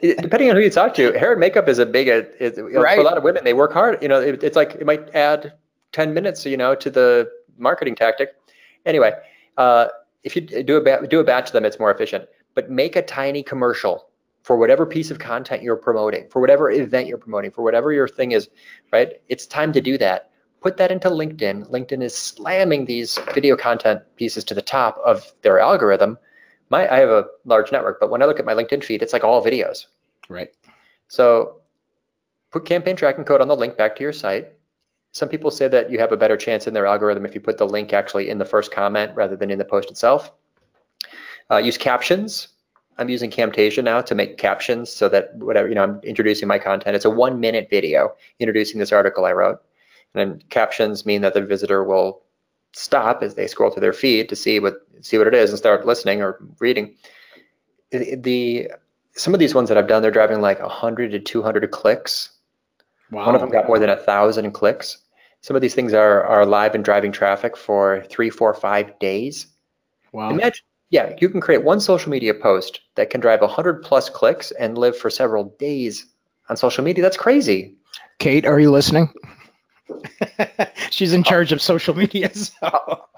depending 0.00 0.50
on 0.50 0.56
who 0.56 0.62
you 0.62 0.70
talk 0.70 0.94
to, 0.94 1.12
hair 1.12 1.32
and 1.32 1.40
makeup 1.40 1.68
is 1.68 1.78
a 1.78 1.86
big. 1.86 2.08
It, 2.08 2.36
it- 2.40 2.56
know, 2.56 2.64
For 2.96 3.00
a 3.00 3.04
lot 3.04 3.16
of 3.18 3.24
women, 3.24 3.44
they 3.44 3.52
work 3.54 3.72
hard. 3.72 4.02
You 4.02 4.08
know, 4.08 4.20
it, 4.20 4.42
it's 4.42 4.56
like 4.56 4.74
it 4.74 4.86
might 4.86 5.14
add 5.14 5.52
ten 5.92 6.14
minutes. 6.14 6.44
You 6.46 6.56
know, 6.56 6.74
to 6.74 6.90
the 6.90 7.30
marketing 7.56 7.94
tactic. 7.94 8.30
Anyway, 8.86 9.12
uh, 9.56 9.88
if 10.22 10.36
you 10.36 10.42
do 10.42 10.76
a 10.76 10.80
ba- 10.80 11.06
do 11.08 11.20
a 11.20 11.24
batch 11.24 11.46
of 11.48 11.52
them, 11.52 11.64
it's 11.64 11.78
more 11.78 11.90
efficient. 11.92 12.26
But 12.54 12.70
make 12.70 12.96
a 12.96 13.02
tiny 13.02 13.42
commercial 13.42 14.08
for 14.42 14.56
whatever 14.56 14.86
piece 14.86 15.10
of 15.10 15.18
content 15.18 15.62
you're 15.62 15.76
promoting, 15.76 16.28
for 16.30 16.40
whatever 16.40 16.70
event 16.70 17.06
you're 17.06 17.18
promoting, 17.18 17.50
for 17.50 17.62
whatever 17.62 17.92
your 17.92 18.08
thing 18.08 18.32
is. 18.32 18.48
Right? 18.92 19.14
It's 19.28 19.46
time 19.46 19.72
to 19.72 19.80
do 19.80 19.98
that. 19.98 20.30
Put 20.60 20.76
that 20.78 20.90
into 20.90 21.08
LinkedIn. 21.08 21.70
LinkedIn 21.70 22.02
is 22.02 22.16
slamming 22.16 22.86
these 22.86 23.16
video 23.32 23.56
content 23.56 24.00
pieces 24.16 24.42
to 24.44 24.54
the 24.54 24.62
top 24.62 24.98
of 25.04 25.32
their 25.42 25.60
algorithm. 25.60 26.18
My 26.70 26.92
I 26.92 26.98
have 26.98 27.08
a 27.08 27.26
large 27.44 27.72
network, 27.72 28.00
but 28.00 28.10
when 28.10 28.22
I 28.22 28.26
look 28.26 28.38
at 28.38 28.44
my 28.44 28.54
LinkedIn 28.54 28.84
feed, 28.84 29.02
it's 29.02 29.12
like 29.12 29.24
all 29.24 29.44
videos. 29.44 29.86
right. 30.28 30.50
So 31.08 31.56
put 32.50 32.66
campaign 32.66 32.96
tracking 32.96 33.24
code 33.24 33.40
on 33.40 33.48
the 33.48 33.56
link 33.56 33.76
back 33.76 33.96
to 33.96 34.02
your 34.02 34.12
site. 34.12 34.48
Some 35.12 35.28
people 35.28 35.50
say 35.50 35.68
that 35.68 35.90
you 35.90 35.98
have 35.98 36.12
a 36.12 36.16
better 36.16 36.36
chance 36.36 36.66
in 36.66 36.74
their 36.74 36.86
algorithm 36.86 37.24
if 37.24 37.34
you 37.34 37.40
put 37.40 37.58
the 37.58 37.66
link 37.66 37.92
actually 37.92 38.28
in 38.28 38.38
the 38.38 38.44
first 38.44 38.70
comment 38.70 39.12
rather 39.14 39.36
than 39.36 39.50
in 39.50 39.58
the 39.58 39.64
post 39.64 39.90
itself. 39.90 40.30
Uh, 41.50 41.56
use 41.56 41.78
captions. 41.78 42.48
I'm 42.98 43.08
using 43.08 43.30
Camtasia 43.30 43.82
now 43.82 44.02
to 44.02 44.14
make 44.14 44.36
captions 44.38 44.90
so 44.90 45.08
that 45.08 45.34
whatever, 45.36 45.68
you 45.68 45.74
know, 45.74 45.84
I'm 45.84 46.00
introducing 46.02 46.48
my 46.48 46.58
content. 46.58 46.96
It's 46.96 47.04
a 47.04 47.10
one 47.10 47.40
minute 47.40 47.68
video 47.70 48.14
introducing 48.38 48.80
this 48.80 48.92
article 48.92 49.24
I 49.24 49.32
wrote. 49.32 49.62
And 50.14 50.32
then 50.32 50.42
captions 50.50 51.06
mean 51.06 51.22
that 51.22 51.32
the 51.32 51.40
visitor 51.40 51.84
will 51.84 52.22
stop 52.72 53.22
as 53.22 53.34
they 53.34 53.46
scroll 53.46 53.70
through 53.70 53.80
their 53.80 53.92
feed 53.92 54.28
to 54.28 54.36
see 54.36 54.60
what 54.60 54.86
see 55.00 55.18
what 55.18 55.26
it 55.26 55.34
is 55.34 55.50
and 55.50 55.58
start 55.58 55.86
listening 55.86 56.22
or 56.22 56.38
reading. 56.60 56.94
The, 57.90 58.70
some 59.12 59.32
of 59.32 59.40
these 59.40 59.54
ones 59.54 59.68
that 59.68 59.78
I've 59.78 59.88
done, 59.88 60.02
they're 60.02 60.10
driving 60.10 60.40
like 60.40 60.60
100 60.60 61.12
to 61.12 61.20
200 61.20 61.70
clicks. 61.70 62.30
Wow. 63.10 63.26
One 63.26 63.34
of 63.34 63.40
them 63.40 63.50
got 63.50 63.66
more 63.66 63.78
than 63.78 63.88
a 63.88 63.96
thousand 63.96 64.50
clicks. 64.52 64.98
Some 65.40 65.56
of 65.56 65.62
these 65.62 65.74
things 65.74 65.94
are 65.94 66.24
are 66.24 66.44
live 66.44 66.74
and 66.74 66.84
driving 66.84 67.12
traffic 67.12 67.56
for 67.56 68.04
three, 68.10 68.30
four, 68.30 68.52
five 68.54 68.98
days. 68.98 69.46
wow. 70.12 70.30
Imagine, 70.30 70.64
yeah, 70.90 71.14
you 71.20 71.28
can 71.28 71.40
create 71.40 71.64
one 71.64 71.80
social 71.80 72.10
media 72.10 72.34
post 72.34 72.80
that 72.94 73.10
can 73.10 73.20
drive 73.20 73.40
100 73.40 73.82
plus 73.82 74.08
clicks 74.08 74.50
and 74.52 74.78
live 74.78 74.96
for 74.96 75.10
several 75.10 75.44
days 75.58 76.06
on 76.48 76.56
social 76.56 76.84
media. 76.84 77.02
That's 77.02 77.16
crazy. 77.16 77.74
Kate, 78.18 78.46
are 78.46 78.58
you 78.58 78.70
listening? 78.70 79.12
She's 80.90 81.12
in 81.12 81.22
charge 81.22 81.52
of 81.52 81.60
social 81.62 81.94
media. 81.94 82.30
So. 82.38 82.52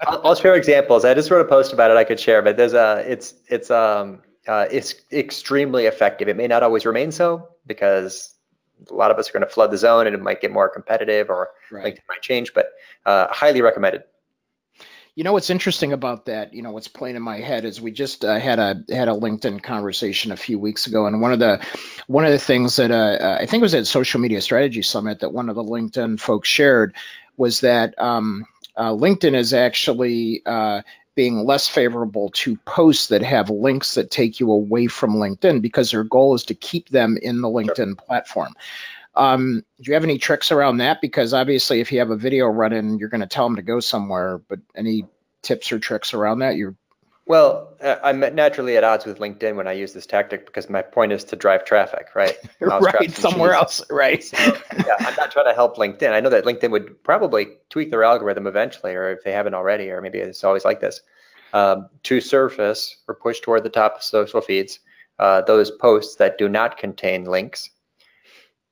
I'll, 0.07 0.21
I'll 0.23 0.35
share 0.35 0.55
examples. 0.55 1.05
I 1.05 1.13
just 1.13 1.29
wrote 1.29 1.45
a 1.45 1.49
post 1.49 1.73
about 1.73 1.91
it. 1.91 1.97
I 1.97 2.03
could 2.03 2.19
share, 2.19 2.41
but 2.41 2.57
there's 2.57 2.73
a 2.73 3.03
it's 3.07 3.33
it's 3.47 3.69
um 3.71 4.21
uh, 4.47 4.65
it's 4.71 4.95
extremely 5.11 5.85
effective. 5.85 6.27
It 6.27 6.35
may 6.35 6.47
not 6.47 6.63
always 6.63 6.85
remain 6.85 7.11
so 7.11 7.47
because 7.67 8.33
a 8.89 8.93
lot 8.93 9.11
of 9.11 9.17
us 9.19 9.29
are 9.29 9.33
going 9.33 9.43
to 9.45 9.49
flood 9.53 9.69
the 9.71 9.77
zone 9.77 10.07
and 10.07 10.15
it 10.15 10.21
might 10.21 10.41
get 10.41 10.51
more 10.51 10.67
competitive 10.67 11.29
or 11.29 11.49
Right. 11.71 11.95
LinkedIn 11.95 11.99
might 12.09 12.21
change. 12.21 12.53
But 12.53 12.69
uh, 13.05 13.27
highly 13.29 13.61
recommended. 13.61 14.03
You 15.15 15.25
know 15.25 15.33
what's 15.33 15.49
interesting 15.49 15.91
about 15.91 16.25
that? 16.25 16.53
You 16.53 16.61
know 16.61 16.71
what's 16.71 16.87
playing 16.87 17.17
in 17.17 17.21
my 17.21 17.39
head 17.39 17.65
is 17.65 17.81
we 17.81 17.91
just 17.91 18.23
uh, 18.23 18.39
had 18.39 18.59
a 18.59 18.81
had 18.89 19.09
a 19.09 19.11
LinkedIn 19.11 19.61
conversation 19.61 20.31
a 20.31 20.37
few 20.37 20.57
weeks 20.57 20.87
ago, 20.87 21.05
and 21.05 21.21
one 21.21 21.33
of 21.33 21.39
the 21.39 21.59
one 22.07 22.23
of 22.23 22.31
the 22.31 22.39
things 22.39 22.77
that 22.77 22.91
uh, 22.91 23.17
uh, 23.21 23.37
I 23.41 23.45
think 23.45 23.59
it 23.59 23.63
was 23.63 23.75
at 23.75 23.87
Social 23.87 24.21
Media 24.21 24.39
Strategy 24.39 24.81
Summit 24.81 25.19
that 25.19 25.33
one 25.33 25.49
of 25.49 25.55
the 25.55 25.63
LinkedIn 25.63 26.19
folks 26.19 26.47
shared 26.47 26.95
was 27.35 27.59
that 27.59 27.99
um, 28.01 28.45
uh, 28.77 28.91
LinkedIn 28.91 29.35
is 29.35 29.53
actually 29.53 30.43
uh, 30.45 30.81
being 31.15 31.45
less 31.45 31.67
favorable 31.67 32.29
to 32.29 32.55
posts 32.57 33.07
that 33.07 33.21
have 33.21 33.49
links 33.49 33.95
that 33.95 34.11
take 34.11 34.39
you 34.39 34.49
away 34.51 34.87
from 34.87 35.15
LinkedIn 35.15 35.61
because 35.61 35.91
their 35.91 36.05
goal 36.05 36.35
is 36.35 36.43
to 36.45 36.53
keep 36.53 36.89
them 36.89 37.17
in 37.21 37.41
the 37.41 37.49
LinkedIn 37.49 37.97
platform. 37.97 38.53
Um, 39.15 39.63
do 39.81 39.91
you 39.91 39.93
have 39.93 40.03
any 40.03 40.17
tricks 40.17 40.51
around 40.51 40.77
that? 40.77 41.01
Because 41.01 41.33
obviously, 41.33 41.81
if 41.81 41.91
you 41.91 41.99
have 41.99 42.11
a 42.11 42.17
video 42.17 42.47
running, 42.47 42.97
you're 42.97 43.09
going 43.09 43.21
to 43.21 43.27
tell 43.27 43.45
them 43.45 43.55
to 43.55 43.61
go 43.61 43.79
somewhere. 43.79 44.39
But 44.47 44.59
any 44.75 45.05
tips 45.41 45.71
or 45.71 45.79
tricks 45.79 46.13
around 46.13 46.39
that? 46.39 46.55
You're 46.55 46.75
Well, 47.25 47.73
uh, 47.81 47.97
I'm 48.03 48.19
naturally 48.19 48.77
at 48.77 48.83
odds 48.83 49.05
with 49.05 49.19
LinkedIn 49.19 49.55
when 49.55 49.67
I 49.67 49.73
use 49.73 49.93
this 49.93 50.05
tactic 50.05 50.45
because 50.45 50.69
my 50.69 50.81
point 50.81 51.11
is 51.11 51.23
to 51.25 51.35
drive 51.35 51.65
traffic, 51.65 52.07
right? 52.15 52.37
Mouse 52.61 52.83
right 52.83 53.11
somewhere 53.11 53.51
cheese. 53.51 53.57
else. 53.57 53.81
Right. 53.89 54.31
yeah, 54.41 54.95
I'm 54.99 55.15
not 55.15 55.31
trying 55.31 55.47
to 55.47 55.53
help 55.53 55.77
LinkedIn. 55.77 56.11
I 56.11 56.19
know 56.19 56.29
that 56.29 56.45
LinkedIn 56.45 56.71
would 56.71 57.03
probably 57.03 57.47
tweak 57.69 57.91
their 57.91 58.03
algorithm 58.03 58.47
eventually, 58.47 58.95
or 58.95 59.11
if 59.11 59.23
they 59.23 59.33
haven't 59.33 59.53
already, 59.53 59.89
or 59.89 60.01
maybe 60.01 60.19
it's 60.19 60.43
always 60.43 60.63
like 60.63 60.79
this, 60.79 61.01
um, 61.53 61.89
to 62.03 62.21
surface 62.21 62.95
or 63.07 63.15
push 63.15 63.41
toward 63.41 63.63
the 63.63 63.69
top 63.69 63.97
of 63.97 64.03
social 64.03 64.39
feeds 64.39 64.79
uh, 65.21 65.41
those 65.41 65.69
posts 65.69 66.15
that 66.15 66.37
do 66.37 66.49
not 66.49 66.77
contain 66.77 67.25
links. 67.25 67.69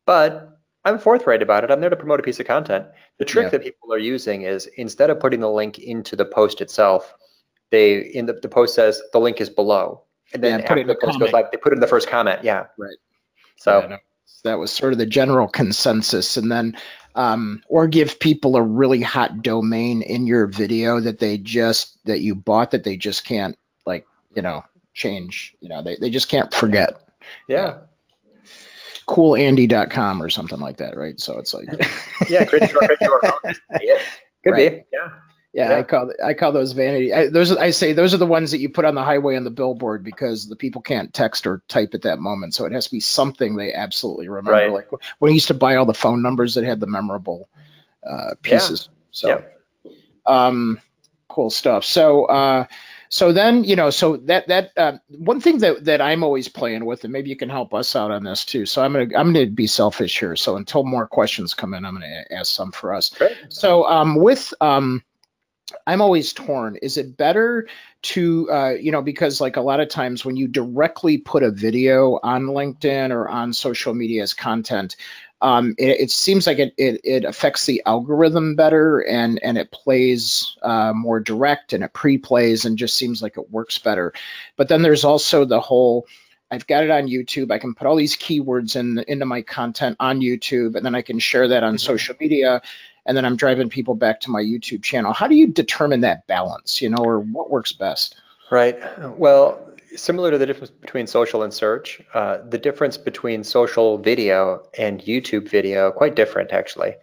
But 0.10 0.58
I'm 0.86 0.98
forthright 0.98 1.44
about 1.44 1.64
it. 1.64 1.70
I'm 1.70 1.82
there 1.82 1.90
to 1.92 1.96
promote 1.96 2.20
a 2.20 2.24
piece 2.24 2.40
of 2.40 2.48
content. 2.48 2.88
The 3.20 3.26
trick 3.26 3.44
Yeah. 3.44 3.50
that 3.52 3.62
people 3.62 3.94
are 3.94 4.00
using 4.00 4.42
is 4.42 4.66
instead 4.76 5.12
of 5.12 5.20
putting 5.20 5.40
the 5.40 5.52
link 5.52 5.78
into 5.78 6.16
the 6.16 6.26
post 6.26 6.62
itself, 6.62 7.14
they 7.70 8.00
in 8.00 8.26
the, 8.26 8.34
the 8.34 8.50
post 8.50 8.74
says 8.74 9.00
the 9.14 9.20
link 9.20 9.40
is 9.40 9.52
below, 9.52 10.02
and 10.34 10.44
then 10.44 10.62
Yeah, 10.62 10.68
put 10.68 10.80
after 10.80 10.94
the 10.94 11.00
post 11.00 11.20
goes 11.20 11.32
live, 11.32 11.46
they 11.52 11.58
put 11.58 11.74
it 11.74 11.76
in 11.76 11.80
the 11.80 11.86
first 11.86 12.10
comment. 12.10 12.44
Yeah. 12.44 12.66
Right. 12.80 12.98
So 13.58 13.82
Yeah, 13.82 13.88
no, 13.88 13.98
that 14.46 14.58
was 14.58 14.72
sort 14.72 14.94
of 14.94 14.98
the 14.98 15.06
general 15.06 15.48
consensus 15.48 16.38
and 16.38 16.52
then 16.52 16.76
um, 17.14 17.62
or 17.68 17.88
give 17.88 18.20
people 18.20 18.56
a 18.56 18.64
really 18.64 19.02
hot 19.02 19.44
domain 19.44 20.02
in 20.02 20.26
your 20.26 20.48
video 20.48 21.00
that 21.02 21.20
they 21.20 21.38
just 21.38 22.04
that 22.06 22.22
you 22.22 22.34
bought 22.34 22.72
that 22.72 22.84
they 22.84 22.98
just 22.98 23.26
can't 23.26 23.56
like 23.86 24.08
you 24.36 24.42
know 24.42 24.64
change 24.96 25.56
you 25.62 25.70
know 25.70 25.84
they, 25.84 25.98
they 25.98 26.10
just 26.10 26.30
can't 26.30 26.52
forget 26.52 27.00
yeah, 27.48 27.78
coolandy.com 29.10 30.22
or 30.22 30.30
something 30.30 30.60
like 30.60 30.78
that 30.78 30.96
right 30.96 31.20
so 31.20 31.40
it's 31.40 31.54
like 31.54 31.68
yeah. 32.30 32.46
Shortcut 32.46 33.00
URL. 33.02 33.56
Yeah, 33.82 34.00
Could 34.44 34.52
Right. 34.52 34.72
be. 34.72 34.84
Yeah. 34.94 35.10
yeah, 35.54 35.70
Yeah. 35.72 35.78
i 35.80 35.84
call 35.84 36.12
i 36.24 36.34
call 36.36 36.52
those 36.52 36.74
vanity 36.74 37.12
I, 37.12 37.30
those 37.30 37.52
i 37.56 37.72
say 37.72 37.94
those 37.94 38.14
are 38.14 38.18
the 38.18 38.28
ones 38.28 38.52
that 38.52 38.60
you 38.60 38.70
put 38.70 38.86
on 38.86 38.94
the 38.94 39.04
highway 39.04 39.36
on 39.36 39.44
the 39.46 39.50
billboard 39.50 40.04
because 40.04 40.48
the 40.48 40.56
people 40.56 40.82
can't 40.84 41.12
text 41.12 41.48
or 41.48 41.64
type 41.68 41.96
at 41.96 42.04
that 42.04 42.20
moment 42.20 42.54
so 42.54 42.66
it 42.66 42.72
has 42.72 42.86
to 42.86 42.92
be 42.92 43.00
something 43.00 43.56
they 43.56 43.74
absolutely 43.74 44.30
remember 44.30 44.52
Right. 44.52 44.72
like 44.72 44.90
when 45.18 45.32
i 45.32 45.34
used 45.34 45.48
to 45.48 45.56
buy 45.56 45.76
all 45.78 45.86
the 45.88 45.94
phone 45.96 46.22
numbers 46.22 46.54
that 46.54 46.64
had 46.66 46.80
the 46.80 46.88
memorable 46.88 47.50
uh, 48.08 48.36
pieces 48.44 48.90
so 49.12 49.42
Yeah. 49.86 49.92
um 50.28 50.80
cool 51.28 51.50
stuff 51.50 51.84
so 51.84 52.26
uh 52.26 52.66
so 53.10 53.34
then 53.34 53.64
you 53.64 53.76
know 53.76 53.90
so 53.90 54.18
that 54.18 54.48
that 54.48 54.72
uh, 54.78 54.94
one 55.10 55.42
thing 55.42 55.58
that 55.58 55.84
that 55.84 56.00
i'm 56.00 56.24
always 56.24 56.48
playing 56.48 56.86
with 56.86 57.04
and 57.04 57.12
maybe 57.12 57.30
you 57.30 57.36
can 57.36 57.50
help 57.50 57.74
us 57.74 57.96
out 57.96 58.12
on 58.12 58.24
this 58.24 58.46
too. 58.46 58.66
So 58.66 58.84
i'm 58.84 58.94
gonna 58.94 59.10
i'm 59.18 59.34
gonna 59.34 59.48
be 59.48 59.68
selfish 59.68 60.20
here. 60.20 60.36
So 60.36 60.56
until 60.56 60.84
more 60.84 61.08
questions 61.08 61.54
come 61.54 61.74
in 61.74 61.86
i'm 61.86 61.96
gonna 61.96 62.24
ask 62.32 62.54
some 62.54 62.72
for 62.72 62.94
us. 62.94 63.10
Great. 63.10 63.36
so 63.50 63.88
um 63.88 64.16
with 64.16 64.54
um 64.62 65.04
i'm 65.88 66.02
always 66.02 66.34
torn. 66.34 66.78
Is 66.82 66.98
it 66.98 67.18
better 67.18 67.68
to 68.02 68.50
uh, 68.52 68.70
you 68.80 68.92
know 68.92 69.02
because 69.02 69.42
like 69.42 69.58
a 69.58 69.62
lot 69.62 69.80
of 69.80 69.90
times 69.90 70.24
when 70.24 70.38
you 70.38 70.48
directly 70.48 71.18
put 71.18 71.44
a 71.44 71.52
video 71.52 72.20
on 72.24 72.44
linkedin 72.44 73.12
or 73.12 73.28
on 73.28 73.54
social 73.54 73.94
media 73.94 74.24
as 74.24 74.34
content 74.34 74.96
um, 75.42 75.74
it, 75.78 76.02
it 76.02 76.12
seems 76.12 76.46
like 76.48 76.60
it, 76.60 76.74
it 76.78 77.02
it 77.04 77.26
affects 77.26 77.66
the 77.66 77.82
algorithm 77.86 78.56
better 78.56 79.00
and 79.00 79.40
and 79.44 79.58
it 79.58 79.72
plays 79.72 80.58
uh, 80.64 80.94
more 80.94 81.20
direct 81.20 81.74
and 81.74 81.84
it 81.84 81.94
pre-plays 81.94 82.66
and 82.66 82.78
just 82.78 82.96
seems 82.96 83.22
like 83.22 83.38
it 83.38 83.52
works 83.52 83.78
better 83.78 84.14
but 84.58 84.68
then 84.68 84.82
there's 84.82 85.06
also 85.06 85.46
the 85.46 85.60
whole 85.62 86.06
I've 86.52 86.66
got 86.66 86.84
it 86.84 86.90
on 86.90 87.08
YouTube. 87.08 87.52
I 87.52 87.60
can 87.60 87.76
put 87.76 87.86
all 87.86 87.96
these 87.96 88.18
keywords 88.18 88.76
in 88.76 89.04
into 89.08 89.26
my 89.26 89.42
content 89.44 89.98
on 90.00 90.20
YouTube, 90.20 90.76
and 90.76 90.84
then 90.84 90.96
I 90.96 91.04
can 91.04 91.20
share 91.20 91.48
that 91.48 91.64
on 91.64 91.76
Mhm. 91.76 91.80
social 91.80 92.16
media, 92.20 92.62
and 93.06 93.16
then 93.16 93.24
I'm 93.24 93.36
driving 93.36 93.70
people 93.70 93.94
back 93.96 94.20
to 94.22 94.32
my 94.32 94.42
YouTube 94.42 94.82
channel. 94.82 95.14
How 95.14 95.28
do 95.28 95.36
you 95.36 95.46
determine 95.46 96.02
that 96.02 96.26
balance, 96.26 96.82
you 96.82 96.90
know, 96.90 97.04
or 97.04 97.20
what 97.20 97.52
works 97.52 97.72
best? 97.72 98.16
Right. 98.50 98.80
Well, 99.18 99.60
similar 99.96 100.32
to 100.32 100.38
the 100.38 100.46
difference 100.46 100.72
between 100.72 101.08
social 101.08 101.44
and 101.44 101.54
search, 101.54 102.02
uh, 102.14 102.40
the 102.48 102.58
difference 102.58 102.98
between 102.98 103.44
social 103.44 103.98
video 103.98 104.64
and 104.78 105.02
YouTube 105.02 105.50
video 105.50 105.92
quite 105.92 106.16
different 106.16 106.52
actually. 106.52 106.96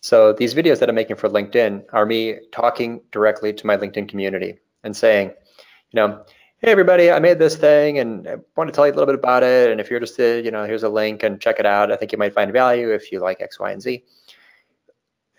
So 0.00 0.32
these 0.32 0.54
videos 0.54 0.80
that 0.80 0.88
I'm 0.88 0.94
making 0.94 1.16
for 1.16 1.28
LinkedIn 1.28 1.84
are 1.92 2.04
me 2.04 2.38
talking 2.52 3.00
directly 3.10 3.52
to 3.54 3.66
my 3.66 3.76
LinkedIn 3.76 4.08
community 4.08 4.58
and 4.82 4.94
saying, 4.94 5.28
you 5.28 5.96
know, 5.96 6.24
hey 6.58 6.70
everybody, 6.70 7.10
I 7.10 7.18
made 7.18 7.38
this 7.38 7.56
thing 7.56 7.98
and 7.98 8.28
I 8.28 8.36
want 8.56 8.68
to 8.68 8.72
tell 8.72 8.86
you 8.86 8.92
a 8.92 8.96
little 8.96 9.06
bit 9.06 9.14
about 9.14 9.42
it. 9.42 9.70
And 9.70 9.80
if 9.80 9.88
you're 9.88 9.98
interested, 9.98 10.44
you 10.44 10.50
know, 10.50 10.64
here's 10.64 10.82
a 10.82 10.88
link 10.88 11.22
and 11.22 11.40
check 11.40 11.58
it 11.58 11.66
out. 11.66 11.90
I 11.90 11.96
think 11.96 12.12
you 12.12 12.18
might 12.18 12.34
find 12.34 12.52
value 12.52 12.92
if 12.92 13.12
you 13.12 13.20
like 13.20 13.40
X, 13.40 13.58
Y, 13.58 13.70
and 13.70 13.82
Z. 13.82 14.04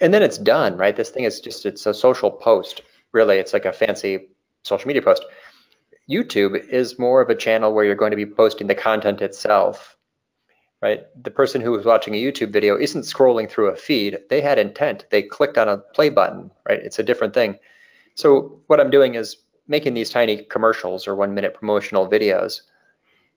And 0.02 0.14
then 0.14 0.24
it's 0.24 0.38
done, 0.38 0.78
right? 0.78 0.96
This 0.96 1.10
thing 1.10 1.24
is 1.24 1.40
just 1.40 1.66
it's 1.66 1.86
a 1.86 1.94
social 1.94 2.32
post. 2.32 2.82
Really, 3.12 3.38
it's 3.38 3.54
like 3.54 3.66
a 3.66 3.72
fancy 3.72 4.28
social 4.64 4.88
media 4.88 5.02
post. 5.02 5.24
YouTube 6.10 6.68
is 6.70 7.00
more 7.00 7.22
of 7.22 7.30
a 7.30 7.36
channel 7.36 7.74
where 7.74 7.84
you're 7.84 7.96
going 7.96 8.12
to 8.12 8.18
be 8.18 8.26
posting 8.26 8.68
the 8.68 8.76
content 8.76 9.22
itself, 9.22 9.98
right? 10.82 11.04
The 11.24 11.32
person 11.32 11.62
who 11.62 11.78
is 11.78 11.86
watching 11.86 12.14
a 12.14 12.22
YouTube 12.22 12.54
video 12.54 12.78
isn't 12.78 13.04
scrolling 13.04 13.50
through 13.50 13.68
a 13.68 13.76
feed. 13.76 14.20
They 14.30 14.42
had 14.42 14.60
intent. 14.60 15.06
They 15.10 15.24
clicked 15.24 15.58
on 15.58 15.68
a 15.68 15.78
play 15.78 16.10
button, 16.10 16.52
right? 16.70 16.80
It's 16.80 17.00
a 17.00 17.04
different 17.04 17.34
thing. 17.34 17.58
So 18.14 18.62
what 18.68 18.80
I'm 18.80 18.92
doing 18.92 19.16
is 19.16 19.38
making 19.68 19.96
these 19.96 20.12
tiny 20.12 20.44
commercials 20.44 21.08
or 21.08 21.16
one 21.16 21.34
minute 21.34 21.56
promotional 21.56 22.08
videos, 22.08 22.62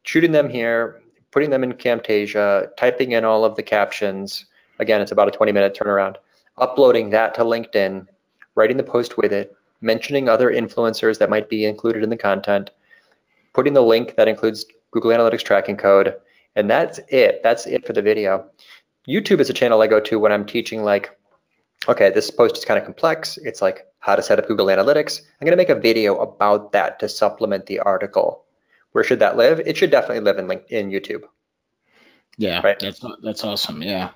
shooting 0.02 0.32
them 0.32 0.50
here, 0.50 1.00
putting 1.30 1.50
them 1.50 1.64
in 1.64 1.72
Camtasia, 1.72 2.68
typing 2.76 3.12
in 3.12 3.24
all 3.24 3.44
of 3.44 3.56
the 3.56 3.62
captions. 3.62 4.44
Again, 4.78 5.00
it's 5.00 5.12
about 5.12 5.28
a 5.28 5.32
20 5.32 5.52
minute 5.52 5.74
turnaround, 5.74 6.16
uploading 6.58 7.10
that 7.10 7.34
to 7.34 7.44
LinkedIn, 7.44 8.06
writing 8.54 8.76
the 8.76 8.82
post 8.82 9.16
with 9.16 9.32
it, 9.32 9.56
mentioning 9.80 10.28
other 10.28 10.50
influencers 10.50 11.18
that 11.18 11.30
might 11.30 11.48
be 11.48 11.64
included 11.64 12.02
in 12.02 12.10
the 12.10 12.16
content, 12.16 12.70
putting 13.54 13.74
the 13.74 13.82
link 13.82 14.16
that 14.16 14.28
includes 14.28 14.64
Google 14.90 15.10
Analytics 15.10 15.42
tracking 15.42 15.76
code, 15.76 16.14
and 16.56 16.68
that's 16.70 16.98
it. 17.08 17.40
That's 17.42 17.66
it 17.66 17.86
for 17.86 17.92
the 17.92 18.02
video. 18.02 18.48
YouTube 19.08 19.40
is 19.40 19.50
a 19.50 19.54
channel 19.54 19.80
I 19.82 19.86
go 19.86 20.00
to 20.00 20.18
when 20.18 20.32
I'm 20.32 20.44
teaching 20.44 20.82
like, 20.82 21.16
okay, 21.88 22.10
this 22.10 22.30
post 22.30 22.56
is 22.58 22.64
kind 22.64 22.78
of 22.78 22.84
complex. 22.84 23.38
It's 23.38 23.62
like 23.62 23.86
how 24.00 24.16
to 24.16 24.22
set 24.22 24.38
up 24.38 24.46
Google 24.48 24.66
Analytics. 24.66 25.20
I'm 25.40 25.44
going 25.46 25.52
to 25.52 25.56
make 25.56 25.68
a 25.68 25.74
video 25.80 26.18
about 26.18 26.72
that 26.72 26.98
to 27.00 27.08
supplement 27.08 27.66
the 27.66 27.78
article. 27.80 28.44
Where 28.92 29.04
should 29.04 29.20
that 29.20 29.36
live? 29.36 29.60
It 29.60 29.76
should 29.76 29.90
definitely 29.90 30.20
live 30.20 30.38
in 30.38 30.50
in 30.68 30.90
YouTube. 30.90 31.22
Yeah, 32.36 32.60
Right. 32.62 32.78
that's 32.78 33.04
that's 33.22 33.44
awesome. 33.44 33.82
Yeah, 33.82 34.10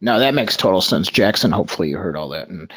no, 0.00 0.18
that 0.18 0.34
makes 0.34 0.56
total 0.56 0.80
sense, 0.80 1.08
Jackson. 1.08 1.50
Hopefully, 1.50 1.88
you 1.88 1.96
heard 1.96 2.16
all 2.16 2.28
that 2.30 2.48
and 2.48 2.72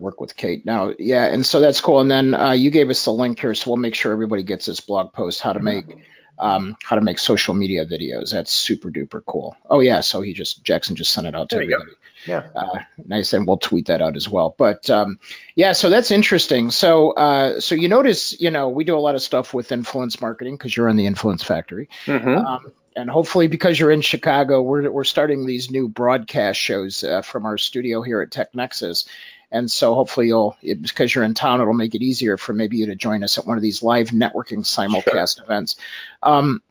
work 0.00 0.20
with 0.20 0.36
Kate. 0.36 0.64
Now, 0.64 0.92
yeah, 0.98 1.26
and 1.26 1.44
so 1.44 1.60
that's 1.60 1.80
cool. 1.80 2.00
And 2.00 2.10
then 2.10 2.34
uh, 2.34 2.52
you 2.52 2.70
gave 2.70 2.90
us 2.90 3.04
the 3.04 3.12
link 3.12 3.38
here, 3.38 3.54
so 3.54 3.70
we'll 3.70 3.76
make 3.76 3.94
sure 3.94 4.12
everybody 4.12 4.42
gets 4.42 4.66
this 4.66 4.80
blog 4.80 5.12
post 5.12 5.40
how 5.40 5.52
to 5.52 5.60
make 5.60 5.98
um, 6.38 6.76
how 6.82 6.96
to 6.96 7.02
make 7.02 7.18
social 7.18 7.54
media 7.54 7.84
videos. 7.84 8.32
That's 8.32 8.52
super 8.52 8.90
duper 8.90 9.22
cool. 9.26 9.56
Oh 9.70 9.80
yeah, 9.80 10.00
so 10.00 10.20
he 10.20 10.32
just 10.32 10.64
Jackson 10.64 10.96
just 10.96 11.12
sent 11.12 11.26
it 11.26 11.34
out 11.34 11.48
to 11.50 11.56
There 11.56 11.64
everybody. 11.64 11.92
Yeah. 12.26 12.48
Uh, 12.54 12.80
nice, 13.06 13.32
and 13.32 13.46
we'll 13.46 13.58
tweet 13.58 13.86
that 13.86 14.02
out 14.02 14.16
as 14.16 14.28
well. 14.28 14.54
But 14.58 14.90
um, 14.90 15.18
yeah, 15.54 15.72
so 15.72 15.88
that's 15.88 16.10
interesting. 16.10 16.70
So 16.70 17.12
uh, 17.12 17.60
so 17.60 17.74
you 17.74 17.88
notice, 17.88 18.38
you 18.40 18.50
know, 18.50 18.68
we 18.68 18.84
do 18.84 18.96
a 18.96 19.00
lot 19.00 19.14
of 19.14 19.22
stuff 19.22 19.54
with 19.54 19.72
influence 19.72 20.20
marketing 20.20 20.56
because 20.56 20.76
you're 20.76 20.88
in 20.88 20.96
the 20.96 21.06
Influence 21.06 21.42
Factory. 21.42 21.88
Mhm. 22.06 22.44
Um, 22.44 22.72
and 22.96 23.08
hopefully, 23.08 23.46
because 23.46 23.78
you're 23.78 23.92
in 23.92 24.00
Chicago, 24.00 24.60
we're, 24.60 24.90
we're 24.90 25.04
starting 25.04 25.46
these 25.46 25.70
new 25.70 25.88
broadcast 25.88 26.58
shows 26.58 27.04
uh, 27.04 27.22
from 27.22 27.46
our 27.46 27.56
studio 27.56 28.02
here 28.02 28.20
at 28.20 28.32
Tech 28.32 28.54
Nexus. 28.56 29.04
And 29.50 29.70
so 29.70 29.94
hopefully 29.94 30.26
you'll, 30.26 30.56
it, 30.62 30.82
because 30.82 31.14
you're 31.14 31.24
in 31.24 31.34
town, 31.34 31.60
it'll 31.60 31.72
make 31.72 31.94
it 31.94 32.02
easier 32.02 32.36
for 32.36 32.52
maybe 32.52 32.76
you 32.76 32.86
to 32.86 32.94
join 32.94 33.22
us 33.22 33.38
at 33.38 33.46
one 33.46 33.56
of 33.56 33.62
these 33.62 33.82
live 33.82 34.08
networking 34.08 34.60
simulcast 34.60 35.42
events. 35.42 35.76
Um, 36.22 36.62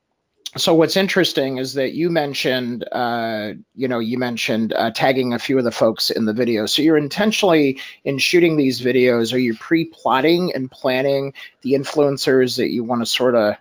so 0.56 0.74
what's 0.74 0.96
interesting 0.96 1.58
is 1.58 1.74
that 1.74 1.94
you 1.94 2.10
mentioned, 2.10 2.88
uh, 2.92 3.54
you 3.76 3.88
know, 3.88 4.00
you 4.00 4.18
mentioned 4.18 4.74
uh, 4.74 4.92
tagging 4.92 5.34
a 5.34 5.40
few 5.40 5.58
of 5.58 5.64
the 5.64 5.72
folks 5.72 6.10
in 6.10 6.26
the 6.26 6.34
video. 6.34 6.66
So 6.66 6.82
you're 6.82 6.98
intentionally 6.98 7.80
in 8.04 8.18
shooting 8.18 8.58
these 8.58 8.82
videos. 8.82 9.34
Are 9.34 9.40
you 9.40 9.56
pre-plotting 9.56 10.54
and 10.56 10.72
planning 10.72 11.34
the 11.62 11.74
influencers 11.74 12.58
that 12.58 12.70
you 12.70 12.84
want 12.84 13.02
to 13.02 13.06
sort 13.06 13.36
of 13.36 13.56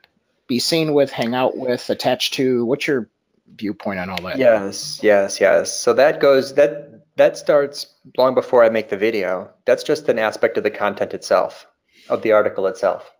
be 0.47 0.59
seen 0.59 0.95
with, 0.95 1.11
hang 1.11 1.35
out 1.35 1.57
with, 1.57 1.91
attached 1.91 2.35
to? 2.35 2.64
What's 2.64 2.87
your 2.87 3.09
viewpoint 3.57 3.99
on 3.99 4.11
all 4.11 4.23
that? 4.23 4.39
Yes, 4.39 5.01
yes, 5.03 5.41
yes. 5.41 5.79
So 5.79 5.95
that 5.95 6.21
goes 6.21 6.55
that 6.55 6.86
that 7.17 7.37
starts 7.37 7.87
long 8.17 8.35
before 8.35 8.64
I 8.64 8.69
make 8.69 8.89
the 8.89 8.97
video. 8.97 9.51
That's 9.64 9.83
just 9.83 10.09
an 10.09 10.19
aspect 10.19 10.57
of 10.57 10.62
the 10.64 10.71
content 10.71 11.14
itself, 11.14 11.67
of 12.09 12.23
the 12.23 12.33
article 12.33 12.67
itself. 12.67 13.11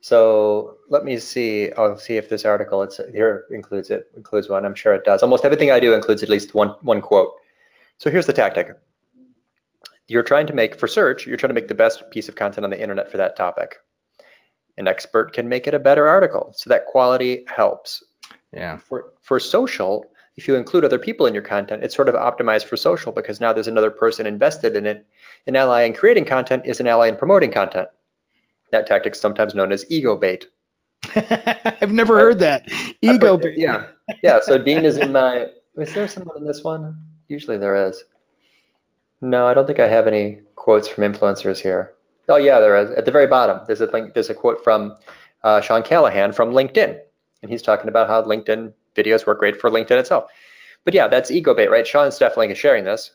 So 0.00 0.78
let 0.90 1.04
me 1.04 1.18
see. 1.18 1.70
I'll 1.72 1.96
see 1.96 2.16
if 2.16 2.28
this 2.28 2.44
article 2.44 2.82
it's 2.82 2.98
here 3.12 3.44
includes 3.50 3.90
it. 3.90 4.10
Includes 4.16 4.48
one. 4.48 4.64
I'm 4.64 4.74
sure 4.74 4.94
it 4.94 5.04
does. 5.04 5.22
Almost 5.22 5.44
everything 5.44 5.70
I 5.70 5.78
do 5.80 5.94
includes 5.94 6.22
at 6.22 6.28
least 6.28 6.54
one 6.54 6.70
one 6.82 7.00
quote. 7.00 7.32
So 7.98 8.10
here's 8.10 8.26
the 8.26 8.32
tactic. 8.32 8.68
You're 10.08 10.24
trying 10.24 10.48
to 10.48 10.52
make 10.54 10.74
for 10.74 10.88
search. 10.88 11.26
You're 11.26 11.36
trying 11.36 11.50
to 11.50 11.54
make 11.54 11.68
the 11.68 11.74
best 11.74 12.10
piece 12.10 12.28
of 12.28 12.34
content 12.34 12.64
on 12.64 12.70
the 12.70 12.80
internet 12.80 13.10
for 13.10 13.16
that 13.18 13.36
topic. 13.36 13.76
An 14.76 14.88
expert 14.88 15.32
can 15.32 15.48
make 15.48 15.68
it 15.68 15.74
a 15.74 15.78
better 15.78 16.08
article. 16.08 16.52
So 16.56 16.68
that 16.70 16.86
quality 16.86 17.44
helps 17.46 18.02
Yeah. 18.52 18.78
for 18.78 19.12
for 19.20 19.38
social 19.38 20.11
if 20.36 20.48
you 20.48 20.54
include 20.56 20.84
other 20.84 20.98
people 20.98 21.26
in 21.26 21.34
your 21.34 21.42
content 21.42 21.82
it's 21.84 21.94
sort 21.94 22.08
of 22.08 22.14
optimized 22.14 22.64
for 22.64 22.76
social 22.76 23.12
because 23.12 23.40
now 23.40 23.52
there's 23.52 23.68
another 23.68 23.90
person 23.90 24.26
invested 24.26 24.76
in 24.76 24.86
it 24.86 25.06
an 25.46 25.56
ally 25.56 25.82
in 25.82 25.92
creating 25.92 26.24
content 26.24 26.64
is 26.66 26.80
an 26.80 26.86
ally 26.86 27.08
in 27.08 27.16
promoting 27.16 27.50
content 27.50 27.88
that 28.72 28.86
tactic, 28.86 29.14
sometimes 29.14 29.54
known 29.54 29.70
as 29.70 29.88
ego 29.88 30.16
bait. 30.16 30.48
I've 31.14 31.92
never 31.92 32.18
heard 32.18 32.40
that. 32.40 32.68
Ego 33.00 33.36
bait. 33.36 33.56
Yeah, 33.56 33.86
yeah. 34.22 34.40
So 34.42 34.58
Dean 34.58 34.84
is 34.84 34.96
in 34.96 35.12
my. 35.12 35.46
Is 35.76 35.94
there 35.94 36.08
someone 36.08 36.36
in 36.38 36.46
this 36.46 36.64
one? 36.64 36.98
Usually 37.28 37.56
there 37.56 37.86
is. 37.86 38.02
No, 39.20 39.46
I 39.46 39.54
don't 39.54 39.66
think 39.66 39.78
I 39.78 39.88
have 39.88 40.06
any 40.06 40.40
quotes 40.56 40.88
from 40.88 41.04
influencers 41.04 41.60
here. 41.60 41.92
Oh 42.28 42.36
yeah, 42.36 42.58
there 42.58 42.76
is. 42.76 42.90
At 42.90 43.04
the 43.04 43.12
very 43.12 43.26
bottom, 43.26 43.60
there's 43.66 43.80
a 43.80 43.86
link. 43.86 44.14
There's 44.14 44.30
a 44.30 44.34
quote 44.34 44.64
from 44.64 44.96
uh, 45.44 45.60
Sean 45.60 45.82
Callahan 45.82 46.32
from 46.32 46.52
LinkedIn, 46.52 46.98
and 47.42 47.50
he's 47.50 47.62
talking 47.62 47.88
about 47.88 48.08
how 48.08 48.22
LinkedIn 48.22 48.72
videos 48.94 49.26
work 49.26 49.38
great 49.38 49.60
for 49.60 49.70
LinkedIn 49.70 49.98
itself. 49.98 50.30
But 50.84 50.94
yeah, 50.94 51.08
that's 51.08 51.30
ego 51.30 51.54
bait, 51.54 51.70
right? 51.70 51.86
Sean's 51.86 52.18
definitely 52.18 52.54
sharing 52.54 52.84
this. 52.84 53.12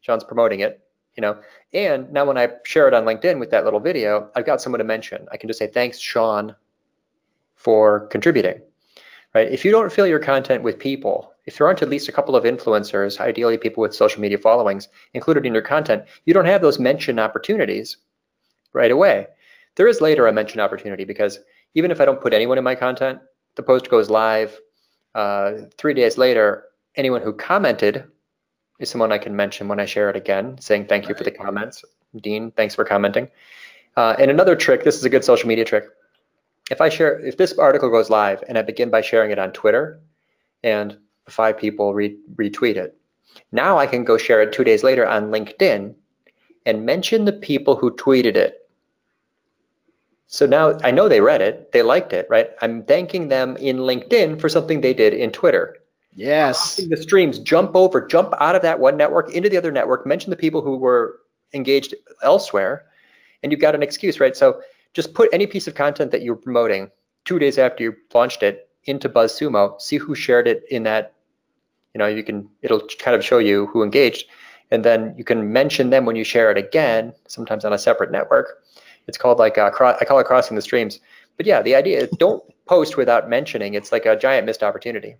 Sean's 0.00 0.24
promoting 0.24 0.60
it, 0.60 0.80
you 1.16 1.20
know. 1.20 1.38
And 1.72 2.10
now 2.12 2.24
when 2.24 2.38
I 2.38 2.48
share 2.64 2.88
it 2.88 2.94
on 2.94 3.04
LinkedIn 3.04 3.38
with 3.38 3.50
that 3.50 3.64
little 3.64 3.80
video, 3.80 4.30
I've 4.34 4.46
got 4.46 4.60
someone 4.60 4.78
to 4.78 4.84
mention. 4.84 5.26
I 5.32 5.36
can 5.36 5.48
just 5.48 5.58
say 5.58 5.66
thanks, 5.66 5.98
Sean, 5.98 6.54
for 7.54 8.06
contributing, 8.08 8.60
right? 9.34 9.50
If 9.50 9.64
you 9.64 9.70
don't 9.70 9.92
fill 9.92 10.06
your 10.06 10.18
content 10.18 10.62
with 10.62 10.78
people, 10.78 11.32
if 11.46 11.56
there 11.56 11.66
aren't 11.66 11.82
at 11.82 11.88
least 11.88 12.08
a 12.08 12.12
couple 12.12 12.36
of 12.36 12.44
influencers, 12.44 13.20
ideally 13.20 13.58
people 13.58 13.80
with 13.80 13.94
social 13.94 14.20
media 14.20 14.38
followings 14.38 14.88
included 15.14 15.46
in 15.46 15.52
your 15.52 15.62
content, 15.62 16.04
you 16.24 16.34
don't 16.34 16.44
have 16.44 16.62
those 16.62 16.78
mention 16.78 17.18
opportunities 17.18 17.96
right 18.72 18.90
away. 18.90 19.26
There 19.76 19.88
is 19.88 20.00
later 20.00 20.26
a 20.26 20.32
mention 20.32 20.60
opportunity 20.60 21.04
because 21.04 21.40
even 21.74 21.90
if 21.90 22.00
I 22.00 22.04
don't 22.04 22.20
put 22.20 22.32
anyone 22.32 22.58
in 22.58 22.64
my 22.64 22.74
content, 22.74 23.20
the 23.56 23.62
post 23.62 23.90
goes 23.90 24.10
live. 24.10 24.58
Uh, 25.14 25.52
three 25.76 25.94
days 25.94 26.18
later, 26.18 26.64
anyone 26.96 27.22
who 27.22 27.32
commented 27.32 28.04
is 28.78 28.88
someone 28.90 29.12
I 29.12 29.18
can 29.18 29.36
mention 29.36 29.68
when 29.68 29.80
I 29.80 29.84
share 29.84 30.10
it 30.10 30.16
again, 30.16 30.58
saying 30.60 30.86
thank 30.86 31.08
you 31.08 31.14
for 31.14 31.24
the 31.24 31.30
comments. 31.30 31.84
Dean, 32.20 32.50
thanks 32.52 32.74
for 32.74 32.84
commenting. 32.84 33.28
Uh, 33.96 34.16
and 34.18 34.30
another 34.30 34.56
trick, 34.56 34.84
this 34.84 34.96
is 34.96 35.04
a 35.04 35.10
good 35.10 35.24
social 35.24 35.48
media 35.48 35.64
trick. 35.64 35.84
If 36.70 36.80
I 36.80 36.88
share, 36.88 37.18
if 37.20 37.36
this 37.36 37.58
article 37.58 37.90
goes 37.90 38.10
live 38.10 38.42
and 38.48 38.56
I 38.56 38.62
begin 38.62 38.90
by 38.90 39.00
sharing 39.00 39.30
it 39.30 39.38
on 39.38 39.52
Twitter 39.52 40.00
and 40.62 40.96
five 41.28 41.58
people 41.58 41.94
re- 41.94 42.16
retweet 42.36 42.76
it, 42.76 42.96
now 43.52 43.78
I 43.78 43.86
can 43.86 44.04
go 44.04 44.16
share 44.16 44.42
it 44.42 44.52
two 44.52 44.64
days 44.64 44.82
later 44.82 45.06
on 45.06 45.30
LinkedIn 45.30 45.94
and 46.66 46.86
mention 46.86 47.24
the 47.24 47.32
people 47.32 47.76
who 47.76 47.94
tweeted 47.96 48.36
it. 48.36 48.59
So 50.32 50.46
now 50.46 50.78
I 50.84 50.92
know 50.92 51.08
they 51.08 51.20
read 51.20 51.42
it, 51.42 51.72
they 51.72 51.82
liked 51.82 52.12
it, 52.12 52.28
right? 52.30 52.50
I'm 52.62 52.84
thanking 52.84 53.28
them 53.28 53.56
in 53.56 53.78
LinkedIn 53.78 54.40
for 54.40 54.48
something 54.48 54.80
they 54.80 54.94
did 54.94 55.12
in 55.12 55.32
Twitter. 55.32 55.76
Yes. 56.14 56.76
The 56.76 56.96
streams 56.96 57.40
jump 57.40 57.74
over, 57.74 58.06
jump 58.06 58.34
out 58.38 58.54
of 58.54 58.62
that 58.62 58.78
one 58.78 58.96
network 58.96 59.34
into 59.34 59.48
the 59.48 59.56
other 59.56 59.72
network, 59.72 60.06
mention 60.06 60.30
the 60.30 60.36
people 60.36 60.62
who 60.62 60.76
were 60.76 61.18
engaged 61.52 61.96
elsewhere, 62.22 62.84
and 63.42 63.50
you've 63.50 63.60
got 63.60 63.74
an 63.74 63.82
excuse, 63.82 64.20
right? 64.20 64.36
So 64.36 64.60
just 64.94 65.14
put 65.14 65.28
any 65.32 65.48
piece 65.48 65.66
of 65.66 65.74
content 65.74 66.12
that 66.12 66.22
you're 66.22 66.36
promoting 66.36 66.92
two 67.24 67.40
days 67.40 67.58
after 67.58 67.82
you 67.82 67.96
launched 68.14 68.44
it 68.44 68.68
into 68.84 69.08
BuzzSumo, 69.08 69.80
see 69.80 69.96
who 69.96 70.14
shared 70.14 70.46
it 70.46 70.62
in 70.70 70.84
that, 70.84 71.12
you 71.92 71.98
know, 71.98 72.06
you 72.06 72.22
can, 72.22 72.48
it'll 72.62 72.86
kind 73.00 73.16
of 73.16 73.24
show 73.24 73.38
you 73.38 73.66
who 73.66 73.82
engaged, 73.82 74.26
and 74.70 74.84
then 74.84 75.12
you 75.18 75.24
can 75.24 75.52
mention 75.52 75.90
them 75.90 76.04
when 76.04 76.14
you 76.14 76.22
share 76.22 76.52
it 76.52 76.56
again, 76.56 77.14
sometimes 77.26 77.64
on 77.64 77.72
a 77.72 77.78
separate 77.78 78.12
network. 78.12 78.62
It's 79.10 79.18
called 79.18 79.38
like, 79.40 79.58
uh, 79.58 79.70
cro- 79.70 79.96
I 80.00 80.04
call 80.04 80.20
it 80.20 80.24
crossing 80.26 80.54
the 80.54 80.62
streams. 80.62 81.00
But 81.36 81.46
yeah, 81.46 81.62
the 81.62 81.74
idea 81.74 81.98
is 82.02 82.10
don't 82.10 82.42
post 82.64 82.96
without 82.96 83.28
mentioning. 83.28 83.74
It's 83.74 83.90
like 83.90 84.06
a 84.06 84.16
giant 84.16 84.46
missed 84.46 84.62
opportunity. 84.62 85.16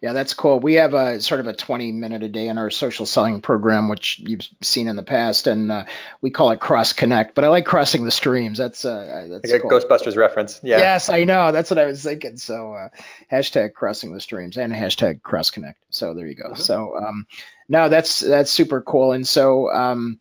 Yeah, 0.00 0.12
that's 0.12 0.32
cool. 0.32 0.58
We 0.60 0.74
have 0.74 0.94
a 0.94 1.20
sort 1.20 1.40
of 1.40 1.46
a 1.46 1.52
20 1.52 1.92
minute 1.92 2.22
a 2.22 2.28
day 2.28 2.48
in 2.48 2.56
our 2.56 2.70
social 2.70 3.04
selling 3.04 3.40
program, 3.40 3.88
which 3.88 4.18
you've 4.20 4.46
seen 4.62 4.88
in 4.88 4.96
the 4.96 5.02
past, 5.02 5.46
and 5.46 5.70
uh, 5.70 5.84
we 6.20 6.30
call 6.30 6.50
it 6.52 6.60
cross 6.60 6.92
connect. 6.92 7.34
But 7.34 7.44
I 7.44 7.48
like 7.48 7.66
crossing 7.66 8.04
the 8.04 8.10
streams. 8.10 8.58
That's 8.58 8.84
uh, 8.84 9.26
that's 9.28 9.52
Like 9.52 9.60
a 9.60 9.68
cool. 9.68 9.70
Ghostbusters 9.70 10.16
reference. 10.16 10.60
Yeah. 10.62 10.78
Yes, 10.78 11.10
I 11.10 11.24
know. 11.24 11.52
That's 11.52 11.70
what 11.70 11.78
I 11.78 11.84
was 11.86 12.02
thinking. 12.02 12.38
So 12.38 12.72
uh, 12.72 12.88
hashtag 13.30 13.74
crossing 13.74 14.12
the 14.14 14.20
streams 14.20 14.56
and 14.56 14.72
hashtag 14.72 15.22
cross 15.22 15.50
connect. 15.50 15.78
So 15.90 16.14
there 16.14 16.26
you 16.26 16.34
go. 16.34 16.50
Mhm. 16.52 16.58
So 16.58 16.96
um, 16.96 17.26
no, 17.68 17.88
that's 17.88 18.20
that's 18.20 18.50
super 18.50 18.80
cool. 18.80 19.12
And 19.12 19.26
so 19.26 19.70
um, 19.72 20.20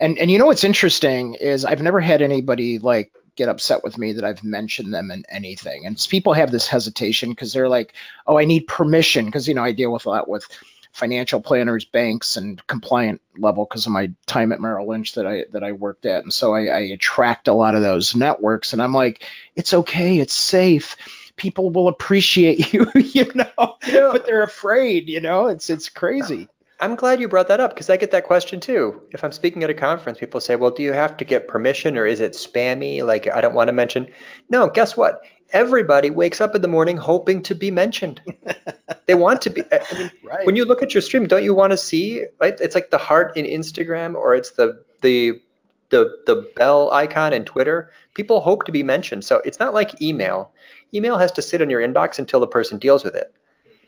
and 0.00 0.18
and 0.18 0.30
you 0.30 0.38
know 0.38 0.46
what's 0.46 0.64
interesting 0.64 1.34
is 1.34 1.64
I've 1.64 1.82
never 1.82 2.00
had 2.00 2.22
anybody 2.22 2.78
like 2.78 3.12
get 3.36 3.48
upset 3.48 3.84
with 3.84 3.98
me 3.98 4.12
that 4.12 4.24
I've 4.24 4.42
mentioned 4.42 4.92
them 4.92 5.10
in 5.10 5.24
anything. 5.28 5.84
And 5.86 6.04
people 6.08 6.32
have 6.32 6.50
this 6.50 6.66
hesitation 6.66 7.30
because 7.30 7.52
they're 7.52 7.68
like, 7.68 7.92
oh, 8.26 8.38
I 8.38 8.46
need 8.46 8.66
permission 8.66 9.26
because 9.26 9.46
you 9.46 9.54
know 9.54 9.62
I 9.62 9.72
deal 9.72 9.92
with 9.92 10.06
a 10.06 10.10
lot 10.10 10.28
with 10.28 10.46
financial 10.92 11.42
planners, 11.42 11.84
banks, 11.84 12.38
and 12.38 12.66
compliant 12.66 13.20
level 13.36 13.66
because 13.66 13.84
of 13.84 13.92
my 13.92 14.10
time 14.24 14.50
at 14.50 14.60
Merrill 14.60 14.88
Lynch 14.88 15.12
that 15.14 15.26
I 15.26 15.44
that 15.52 15.62
I 15.62 15.72
worked 15.72 16.06
at, 16.06 16.24
and 16.24 16.32
so 16.32 16.54
I, 16.54 16.64
I 16.66 16.80
attract 16.80 17.48
a 17.48 17.54
lot 17.54 17.74
of 17.74 17.82
those 17.82 18.16
networks. 18.16 18.72
And 18.72 18.82
I'm 18.82 18.94
like, 18.94 19.22
it's 19.54 19.74
okay, 19.74 20.18
it's 20.18 20.34
safe. 20.34 20.96
People 21.36 21.70
will 21.70 21.88
appreciate 21.88 22.72
you, 22.72 22.90
you 22.94 23.30
know, 23.34 23.76
You 23.86 23.92
know, 23.92 24.12
but 24.12 24.24
they're 24.26 24.42
afraid, 24.42 25.08
you 25.08 25.20
know. 25.20 25.46
It's 25.46 25.68
it's 25.68 25.90
crazy. 25.90 26.48
I'm 26.78 26.94
glad 26.94 27.20
you 27.20 27.28
brought 27.28 27.48
that 27.48 27.60
up 27.60 27.74
because 27.74 27.88
I 27.88 27.96
get 27.96 28.10
that 28.10 28.24
question 28.24 28.60
too. 28.60 29.00
If 29.12 29.24
I'm 29.24 29.32
speaking 29.32 29.62
at 29.64 29.70
a 29.70 29.74
conference, 29.74 30.18
people 30.18 30.40
say, 30.40 30.56
well, 30.56 30.70
do 30.70 30.82
you 30.82 30.92
have 30.92 31.16
to 31.16 31.24
get 31.24 31.48
permission 31.48 31.96
or 31.96 32.04
is 32.04 32.20
it 32.20 32.32
spammy? 32.32 33.04
Like, 33.04 33.26
I 33.28 33.40
don't 33.40 33.54
want 33.54 33.68
to 33.68 33.72
mention. 33.72 34.06
No, 34.50 34.68
guess 34.68 34.96
what? 34.96 35.22
Everybody 35.52 36.10
wakes 36.10 36.40
up 36.40 36.54
in 36.54 36.60
the 36.60 36.68
morning 36.68 36.98
hoping 36.98 37.42
to 37.44 37.54
be 37.54 37.70
mentioned. 37.70 38.20
they 39.06 39.14
want 39.14 39.40
to 39.42 39.50
be. 39.50 39.62
I 39.72 39.98
mean, 39.98 40.10
Right. 40.24 40.44
when 40.44 40.56
you 40.56 40.64
look 40.66 40.82
at 40.82 40.92
your 40.92 41.00
stream, 41.00 41.26
don't 41.26 41.44
you 41.44 41.54
want 41.54 41.70
to 41.70 41.78
see, 41.78 42.24
right? 42.40 42.60
It's 42.60 42.74
like 42.74 42.90
the 42.90 42.98
heart 42.98 43.34
in 43.36 43.46
Instagram 43.46 44.14
or 44.14 44.34
it's 44.34 44.50
the, 44.50 44.82
the, 45.00 45.40
the, 45.88 46.14
the 46.26 46.50
bell 46.56 46.90
icon 46.90 47.32
in 47.32 47.44
Twitter. 47.44 47.90
People 48.14 48.40
hope 48.40 48.64
to 48.64 48.72
be 48.72 48.82
mentioned. 48.82 49.24
So 49.24 49.40
it's 49.46 49.60
not 49.60 49.72
like 49.72 50.02
email. 50.02 50.52
Email 50.92 51.16
has 51.16 51.32
to 51.32 51.42
sit 51.42 51.62
in 51.62 51.70
your 51.70 51.80
inbox 51.80 52.18
until 52.18 52.40
the 52.40 52.46
person 52.46 52.78
deals 52.78 53.02
with 53.02 53.14
it. 53.14 53.32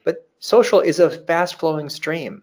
But 0.05 0.27
social 0.39 0.81
is 0.81 1.01
a 1.01 1.11
fast 1.11 1.59
flowing 1.59 1.91
stream 1.91 2.43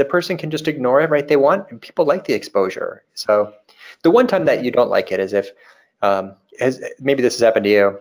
the 0.00 0.04
person 0.06 0.38
can 0.38 0.50
just 0.50 0.66
ignore 0.66 1.02
it, 1.02 1.10
right? 1.10 1.28
They 1.28 1.36
want 1.36 1.70
and 1.70 1.78
people 1.78 2.06
like 2.06 2.24
the 2.24 2.32
exposure. 2.32 3.04
So 3.12 3.52
the 4.02 4.10
one 4.10 4.26
time 4.26 4.46
that 4.46 4.64
you 4.64 4.70
don't 4.70 4.88
like 4.88 5.12
it 5.12 5.20
is 5.20 5.34
if 5.34 5.50
um, 6.00 6.34
has, 6.58 6.82
maybe 6.98 7.20
this 7.20 7.34
has 7.34 7.42
happened 7.42 7.64
to 7.64 7.70
you. 7.70 7.98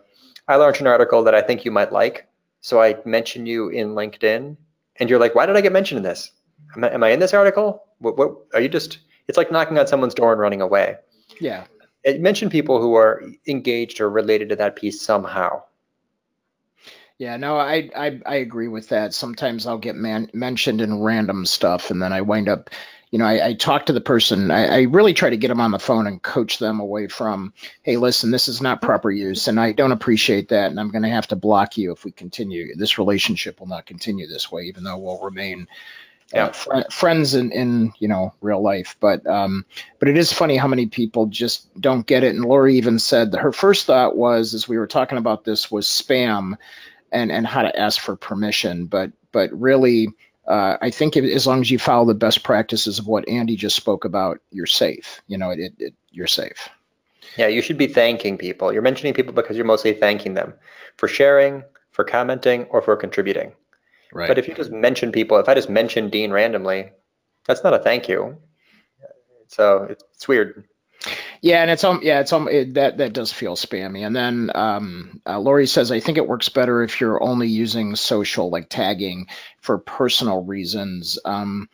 I 0.48 0.56
launched 0.56 0.80
an 0.80 0.88
article 0.88 1.26
that 1.26 1.36
I 1.36 1.42
think 1.42 1.66
you 1.66 1.72
might 1.72 1.92
like, 1.92 2.26
so 2.62 2.82
I 2.82 2.96
mention 3.04 3.46
you 3.46 3.68
in 3.68 3.90
LinkedIn, 3.90 4.56
and 4.96 5.10
you're 5.10 5.20
like, 5.20 5.36
"Why 5.36 5.46
did 5.46 5.58
I 5.58 5.62
get 5.62 5.74
mentioned 5.74 5.98
in 5.98 6.04
this? 6.04 6.32
Am 6.78 6.86
I, 6.86 6.94
am 6.94 7.04
I 7.04 7.10
in 7.10 7.20
this 7.20 7.34
article? 7.34 7.84
What, 8.00 8.18
what 8.18 8.32
are 8.54 8.62
you 8.62 8.70
just?" 8.70 9.00
It's 9.28 9.38
like 9.38 9.52
knocking 9.52 9.78
on 9.78 9.86
someone's 9.88 10.16
door 10.16 10.32
and 10.32 10.42
running 10.42 10.62
away. 10.62 10.96
yeah. 11.42 11.66
It 12.06 12.22
mention 12.22 12.50
people 12.50 12.82
who 12.82 12.96
are 12.96 13.22
engaged 13.46 14.00
or 14.00 14.10
related 14.10 14.48
to 14.50 14.56
that 14.56 14.78
piece 14.78 15.02
somehow. 15.02 15.62
Yeah, 17.20 17.36
no, 17.36 17.58
I, 17.58 17.90
I 17.96 18.22
I 18.26 18.36
agree 18.36 18.70
with 18.70 18.90
that. 18.90 19.14
Sometimes 19.14 19.68
I'll 19.68 19.78
get 19.78 19.96
man, 19.98 20.30
mentioned 20.34 20.80
in 20.80 21.02
random 21.02 21.46
stuff, 21.46 21.92
and 21.92 22.02
then 22.02 22.14
I 22.14 22.22
wind 22.22 22.48
up, 22.48 22.70
you 23.12 23.20
know, 23.20 23.26
I, 23.26 23.48
I 23.48 23.54
talk 23.56 23.88
to 23.88 23.94
the 23.94 24.00
person. 24.00 24.52
I, 24.52 24.68
I 24.68 24.82
really 24.84 25.14
try 25.14 25.30
to 25.30 25.36
get 25.36 25.50
them 25.50 25.60
on 25.60 25.72
the 25.72 25.80
phone 25.80 26.08
and 26.08 26.24
coach 26.24 26.60
them 26.60 26.80
away 26.80 27.10
from, 27.10 27.54
hey, 27.84 27.98
listen, 27.98 28.32
this 28.32 28.48
is 28.48 28.62
not 28.62 28.82
proper 28.82 29.12
use, 29.12 29.50
and 29.50 29.60
I 29.60 29.74
don't 29.74 29.92
appreciate 29.92 30.48
that, 30.50 30.72
and 30.72 30.80
I'm 30.80 30.92
going 30.92 31.04
to 31.04 31.10
have 31.10 31.28
to 31.28 31.36
block 31.36 31.78
you 31.78 31.92
if 31.92 32.06
we 32.06 32.12
continue. 32.12 32.74
This 32.78 32.98
relationship 32.98 33.60
will 33.60 33.68
not 33.68 33.86
continue 33.86 34.26
this 34.26 34.50
way, 34.50 34.64
even 34.64 34.86
though 34.86 34.98
we'll 34.98 35.20
remain. 35.20 35.68
Yeah. 36.34 36.46
Uh, 36.46 36.52
fri 36.52 36.84
friends 36.92 37.34
in, 37.34 37.52
in 37.52 37.92
you 37.98 38.08
know 38.08 38.36
real 38.40 38.62
life 38.62 38.96
but 39.00 39.26
um 39.26 39.66
but 39.98 40.10
it 40.10 40.16
is 40.16 40.32
funny 40.32 40.58
how 40.58 40.68
many 40.68 40.86
people 40.86 41.26
just 41.26 41.68
don't 41.82 42.06
get 42.06 42.24
it 42.24 42.36
and 42.36 42.46
lori 42.46 42.76
even 42.76 43.00
said 43.00 43.32
that 43.32 43.40
her 43.42 43.52
first 43.52 43.88
thought 43.88 44.16
was 44.16 44.54
as 44.54 44.68
we 44.68 44.78
were 44.78 44.86
talking 44.86 45.18
about 45.18 45.44
this 45.44 45.72
was 45.72 45.88
spam 45.88 46.56
and 47.12 47.32
and 47.32 47.48
how 47.48 47.62
to 47.62 47.80
ask 47.80 48.00
for 48.00 48.16
permission 48.16 48.86
but 48.86 49.12
but 49.32 49.52
really 49.52 50.08
uh, 50.50 50.78
I 50.82 50.90
think 50.90 51.16
if, 51.16 51.24
as 51.24 51.46
long 51.46 51.62
as 51.62 51.70
you 51.70 51.78
follow 51.78 52.06
the 52.06 52.16
best 52.16 52.44
practices 52.44 52.98
of 52.98 53.06
what 53.06 53.28
Andy 53.30 53.56
just 53.56 53.76
spoke 53.76 54.04
about, 54.04 54.42
you're 54.50 54.66
safe. 54.66 55.22
You 55.28 55.38
know, 55.38 55.52
it, 55.52 55.60
it, 55.60 55.74
it 55.78 55.94
you're 56.10 56.26
safe. 56.26 56.70
Yeah, 57.38 57.48
you 57.48 57.62
should 57.62 57.78
be 57.78 57.86
thanking 57.86 58.36
people. 58.36 58.74
You're 58.74 58.82
mentioning 58.82 59.14
people 59.14 59.32
because 59.32 59.56
you're 59.56 59.66
mostly 59.66 59.94
thanking 59.94 60.34
them 60.34 60.56
for 60.98 61.08
sharing, 61.08 61.64
for 61.92 62.04
commenting, 62.04 62.64
or 62.66 62.82
for 62.82 62.96
contributing. 62.96 63.54
Right. 64.12 64.28
But 64.28 64.40
if 64.40 64.48
you 64.48 64.56
just 64.56 64.72
mention 64.72 65.12
people, 65.12 65.38
if 65.38 65.48
I 65.48 65.54
just 65.54 65.70
mention 65.70 66.10
Dean 66.10 66.32
randomly, 66.32 66.92
that's 67.46 67.64
not 67.64 67.76
a 67.76 67.80
thank 67.80 68.10
you. 68.10 68.36
So 69.48 69.84
it's, 69.84 70.04
it's 70.16 70.28
weird. 70.28 70.66
Yeah, 71.42 71.62
and 71.62 71.72
it's 71.72 71.84
um 71.84 72.02
yeah 72.04 72.20
it's 72.20 72.34
um 72.34 72.48
it, 72.50 72.74
that 72.74 72.98
that 72.98 73.14
does 73.14 73.32
feel 73.32 73.56
spammy. 73.56 74.06
And 74.06 74.16
then 74.16 74.52
um, 74.56 75.22
uh, 75.26 75.40
Lori 75.40 75.68
says 75.68 75.92
I 75.92 76.00
think 76.00 76.18
it 76.18 76.28
works 76.28 76.50
better 76.50 76.84
if 76.84 77.00
you're 77.00 77.22
only 77.24 77.48
using 77.48 77.96
social 77.96 78.50
like 78.50 78.68
tagging 78.70 79.28
for 79.62 79.78
personal 79.78 80.44
reasons. 80.44 81.18
Um, 81.26 81.70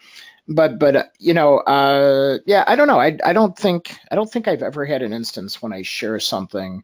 but 0.47 0.79
but 0.79 0.95
uh, 0.95 1.03
you 1.19 1.33
know 1.33 1.59
uh, 1.59 2.39
yeah 2.45 2.63
I 2.67 2.75
don't 2.75 2.87
know 2.87 2.99
I 2.99 3.17
I 3.25 3.33
don't 3.33 3.57
think 3.57 3.97
I 4.11 4.15
don't 4.15 4.31
think 4.31 4.47
I've 4.47 4.63
ever 4.63 4.85
had 4.85 5.01
an 5.03 5.13
instance 5.13 5.61
when 5.61 5.73
I 5.73 5.83
share 5.83 6.19
something 6.19 6.83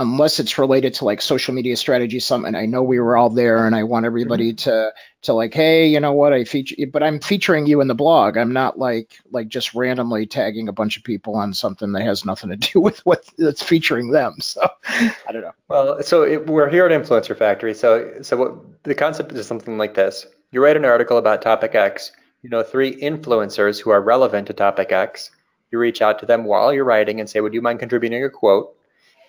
unless 0.00 0.40
it's 0.40 0.58
related 0.58 0.92
to 0.92 1.04
like 1.04 1.22
social 1.22 1.54
media 1.54 1.76
strategy 1.76 2.18
something 2.18 2.54
i 2.56 2.66
know 2.66 2.82
we 2.82 2.98
were 2.98 3.16
all 3.16 3.30
there 3.30 3.64
and 3.66 3.76
i 3.76 3.82
want 3.82 4.04
everybody 4.04 4.52
Mm-hmm. 4.52 4.70
to 4.70 4.92
to 5.22 5.32
like 5.32 5.54
hey 5.54 5.86
you 5.86 6.00
know 6.00 6.12
what 6.12 6.32
i 6.32 6.42
feature 6.44 6.74
but 6.92 7.02
i'm 7.02 7.20
featuring 7.20 7.66
you 7.66 7.80
in 7.80 7.86
the 7.86 7.94
blog 7.94 8.36
i'm 8.36 8.52
not 8.52 8.76
like 8.78 9.18
like 9.30 9.46
just 9.48 9.72
randomly 9.72 10.26
tagging 10.26 10.68
a 10.68 10.72
bunch 10.72 10.96
of 10.96 11.04
people 11.04 11.36
on 11.36 11.54
something 11.54 11.92
that 11.92 12.02
has 12.02 12.24
nothing 12.24 12.50
to 12.50 12.56
do 12.72 12.80
with 12.80 12.98
what 13.06 13.24
that's 13.38 13.62
featuring 13.62 14.10
them 14.10 14.34
so 14.40 14.60
i 14.90 15.32
don't 15.32 15.42
know 15.42 15.52
Well, 15.68 16.02
so 16.02 16.22
it, 16.24 16.46
we're 16.48 16.68
here 16.68 16.86
at 16.86 16.90
Influencer 16.92 17.36
Factory. 17.36 17.72
So, 17.74 18.14
so 18.22 18.36
what 18.36 18.82
the 18.84 18.94
concept 18.94 19.32
is 19.32 19.46
something 19.46 19.78
like 19.78 19.94
this: 19.94 20.26
you 20.52 20.62
write 20.62 20.76
an 20.76 20.84
article 20.84 21.18
about 21.18 21.40
topic 21.42 21.74
X. 21.74 22.12
You 22.42 22.50
know, 22.50 22.62
three 22.62 22.94
influencers 23.00 23.80
who 23.80 23.90
are 23.90 24.02
relevant 24.02 24.46
to 24.48 24.52
topic 24.52 24.92
X. 24.92 25.30
You 25.72 25.78
reach 25.78 26.02
out 26.02 26.18
to 26.20 26.26
them 26.26 26.44
while 26.44 26.72
you're 26.72 26.84
writing 26.84 27.18
and 27.18 27.28
say, 27.30 27.40
"Would 27.40 27.54
you 27.54 27.62
mind 27.62 27.78
contributing 27.80 28.22
a 28.22 28.28
quote?" 28.30 28.76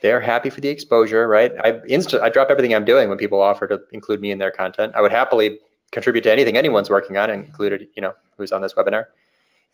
They're 0.06 0.22
happy 0.22 0.50
for 0.50 0.62
the 0.62 0.70
exposure, 0.70 1.28
right? 1.28 1.52
I 1.64 1.82
I 2.22 2.30
drop 2.30 2.50
everything 2.50 2.74
I'm 2.76 2.86
doing 2.86 3.10
when 3.10 3.18
people 3.18 3.42
offer 3.42 3.68
to 3.68 3.82
include 3.92 4.22
me 4.22 4.32
in 4.32 4.38
their 4.38 4.52
content. 4.52 4.94
I 4.96 5.02
would 5.02 5.12
happily 5.12 5.60
contribute 5.92 6.24
to 6.24 6.32
anything 6.32 6.58
anyone's 6.58 6.90
working 6.90 7.18
on, 7.18 7.30
included, 7.30 7.88
you 7.96 8.02
know, 8.02 8.14
who's 8.38 8.52
on 8.52 8.62
this 8.62 8.74
webinar. 8.74 9.06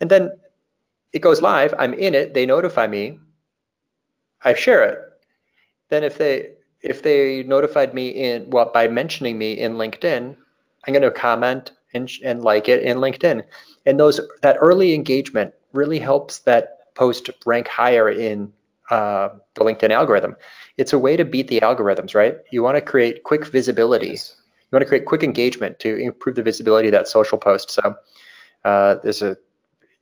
And 0.00 0.10
then 0.10 0.30
it 1.12 1.20
goes 1.20 1.40
live. 1.42 1.74
I'm 1.78 1.94
in 1.94 2.14
it. 2.14 2.34
They 2.34 2.46
notify 2.46 2.86
me. 2.86 3.18
I 4.42 4.54
share 4.54 4.84
it 4.84 4.98
then 5.92 6.02
if 6.04 6.16
they 6.16 6.52
if 6.80 7.02
they 7.02 7.42
notified 7.42 7.92
me 7.92 8.08
in 8.08 8.48
well 8.48 8.70
by 8.72 8.88
mentioning 8.88 9.36
me 9.36 9.52
in 9.52 9.74
LinkedIn, 9.74 10.34
I'm 10.84 10.92
going 10.92 11.02
to 11.02 11.10
comment 11.10 11.72
and 11.92 12.10
and 12.24 12.42
like 12.42 12.66
it 12.66 12.82
in 12.82 12.96
LinkedIn, 12.96 13.44
and 13.84 14.00
those 14.00 14.20
that 14.40 14.56
early 14.58 14.94
engagement 14.94 15.52
really 15.74 15.98
helps 15.98 16.38
that 16.40 16.94
post 16.94 17.28
rank 17.44 17.68
higher 17.68 18.08
in 18.08 18.50
uh, 18.90 19.30
the 19.54 19.62
LinkedIn 19.62 19.90
algorithm. 19.90 20.36
It's 20.76 20.92
a 20.92 20.98
way 20.98 21.16
to 21.16 21.24
beat 21.24 21.48
the 21.48 21.60
algorithms, 21.60 22.14
right? 22.14 22.36
You 22.50 22.62
want 22.62 22.76
to 22.76 22.80
create 22.80 23.24
quick 23.24 23.46
visibility. 23.46 24.08
You 24.08 24.70
want 24.72 24.82
to 24.82 24.88
create 24.88 25.04
quick 25.04 25.22
engagement 25.22 25.78
to 25.80 25.96
improve 25.96 26.36
the 26.36 26.42
visibility 26.42 26.88
of 26.88 26.92
that 26.92 27.08
social 27.08 27.38
post. 27.38 27.70
So 27.70 27.94
uh, 28.64 28.96
there's 29.02 29.22
a 29.22 29.36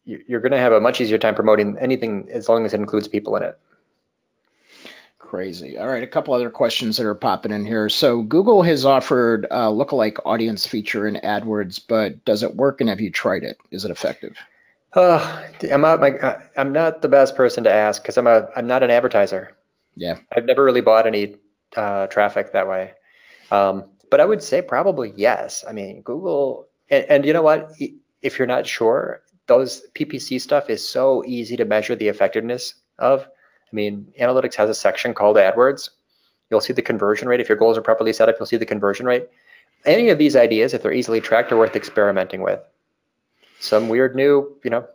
you're 0.05 0.41
going 0.41 0.53
to 0.53 0.59
have 0.59 0.73
a 0.73 0.81
much 0.81 1.01
easier 1.01 1.19
time 1.19 1.35
promoting 1.35 1.77
anything 1.79 2.29
as 2.33 2.49
long 2.49 2.65
as 2.65 2.73
it 2.73 2.81
includes 2.81 3.07
people 3.07 3.37
in 3.37 3.43
it. 3.43 3.59
Crazy. 5.19 5.79
All 5.79 5.87
right, 5.87 6.03
a 6.03 6.09
couple 6.09 6.35
other 6.35 6.51
questions 6.51 6.97
that 6.97 7.07
are 7.07 7.15
popping 7.15 7.53
in 7.53 7.65
here. 7.65 7.89
So 7.89 8.23
Google 8.23 8.63
has 8.63 8.85
offered 8.85 9.47
a 9.51 9.67
lookalike 9.67 10.19
audience 10.25 10.67
feature 10.67 11.07
in 11.07 11.17
AdWords, 11.17 11.81
but 11.87 12.25
does 12.25 12.43
it 12.43 12.57
work? 12.57 12.81
And 12.81 12.91
have 12.91 13.01
you 13.01 13.11
tried 13.11 13.45
it? 13.45 13.57
Is 13.71 13.85
it 13.85 13.93
effective? 13.93 14.37
Uh, 14.93 15.43
I'm 15.71 15.83
not 15.83 16.01
my, 16.01 16.39
I'm 16.57 16.73
not 16.73 17.03
the 17.03 17.09
best 17.09 17.37
person 17.37 17.63
to 17.65 17.73
ask 17.73 18.03
because 18.03 18.19
I'm 18.19 18.27
a 18.27 18.49
I'm 18.57 18.67
not 18.67 18.83
an 18.83 18.91
advertiser. 18.91 19.57
Yeah. 19.97 20.19
I've 20.35 20.45
never 20.45 20.65
really 20.65 20.81
bought 20.81 21.07
any 21.07 21.37
uh, 21.77 22.07
traffic 22.09 22.53
that 22.53 22.69
way. 22.69 22.93
Um, 23.51 23.85
but 24.11 24.21
I 24.21 24.25
would 24.25 24.43
say 24.43 24.63
probably 24.63 25.13
yes. 25.17 25.65
I 25.69 25.73
mean, 25.73 26.03
Google 26.03 26.69
and, 26.91 27.05
and 27.09 27.25
you 27.25 27.33
know 27.33 27.43
what? 27.43 27.71
If 28.23 28.39
you're 28.39 28.49
not 28.49 28.67
sure, 28.67 29.23
those 29.47 29.83
PPC 29.95 30.41
stuff 30.41 30.69
is 30.69 30.87
so 30.87 31.25
easy 31.25 31.57
to 31.57 31.65
measure 31.65 31.95
the 31.95 32.09
effectiveness 32.09 32.75
of. 32.99 33.23
I 33.23 33.75
mean, 33.75 34.13
analytics 34.21 34.55
has 34.57 34.69
a 34.69 34.75
section 34.75 35.15
called 35.15 35.37
AdWords. 35.37 35.91
You'll 36.51 36.61
see 36.61 36.73
the 36.73 36.83
conversion 36.83 37.29
rate. 37.29 37.41
If 37.41 37.49
your 37.49 37.59
goals 37.59 37.79
are 37.79 37.83
properly 37.83 38.13
set 38.13 38.29
up, 38.29 38.35
you'll 38.39 38.47
see 38.47 38.57
the 38.57 38.67
conversion 38.67 39.07
rate. 39.07 39.29
Any 39.87 40.09
of 40.11 40.19
these 40.19 40.35
ideas, 40.35 40.75
if 40.75 40.83
they're 40.83 40.93
easily 40.93 41.21
tracked, 41.21 41.53
are 41.53 41.57
worth 41.57 41.77
experimenting 41.77 42.43
with 42.43 42.61
some 43.61 43.89
weird 43.89 44.17
new, 44.17 44.57
you 44.65 44.71
know, 44.71 44.87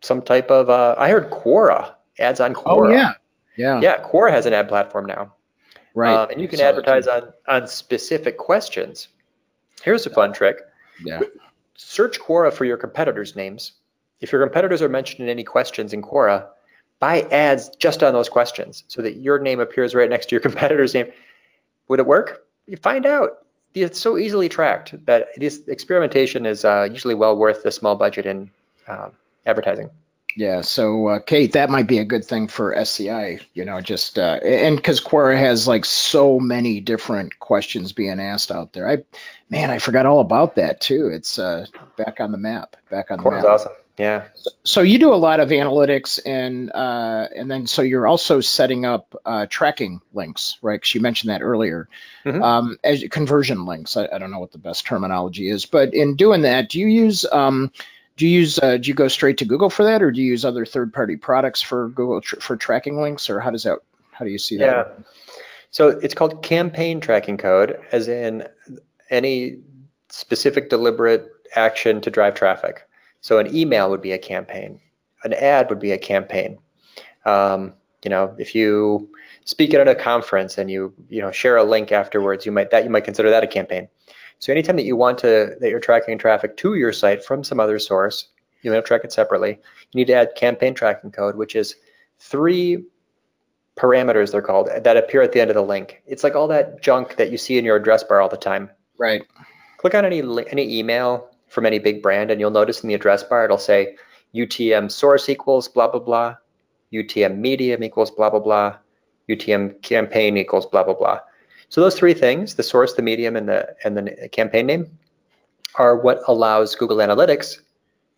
some 0.00 0.22
type 0.22 0.50
of. 0.50 0.70
Uh, 0.70 0.94
I 0.96 1.10
heard 1.10 1.30
Quora 1.30 1.94
ads 2.18 2.40
on 2.40 2.54
Quora. 2.54 2.88
Oh 2.88 2.90
yeah. 2.90 3.12
Yeah. 3.56 3.80
yeah. 3.80 4.02
Quora 4.02 4.30
has 4.30 4.46
an 4.46 4.52
ad 4.52 4.68
platform 4.68 5.06
now, 5.06 5.32
Right. 5.94 6.12
um, 6.14 6.30
and 6.30 6.40
you 6.40 6.48
can 6.48 6.58
that 6.58 6.70
advertise 6.70 7.06
on 7.06 7.32
on 7.46 7.66
specific 7.68 8.38
questions. 8.38 9.08
Here's 9.82 10.06
a 10.06 10.10
fun 10.10 10.32
trick: 10.32 10.58
Yeah. 11.04 11.20
search 11.76 12.18
Quora 12.20 12.52
for 12.52 12.64
your 12.64 12.76
competitors' 12.76 13.36
names. 13.36 13.72
If 14.20 14.32
your 14.32 14.42
competitors 14.42 14.80
are 14.80 14.88
mentioned 14.88 15.20
in 15.24 15.28
any 15.28 15.44
questions 15.44 15.92
in 15.92 16.00
Quora, 16.02 16.46
buy 16.98 17.22
ads 17.30 17.68
just 17.78 18.02
on 18.02 18.12
those 18.14 18.28
questions 18.28 18.84
so 18.88 19.02
that 19.02 19.16
your 19.16 19.38
name 19.38 19.60
appears 19.60 19.94
right 19.94 20.08
next 20.08 20.26
to 20.30 20.34
your 20.34 20.40
competitor's 20.48 20.94
name. 20.94 21.06
Would 21.88 22.00
it 22.00 22.06
work? 22.06 22.46
You 22.66 22.76
find 22.78 23.04
out. 23.04 23.43
It's 23.74 23.98
so 23.98 24.16
easily 24.16 24.48
tracked 24.48 24.94
that 25.06 25.28
this 25.36 25.60
experimentation 25.66 26.46
is 26.46 26.64
uh, 26.64 26.88
usually 26.90 27.14
well 27.14 27.36
worth 27.36 27.62
the 27.62 27.72
small 27.72 27.96
budget 27.96 28.26
in 28.26 28.50
um, 28.86 29.12
advertising. 29.46 29.90
Yeah. 30.36 30.62
So, 30.62 31.08
uh, 31.08 31.18
Kate, 31.20 31.52
that 31.52 31.70
might 31.70 31.86
be 31.86 31.98
a 31.98 32.04
good 32.04 32.24
thing 32.24 32.48
for 32.48 32.74
SCI, 32.74 33.40
you 33.54 33.64
know, 33.64 33.80
just, 33.80 34.18
uh, 34.18 34.40
and 34.42 34.76
because 34.76 35.00
Quora 35.00 35.38
has 35.38 35.68
like 35.68 35.84
so 35.84 36.40
many 36.40 36.80
different 36.80 37.38
questions 37.38 37.92
being 37.92 38.18
asked 38.18 38.50
out 38.50 38.72
there. 38.72 38.88
I, 38.88 39.04
man, 39.48 39.70
I 39.70 39.78
forgot 39.78 40.06
all 40.06 40.20
about 40.20 40.56
that 40.56 40.80
too. 40.80 41.08
It's 41.08 41.38
uh, 41.38 41.66
back 41.96 42.20
on 42.20 42.32
the 42.32 42.38
map, 42.38 42.76
back 42.90 43.10
on 43.10 43.18
the 43.18 43.24
Quora's 43.24 43.44
map. 43.44 43.52
awesome. 43.52 43.72
Yeah. 43.96 44.24
So 44.64 44.80
you 44.80 44.98
do 44.98 45.14
a 45.14 45.16
lot 45.16 45.38
of 45.38 45.50
analytics 45.50 46.18
and, 46.26 46.72
uh, 46.72 47.28
and 47.36 47.48
then 47.48 47.66
so 47.66 47.80
you're 47.82 48.08
also 48.08 48.40
setting 48.40 48.84
up 48.84 49.14
uh, 49.24 49.46
tracking 49.48 50.00
links, 50.12 50.58
right? 50.62 50.80
Because 50.80 50.94
you 50.94 51.00
mentioned 51.00 51.30
that 51.30 51.42
earlier. 51.42 51.88
Mhm. 52.24 52.42
Um, 52.42 52.78
as 52.82 53.04
conversion 53.10 53.66
links. 53.66 53.96
I, 53.96 54.08
I 54.12 54.18
don't 54.18 54.32
know 54.32 54.40
what 54.40 54.52
the 54.52 54.58
best 54.58 54.84
terminology 54.84 55.48
is, 55.48 55.64
but 55.64 55.94
in 55.94 56.16
doing 56.16 56.42
that, 56.42 56.70
do 56.70 56.80
you 56.80 56.88
use, 56.88 57.24
um, 57.30 57.70
do 58.16 58.26
you 58.26 58.40
use 58.40 58.58
uh, 58.58 58.76
do 58.76 58.88
you 58.88 58.94
go 58.94 59.08
straight 59.08 59.38
to 59.38 59.44
Google 59.44 59.70
for 59.70 59.84
that, 59.84 60.02
or 60.02 60.10
do 60.10 60.20
you 60.20 60.30
use 60.30 60.44
other 60.44 60.64
third-party 60.64 61.16
products 61.16 61.60
for 61.60 61.88
Google 61.90 62.20
tr- 62.20 62.40
for 62.40 62.56
tracking 62.56 63.00
links, 63.00 63.28
or 63.28 63.40
how 63.40 63.50
does 63.50 63.64
that 63.64 63.80
how 64.12 64.24
do 64.24 64.30
you 64.30 64.38
see 64.38 64.56
that? 64.58 64.64
Yeah. 64.64 65.04
So 65.70 65.88
it's 65.88 66.14
called 66.14 66.42
campaign 66.42 67.00
tracking 67.00 67.36
code, 67.36 67.78
as 67.90 68.06
in 68.06 68.46
any 69.10 69.58
specific 70.10 70.70
deliberate 70.70 71.28
action 71.56 72.00
to 72.02 72.10
drive 72.10 72.34
traffic. 72.34 72.86
So 73.24 73.38
an 73.38 73.56
email 73.56 73.88
would 73.88 74.02
be 74.02 74.12
a 74.12 74.18
campaign, 74.18 74.78
an 75.24 75.32
ad 75.32 75.70
would 75.70 75.78
be 75.78 75.92
a 75.92 75.98
campaign. 75.98 76.58
Um, 77.24 77.72
you 78.02 78.10
know, 78.10 78.36
if 78.38 78.54
you 78.54 79.08
speak 79.46 79.72
at 79.72 79.88
a 79.88 79.94
conference 79.94 80.58
and 80.58 80.70
you 80.70 80.92
you 81.08 81.22
know 81.22 81.32
share 81.32 81.56
a 81.56 81.64
link 81.64 81.90
afterwards, 81.90 82.44
you 82.44 82.52
might 82.52 82.70
that 82.70 82.84
you 82.84 82.90
might 82.90 83.04
consider 83.04 83.30
that 83.30 83.42
a 83.42 83.46
campaign. 83.46 83.88
So 84.40 84.52
anytime 84.52 84.76
that 84.76 84.84
you 84.84 84.94
want 84.94 85.16
to 85.20 85.56
that 85.58 85.70
you're 85.70 85.80
tracking 85.80 86.18
traffic 86.18 86.58
to 86.58 86.74
your 86.74 86.92
site 86.92 87.24
from 87.24 87.42
some 87.42 87.60
other 87.60 87.78
source, 87.78 88.28
you 88.60 88.70
don't 88.70 88.84
track 88.84 89.04
it 89.04 89.12
separately. 89.12 89.52
You 89.52 89.98
need 90.00 90.08
to 90.08 90.12
add 90.16 90.34
campaign 90.36 90.74
tracking 90.74 91.10
code, 91.10 91.36
which 91.36 91.56
is 91.56 91.76
three 92.18 92.84
parameters 93.74 94.32
they're 94.32 94.42
called 94.42 94.68
that 94.68 94.96
appear 94.98 95.22
at 95.22 95.32
the 95.32 95.40
end 95.40 95.48
of 95.48 95.56
the 95.56 95.62
link. 95.62 96.02
It's 96.06 96.24
like 96.24 96.34
all 96.34 96.48
that 96.48 96.82
junk 96.82 97.16
that 97.16 97.32
you 97.32 97.38
see 97.38 97.56
in 97.56 97.64
your 97.64 97.76
address 97.76 98.04
bar 98.04 98.20
all 98.20 98.28
the 98.28 98.36
time. 98.36 98.68
Right. 98.98 99.22
Click 99.78 99.94
on 99.94 100.04
any 100.04 100.20
any 100.50 100.78
email 100.78 101.30
from 101.54 101.64
any 101.64 101.78
big 101.78 102.02
brand, 102.02 102.30
and 102.30 102.40
you'll 102.40 102.50
notice 102.50 102.82
in 102.82 102.88
the 102.88 102.94
address 102.94 103.22
bar 103.22 103.44
it'll 103.44 103.56
say 103.58 103.96
UTM 104.34 104.90
source 104.90 105.28
equals 105.28 105.68
blah 105.68 105.88
blah 105.88 106.00
blah, 106.00 106.34
UTM 106.92 107.38
medium 107.38 107.82
equals 107.82 108.10
blah 108.10 108.28
blah 108.28 108.40
blah, 108.40 108.76
UTM 109.28 109.80
campaign 109.82 110.36
equals 110.36 110.66
blah 110.66 110.82
blah 110.82 110.94
blah. 110.94 111.20
So 111.68 111.80
those 111.80 111.96
three 111.96 112.14
things, 112.14 112.56
the 112.56 112.62
source, 112.62 112.94
the 112.94 113.02
medium, 113.02 113.36
and 113.36 113.48
the 113.48 113.74
and 113.84 113.96
the 113.96 114.28
campaign 114.32 114.66
name, 114.66 114.98
are 115.76 115.96
what 115.96 116.20
allows 116.28 116.74
Google 116.74 116.98
Analytics 116.98 117.60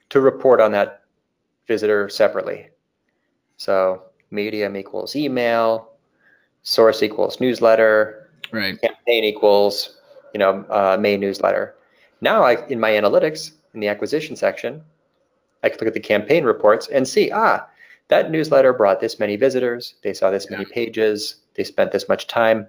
to 0.08 0.20
report 0.20 0.60
on 0.60 0.72
that 0.72 1.02
visitor 1.68 2.08
separately. 2.08 2.68
So 3.58 4.02
medium 4.30 4.76
equals 4.76 5.14
email, 5.14 5.92
source 6.62 7.02
equals 7.02 7.40
newsletter, 7.40 8.22
Right. 8.52 8.80
campaign 8.80 9.24
equals, 9.24 9.98
you 10.32 10.38
know, 10.38 10.64
uh, 10.70 10.96
main 11.00 11.20
newsletter. 11.20 11.75
Now, 12.20 12.42
I, 12.42 12.66
in 12.66 12.80
my 12.80 12.90
analytics, 12.90 13.52
in 13.74 13.80
the 13.80 13.88
acquisition 13.88 14.36
section, 14.36 14.82
I 15.62 15.68
can 15.68 15.78
look 15.78 15.88
at 15.88 15.94
the 15.94 16.00
campaign 16.00 16.44
reports 16.44 16.88
and 16.88 17.06
see, 17.06 17.30
ah, 17.30 17.66
that 18.08 18.30
newsletter 18.30 18.72
brought 18.72 19.00
this 19.00 19.18
many 19.18 19.36
visitors, 19.36 19.94
they 20.02 20.14
saw 20.14 20.30
this 20.30 20.50
many 20.50 20.64
pages, 20.64 21.36
they 21.54 21.64
spent 21.64 21.92
this 21.92 22.08
much 22.08 22.26
time. 22.26 22.68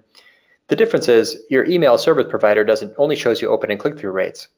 The 0.66 0.76
difference 0.76 1.08
is 1.08 1.38
your 1.48 1.64
email 1.64 1.96
service 1.96 2.26
provider 2.28 2.64
doesn't 2.64 2.94
only 2.98 3.16
shows 3.16 3.40
you 3.40 3.48
open 3.48 3.70
and 3.70 3.80
click-through 3.80 4.10
rates, 4.10 4.48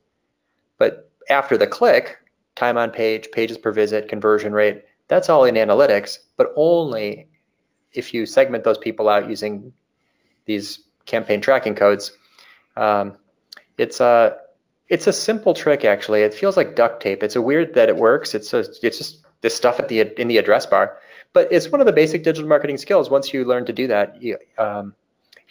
but 0.78 1.11
after 1.28 1.57
the 1.57 1.66
click, 1.66 2.18
time 2.57 2.78
on 2.78 2.91
page, 2.91 3.28
pages 3.30 3.59
per 3.59 3.72
visit, 3.72 4.09
conversion 4.09 4.53
rate, 4.53 4.84
that's 5.09 5.28
all 5.28 5.45
in 5.45 5.55
analytics, 5.55 6.18
but 6.36 6.53
only 6.57 7.28
if 7.93 8.14
you 8.14 8.26
segment 8.26 8.64
those 8.64 8.78
people 8.78 9.09
out 9.09 9.28
using 9.28 9.72
these 10.47 10.84
campaign 11.07 11.41
tracking 11.41 11.74
codes. 11.74 12.12
Um, 12.76 13.16
it's 13.76 14.01
a 14.01 14.36
it's 14.91 15.07
a 15.07 15.12
simple 15.12 15.55
trick 15.55 15.84
actually. 15.84 16.22
It 16.22 16.34
feels 16.34 16.57
like 16.57 16.76
duct 16.76 17.01
tape. 17.03 17.22
It's 17.22 17.36
a 17.36 17.43
weird 17.43 17.74
that 17.74 17.88
it 17.88 17.97
works. 17.97 18.34
It's 18.34 18.53
a, 18.53 18.59
it's 18.59 18.80
just 18.80 19.24
this 19.41 19.55
stuff 19.55 19.78
at 19.78 19.88
the 19.88 20.01
in 20.20 20.28
the 20.28 20.36
address 20.36 20.66
bar, 20.66 20.99
but 21.32 21.49
it's 21.51 21.70
one 21.70 21.80
of 21.80 21.86
the 21.86 21.93
basic 21.93 22.24
digital 22.24 22.49
marketing 22.49 22.76
skills. 22.76 23.09
Once 23.09 23.32
you 23.32 23.45
learn 23.45 23.64
to 23.66 23.72
do 23.72 23.86
that, 23.86 24.20
you, 24.20 24.36
um, 24.59 24.95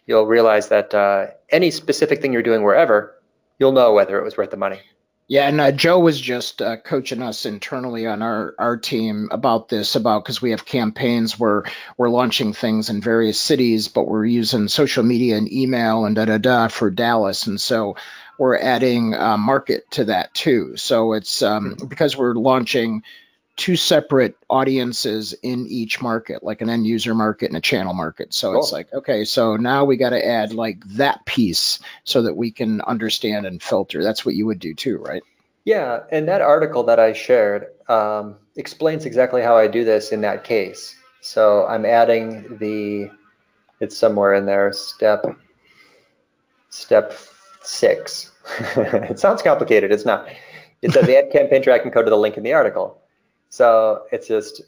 you'll 0.06 0.28
realize 0.28 0.68
that 0.68 0.94
uh, 0.94 1.28
any 1.50 1.72
specific 1.72 2.22
thing 2.22 2.34
you're 2.34 2.44
doing 2.44 2.64
wherever, 2.64 3.16
you'll 3.58 3.72
know 3.72 3.94
whether 3.94 4.20
it 4.20 4.24
was 4.24 4.38
worth 4.38 4.52
the 4.52 4.58
money. 4.58 4.82
Yeah, 5.30 5.48
and 5.48 5.62
uh, 5.62 5.72
Joe 5.72 6.00
was 6.00 6.20
just 6.20 6.60
uh, 6.60 6.78
coaching 6.78 7.22
us 7.22 7.46
internally 7.46 8.08
on 8.08 8.22
our 8.22 8.56
our 8.60 8.78
team 8.78 9.30
about 9.32 9.70
this 9.70 9.96
about 9.96 10.24
because 10.24 10.42
we 10.42 10.52
have 10.52 10.66
campaigns 10.66 11.40
where 11.40 11.64
we're 11.98 12.10
launching 12.10 12.52
things 12.52 12.90
in 12.90 13.00
various 13.00 13.40
cities, 13.40 13.88
but 13.88 14.08
we're 14.08 14.26
using 14.26 14.68
social 14.68 15.04
media 15.04 15.38
and 15.38 15.52
email 15.52 16.06
and 16.06 16.16
da 16.16 16.26
da 16.26 16.40
da 16.40 16.68
for 16.68 16.90
Dallas, 16.90 17.48
and 17.48 17.62
so 17.62 17.96
we're 18.40 18.58
adding 18.58 19.14
uh, 19.14 19.38
market 19.38 19.92
to 19.92 20.06
that 20.06 20.34
too. 20.34 20.78
So 20.78 21.14
it's 21.14 21.44
um, 21.44 21.76
because 21.88 22.18
we're 22.18 22.34
launching 22.34 23.04
two 23.58 23.76
separate 23.76 24.38
audiences 24.50 25.34
in 25.44 25.68
each 25.68 26.02
market, 26.02 26.42
like 26.42 26.62
an 26.62 26.70
end 26.70 26.88
user 26.88 27.14
market 27.14 27.50
and 27.50 27.58
a 27.58 27.62
channel 27.62 27.94
market. 27.94 28.34
So 28.34 28.54
cool. 28.54 28.62
it's 28.62 28.72
like, 28.72 28.92
okay, 28.94 29.26
so 29.26 29.58
now 29.58 29.84
we 29.84 29.98
got 29.98 30.12
to 30.12 30.26
add 30.26 30.54
like 30.54 30.82
that 30.92 31.26
piece 31.26 31.80
so 32.06 32.22
that 32.22 32.38
we 32.38 32.52
can 32.52 32.80
understand 32.80 33.46
and 33.46 33.62
filter. 33.62 34.02
That's 34.02 34.26
what 34.26 34.36
you 34.36 34.46
would 34.46 34.60
do 34.60 34.74
too, 34.74 34.98
right? 35.00 35.22
Yeah. 35.66 36.00
And 36.10 36.30
that 36.30 36.40
article 36.40 36.84
that 36.84 37.00
I 37.02 37.12
shared 37.12 37.68
um, 37.90 38.38
explains 38.56 39.06
exactly 39.06 39.42
how 39.42 39.58
I 39.58 39.68
do 39.68 39.84
this 39.84 40.14
in 40.14 40.22
that 40.22 40.46
case. 40.46 40.96
So 41.20 41.68
I'm 41.68 41.86
adding 41.86 42.58
the, 42.60 43.12
it's 43.82 43.98
somewhere 43.98 44.34
in 44.36 44.46
there, 44.46 44.72
step, 44.72 45.26
step 46.70 47.14
six. 47.62 48.29
it 48.78 49.20
sounds 49.20 49.42
complicated. 49.42 49.92
It's 49.92 50.06
not. 50.06 50.28
It 50.82 50.92
says 50.92 51.10
add 51.10 51.32
campaign 51.32 51.62
tracking 51.62 51.92
code 51.92 52.06
to 52.06 52.10
the 52.10 52.18
link 52.18 52.38
in 52.38 52.44
the 52.44 52.54
article. 52.54 53.02
So 53.50 54.06
it's 54.12 54.28
just 54.28 54.62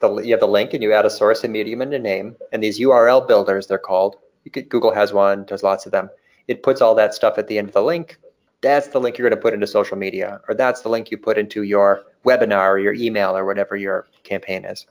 the 0.00 0.16
you 0.18 0.32
have 0.32 0.40
the 0.40 0.48
link 0.48 0.72
and 0.74 0.82
you 0.82 0.92
add 0.92 1.04
a 1.04 1.10
source, 1.10 1.44
a 1.44 1.48
medium, 1.48 1.82
and 1.82 1.92
a 1.92 1.98
name. 1.98 2.36
And 2.52 2.62
these 2.62 2.78
URL 2.80 3.26
builders, 3.26 3.66
they're 3.66 3.78
called. 3.78 4.16
Could, 4.52 4.68
Google 4.68 4.94
has 4.94 5.12
one. 5.12 5.44
There's 5.46 5.62
lots 5.62 5.84
of 5.84 5.92
them. 5.92 6.08
It 6.46 6.62
puts 6.62 6.80
all 6.80 6.94
that 6.94 7.14
stuff 7.14 7.36
at 7.36 7.48
the 7.48 7.58
end 7.58 7.68
of 7.68 7.74
the 7.74 7.82
link. 7.82 8.18
That's 8.60 8.88
the 8.88 8.98
link 8.98 9.18
you're 9.18 9.28
going 9.28 9.38
to 9.38 9.42
put 9.42 9.54
into 9.54 9.66
social 9.66 9.96
media, 9.96 10.40
or 10.48 10.54
that's 10.54 10.80
the 10.80 10.88
link 10.88 11.10
you 11.10 11.18
put 11.18 11.38
into 11.38 11.62
your 11.62 12.04
webinar 12.24 12.70
or 12.70 12.78
your 12.78 12.94
email 12.94 13.36
or 13.36 13.44
whatever 13.44 13.76
your 13.76 14.06
campaign 14.24 14.64
is. 14.64 14.86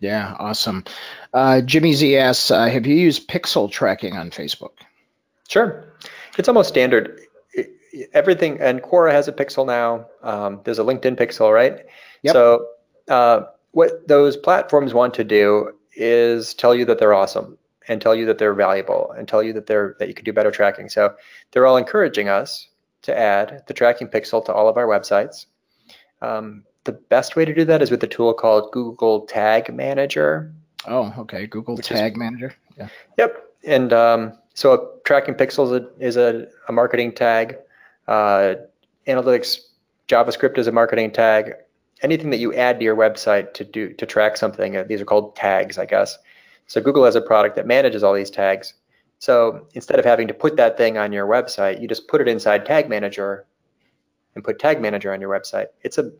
Yeah, 0.00 0.36
awesome. 0.38 0.84
Uh, 1.34 1.60
Jimmy 1.62 1.92
Z 1.92 2.16
asks, 2.16 2.50
uh, 2.50 2.66
have 2.68 2.86
you 2.86 2.94
used 2.94 3.28
pixel 3.28 3.70
tracking 3.70 4.16
on 4.16 4.30
Facebook? 4.30 4.72
Sure. 5.48 5.92
It's 6.38 6.48
almost 6.48 6.68
standard. 6.68 7.20
Everything, 8.12 8.60
and 8.60 8.82
Quora 8.82 9.12
has 9.12 9.28
a 9.28 9.32
pixel 9.32 9.66
now. 9.66 10.06
Um, 10.22 10.60
there's 10.64 10.78
a 10.78 10.82
LinkedIn 10.82 11.16
pixel, 11.16 11.52
right? 11.52 11.84
Yep. 12.22 12.32
So 12.32 12.66
uh, 13.08 13.42
what 13.72 14.06
those 14.08 14.36
platforms 14.36 14.94
want 14.94 15.14
to 15.14 15.24
do 15.24 15.72
is 15.94 16.54
tell 16.54 16.74
you 16.74 16.84
that 16.84 16.98
they're 16.98 17.14
awesome 17.14 17.58
and 17.88 18.00
tell 18.00 18.14
you 18.14 18.26
that 18.26 18.38
they're 18.38 18.54
valuable 18.54 19.12
and 19.16 19.26
tell 19.26 19.42
you 19.42 19.52
that 19.54 19.66
they're 19.66 19.96
that 19.98 20.08
you 20.08 20.14
can 20.14 20.24
do 20.24 20.32
better 20.32 20.50
tracking. 20.50 20.88
So 20.88 21.14
they're 21.50 21.66
all 21.66 21.76
encouraging 21.76 22.28
us 22.28 22.68
to 23.02 23.18
add 23.18 23.62
the 23.66 23.74
tracking 23.74 24.08
pixel 24.08 24.44
to 24.44 24.52
all 24.52 24.68
of 24.68 24.76
our 24.76 24.86
websites. 24.86 25.46
Um, 26.20 26.64
the 26.84 26.92
best 26.92 27.36
way 27.36 27.44
to 27.44 27.54
do 27.54 27.64
that 27.64 27.82
is 27.82 27.90
with 27.90 28.02
a 28.02 28.06
tool 28.06 28.34
called 28.34 28.72
Google 28.72 29.22
Tag 29.22 29.72
Manager. 29.72 30.52
Oh, 30.86 31.14
okay. 31.18 31.46
Google 31.46 31.76
Tag 31.76 32.12
is, 32.12 32.18
Manager. 32.18 32.54
Yeah. 32.76 32.88
Yep. 33.18 33.44
And 33.64 33.92
um, 33.92 34.32
so 34.54 34.72
a 34.72 35.02
tracking 35.04 35.34
pixel 35.34 35.66
is 35.66 35.72
a, 35.72 35.88
is 35.98 36.16
a, 36.16 36.48
a 36.68 36.72
marketing 36.72 37.12
tag. 37.12 37.58
Uh, 38.08 38.54
analytics 39.06 39.58
JavaScript 40.08 40.58
is 40.58 40.66
a 40.66 40.72
marketing 40.72 41.12
tag 41.12 41.52
anything 42.02 42.30
that 42.30 42.38
you 42.38 42.54
add 42.54 42.78
to 42.78 42.84
your 42.84 42.96
website 42.96 43.54
to 43.54 43.64
do 43.64 43.92
to 43.94 44.06
track 44.06 44.36
something. 44.36 44.76
Uh, 44.76 44.84
these 44.84 45.00
are 45.00 45.04
called 45.04 45.34
tags, 45.36 45.78
I 45.78 45.86
guess. 45.86 46.18
So 46.66 46.80
Google 46.80 47.04
has 47.04 47.14
a 47.14 47.20
product 47.20 47.56
that 47.56 47.66
manages 47.66 48.02
all 48.02 48.14
these 48.14 48.30
tags. 48.30 48.74
So 49.18 49.66
instead 49.74 49.98
of 49.98 50.04
having 50.04 50.28
to 50.28 50.34
put 50.34 50.56
that 50.56 50.76
thing 50.76 50.96
on 50.98 51.12
your 51.12 51.26
website, 51.26 51.80
you 51.80 51.88
just 51.88 52.06
put 52.08 52.20
it 52.20 52.28
inside 52.28 52.64
Tag 52.66 52.88
Manager 52.88 53.46
and 54.34 54.44
put 54.44 54.58
Tag 54.58 54.80
Manager 54.80 55.12
on 55.12 55.20
your 55.20 55.30
website. 55.30 55.66
It's 55.82 55.98
a 55.98 56.12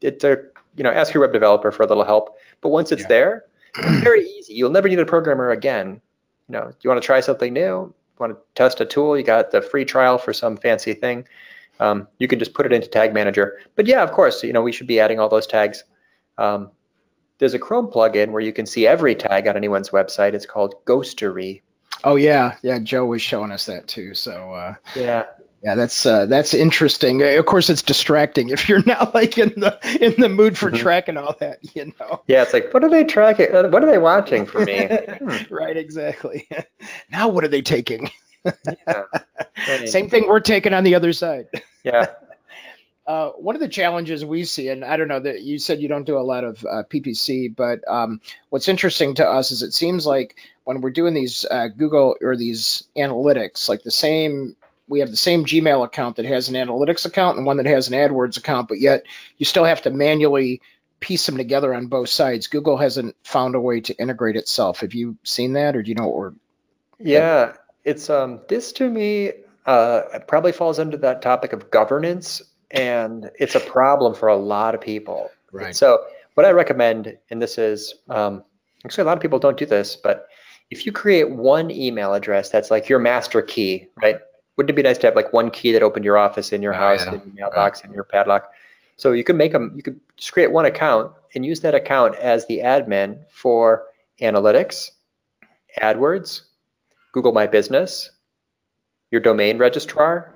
it's 0.00 0.24
a 0.24 0.36
you 0.76 0.84
know 0.84 0.90
ask 0.90 1.14
your 1.14 1.22
web 1.22 1.32
developer 1.32 1.70
for 1.70 1.82
a 1.82 1.86
little 1.86 2.04
help. 2.04 2.36
But 2.60 2.70
once 2.70 2.92
it's 2.92 3.02
yeah. 3.02 3.08
there, 3.08 3.44
it's 3.78 4.04
very 4.04 4.26
easy. 4.26 4.54
You'll 4.54 4.70
never 4.70 4.88
need 4.88 4.98
a 4.98 5.06
programmer 5.06 5.50
again. 5.50 6.00
You 6.48 6.52
know, 6.52 6.72
you 6.82 6.90
want 6.90 7.00
to 7.00 7.06
try 7.06 7.20
something 7.20 7.52
new, 7.52 7.94
want 8.22 8.32
to 8.32 8.38
test 8.54 8.80
a 8.80 8.86
tool, 8.86 9.18
you 9.18 9.22
got 9.22 9.50
the 9.50 9.60
free 9.60 9.84
trial 9.84 10.16
for 10.16 10.32
some 10.32 10.56
fancy 10.56 10.94
thing 10.94 11.26
um, 11.82 12.06
you 12.18 12.28
can 12.28 12.38
just 12.38 12.54
put 12.54 12.64
it 12.64 12.72
into 12.72 12.86
Tag 12.86 13.12
Manager. 13.12 13.58
But 13.74 13.86
yeah, 13.86 14.02
of 14.02 14.12
course, 14.12 14.42
you 14.44 14.52
know, 14.52 14.62
we 14.62 14.72
should 14.72 14.86
be 14.86 15.00
adding 15.00 15.18
all 15.18 15.28
those 15.28 15.46
tags. 15.46 15.82
Um, 16.38 16.70
there's 17.38 17.54
a 17.54 17.58
Chrome 17.58 17.88
plugin 17.88 18.30
where 18.30 18.40
you 18.40 18.52
can 18.52 18.66
see 18.66 18.86
every 18.86 19.16
tag 19.16 19.48
on 19.48 19.56
anyone's 19.56 19.90
website. 19.90 20.34
It's 20.34 20.46
called 20.46 20.74
Ghostery. 20.84 21.62
Oh 22.04 22.14
yeah, 22.14 22.56
yeah. 22.62 22.78
Joe 22.78 23.06
was 23.06 23.20
showing 23.20 23.50
us 23.50 23.66
that 23.66 23.88
too. 23.88 24.14
So 24.14 24.52
uh, 24.52 24.74
yeah, 24.94 25.24
yeah, 25.62 25.76
that's 25.76 26.04
uh, 26.06 26.26
that's 26.26 26.54
interesting. 26.54 27.22
Of 27.22 27.46
course, 27.46 27.70
it's 27.70 27.82
distracting 27.82 28.48
if 28.48 28.68
you're 28.68 28.82
not 28.86 29.14
like 29.14 29.38
in 29.38 29.48
the 29.56 29.78
in 30.00 30.20
the 30.20 30.28
mood 30.28 30.58
for 30.58 30.70
mm-hmm. 30.70 30.76
tracking 30.76 31.16
all 31.16 31.36
that. 31.38 31.58
You 31.74 31.92
know. 32.00 32.22
Yeah, 32.26 32.42
it's 32.42 32.52
like, 32.52 32.74
what 32.74 32.82
are 32.82 32.90
they 32.90 33.04
tracking? 33.04 33.54
Uh, 33.54 33.68
what 33.68 33.84
are 33.84 33.90
they 33.90 33.98
watching 33.98 34.44
for 34.44 34.64
me? 34.64 34.88
hmm. 35.18 35.54
Right, 35.54 35.76
exactly. 35.76 36.48
now, 37.12 37.28
what 37.28 37.44
are 37.44 37.48
they 37.48 37.62
taking? 37.62 38.10
yeah. 38.44 39.04
Same 39.84 40.08
thing 40.08 40.26
we're 40.26 40.40
taking 40.40 40.74
on 40.74 40.84
the 40.84 40.94
other 40.94 41.12
side. 41.12 41.46
Yeah. 41.84 42.06
Uh, 43.04 43.30
one 43.30 43.56
of 43.56 43.60
the 43.60 43.68
challenges 43.68 44.24
we 44.24 44.44
see, 44.44 44.68
and 44.68 44.84
I 44.84 44.96
don't 44.96 45.08
know 45.08 45.18
that 45.18 45.42
you 45.42 45.58
said 45.58 45.80
you 45.80 45.88
don't 45.88 46.06
do 46.06 46.16
a 46.16 46.20
lot 46.20 46.44
of 46.44 46.64
uh, 46.64 46.84
PPC, 46.88 47.54
but 47.54 47.80
um, 47.88 48.20
what's 48.50 48.68
interesting 48.68 49.16
to 49.16 49.28
us 49.28 49.50
is 49.50 49.64
it 49.64 49.74
seems 49.74 50.06
like 50.06 50.36
when 50.62 50.80
we're 50.80 50.90
doing 50.90 51.12
these 51.12 51.44
uh, 51.50 51.66
Google 51.66 52.14
or 52.20 52.36
these 52.36 52.84
analytics, 52.96 53.68
like 53.68 53.82
the 53.82 53.90
same, 53.90 54.54
we 54.86 55.00
have 55.00 55.10
the 55.10 55.16
same 55.16 55.44
Gmail 55.44 55.84
account 55.84 56.14
that 56.14 56.26
has 56.26 56.48
an 56.48 56.54
analytics 56.54 57.04
account 57.04 57.38
and 57.38 57.44
one 57.44 57.56
that 57.56 57.66
has 57.66 57.88
an 57.88 57.94
AdWords 57.94 58.36
account, 58.36 58.68
but 58.68 58.78
yet 58.78 59.04
you 59.36 59.46
still 59.46 59.64
have 59.64 59.82
to 59.82 59.90
manually 59.90 60.60
piece 61.00 61.26
them 61.26 61.36
together 61.36 61.74
on 61.74 61.88
both 61.88 62.08
sides. 62.08 62.46
Google 62.46 62.76
hasn't 62.76 63.16
found 63.24 63.56
a 63.56 63.60
way 63.60 63.80
to 63.80 63.94
integrate 63.94 64.36
itself. 64.36 64.80
Have 64.80 64.94
you 64.94 65.18
seen 65.24 65.54
that, 65.54 65.74
or 65.74 65.82
do 65.82 65.88
you 65.88 65.96
know? 65.96 66.04
Or 66.04 66.34
yeah, 67.02 67.54
it's 67.84 68.10
um 68.10 68.40
this 68.48 68.72
to 68.72 68.88
me 68.88 69.32
uh 69.66 70.02
probably 70.26 70.52
falls 70.52 70.78
under 70.78 70.96
that 70.96 71.22
topic 71.22 71.52
of 71.52 71.70
governance 71.70 72.42
and 72.72 73.30
it's 73.38 73.54
a 73.54 73.60
problem 73.60 74.14
for 74.14 74.28
a 74.28 74.36
lot 74.36 74.74
of 74.74 74.80
people. 74.80 75.30
Right. 75.52 75.76
So 75.76 76.04
what 76.34 76.46
I 76.46 76.50
recommend, 76.50 77.16
and 77.30 77.40
this 77.40 77.58
is 77.58 77.94
um, 78.08 78.42
actually 78.84 79.02
a 79.02 79.06
lot 79.06 79.16
of 79.16 79.22
people 79.22 79.38
don't 79.38 79.58
do 79.58 79.66
this, 79.66 79.96
but 79.96 80.28
if 80.70 80.86
you 80.86 80.92
create 80.92 81.30
one 81.30 81.70
email 81.70 82.14
address 82.14 82.48
that's 82.48 82.70
like 82.70 82.88
your 82.88 82.98
master 82.98 83.42
key, 83.42 83.88
right? 84.02 84.16
Wouldn't 84.56 84.70
it 84.70 84.76
be 84.76 84.82
nice 84.82 84.98
to 84.98 85.06
have 85.06 85.16
like 85.16 85.32
one 85.32 85.50
key 85.50 85.72
that 85.72 85.82
opened 85.82 86.04
your 86.04 86.16
office 86.16 86.52
in 86.52 86.62
your 86.62 86.74
oh, 86.74 86.78
house, 86.78 87.04
yeah. 87.04 87.14
in 87.14 87.20
your 87.20 87.34
mailbox, 87.34 87.80
right. 87.80 87.88
in 87.88 87.94
your 87.94 88.04
padlock? 88.04 88.50
So 88.96 89.12
you 89.12 89.24
could 89.24 89.36
make 89.36 89.52
them. 89.52 89.72
You 89.74 89.82
could 89.82 90.00
just 90.16 90.32
create 90.32 90.52
one 90.52 90.64
account 90.64 91.12
and 91.34 91.44
use 91.44 91.60
that 91.60 91.74
account 91.74 92.14
as 92.16 92.46
the 92.46 92.58
admin 92.58 93.18
for 93.30 93.84
analytics, 94.20 94.90
AdWords, 95.80 96.42
Google 97.12 97.32
My 97.32 97.46
Business, 97.46 98.10
your 99.10 99.20
domain 99.20 99.58
registrar, 99.58 100.34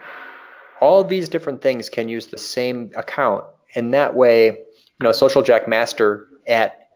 all 0.80 1.00
of 1.00 1.08
these 1.08 1.28
different 1.28 1.62
things 1.62 1.88
can 1.88 2.08
use 2.08 2.26
the 2.26 2.38
same 2.38 2.90
account. 2.96 3.44
And 3.74 3.94
that 3.94 4.14
way, 4.14 4.46
you 4.48 5.04
know, 5.04 5.10
socialjackmaster 5.10 6.26
at 6.46 6.88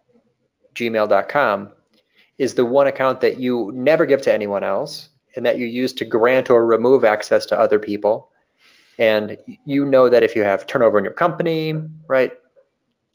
gmail.com 0.74 1.72
is 2.38 2.54
the 2.54 2.64
one 2.64 2.86
account 2.86 3.20
that 3.20 3.38
you 3.38 3.70
never 3.74 4.06
give 4.06 4.22
to 4.22 4.32
anyone 4.32 4.64
else 4.64 5.08
and 5.36 5.44
that 5.46 5.58
you 5.58 5.66
use 5.66 5.92
to 5.94 6.04
grant 6.04 6.50
or 6.50 6.64
remove 6.64 7.04
access 7.04 7.46
to 7.46 7.58
other 7.58 7.78
people. 7.78 8.30
And 8.98 9.38
you 9.64 9.84
know 9.84 10.08
that 10.08 10.22
if 10.22 10.36
you 10.36 10.42
have 10.42 10.66
turnover 10.66 10.98
in 10.98 11.04
your 11.04 11.12
company, 11.12 11.74
right? 12.06 12.32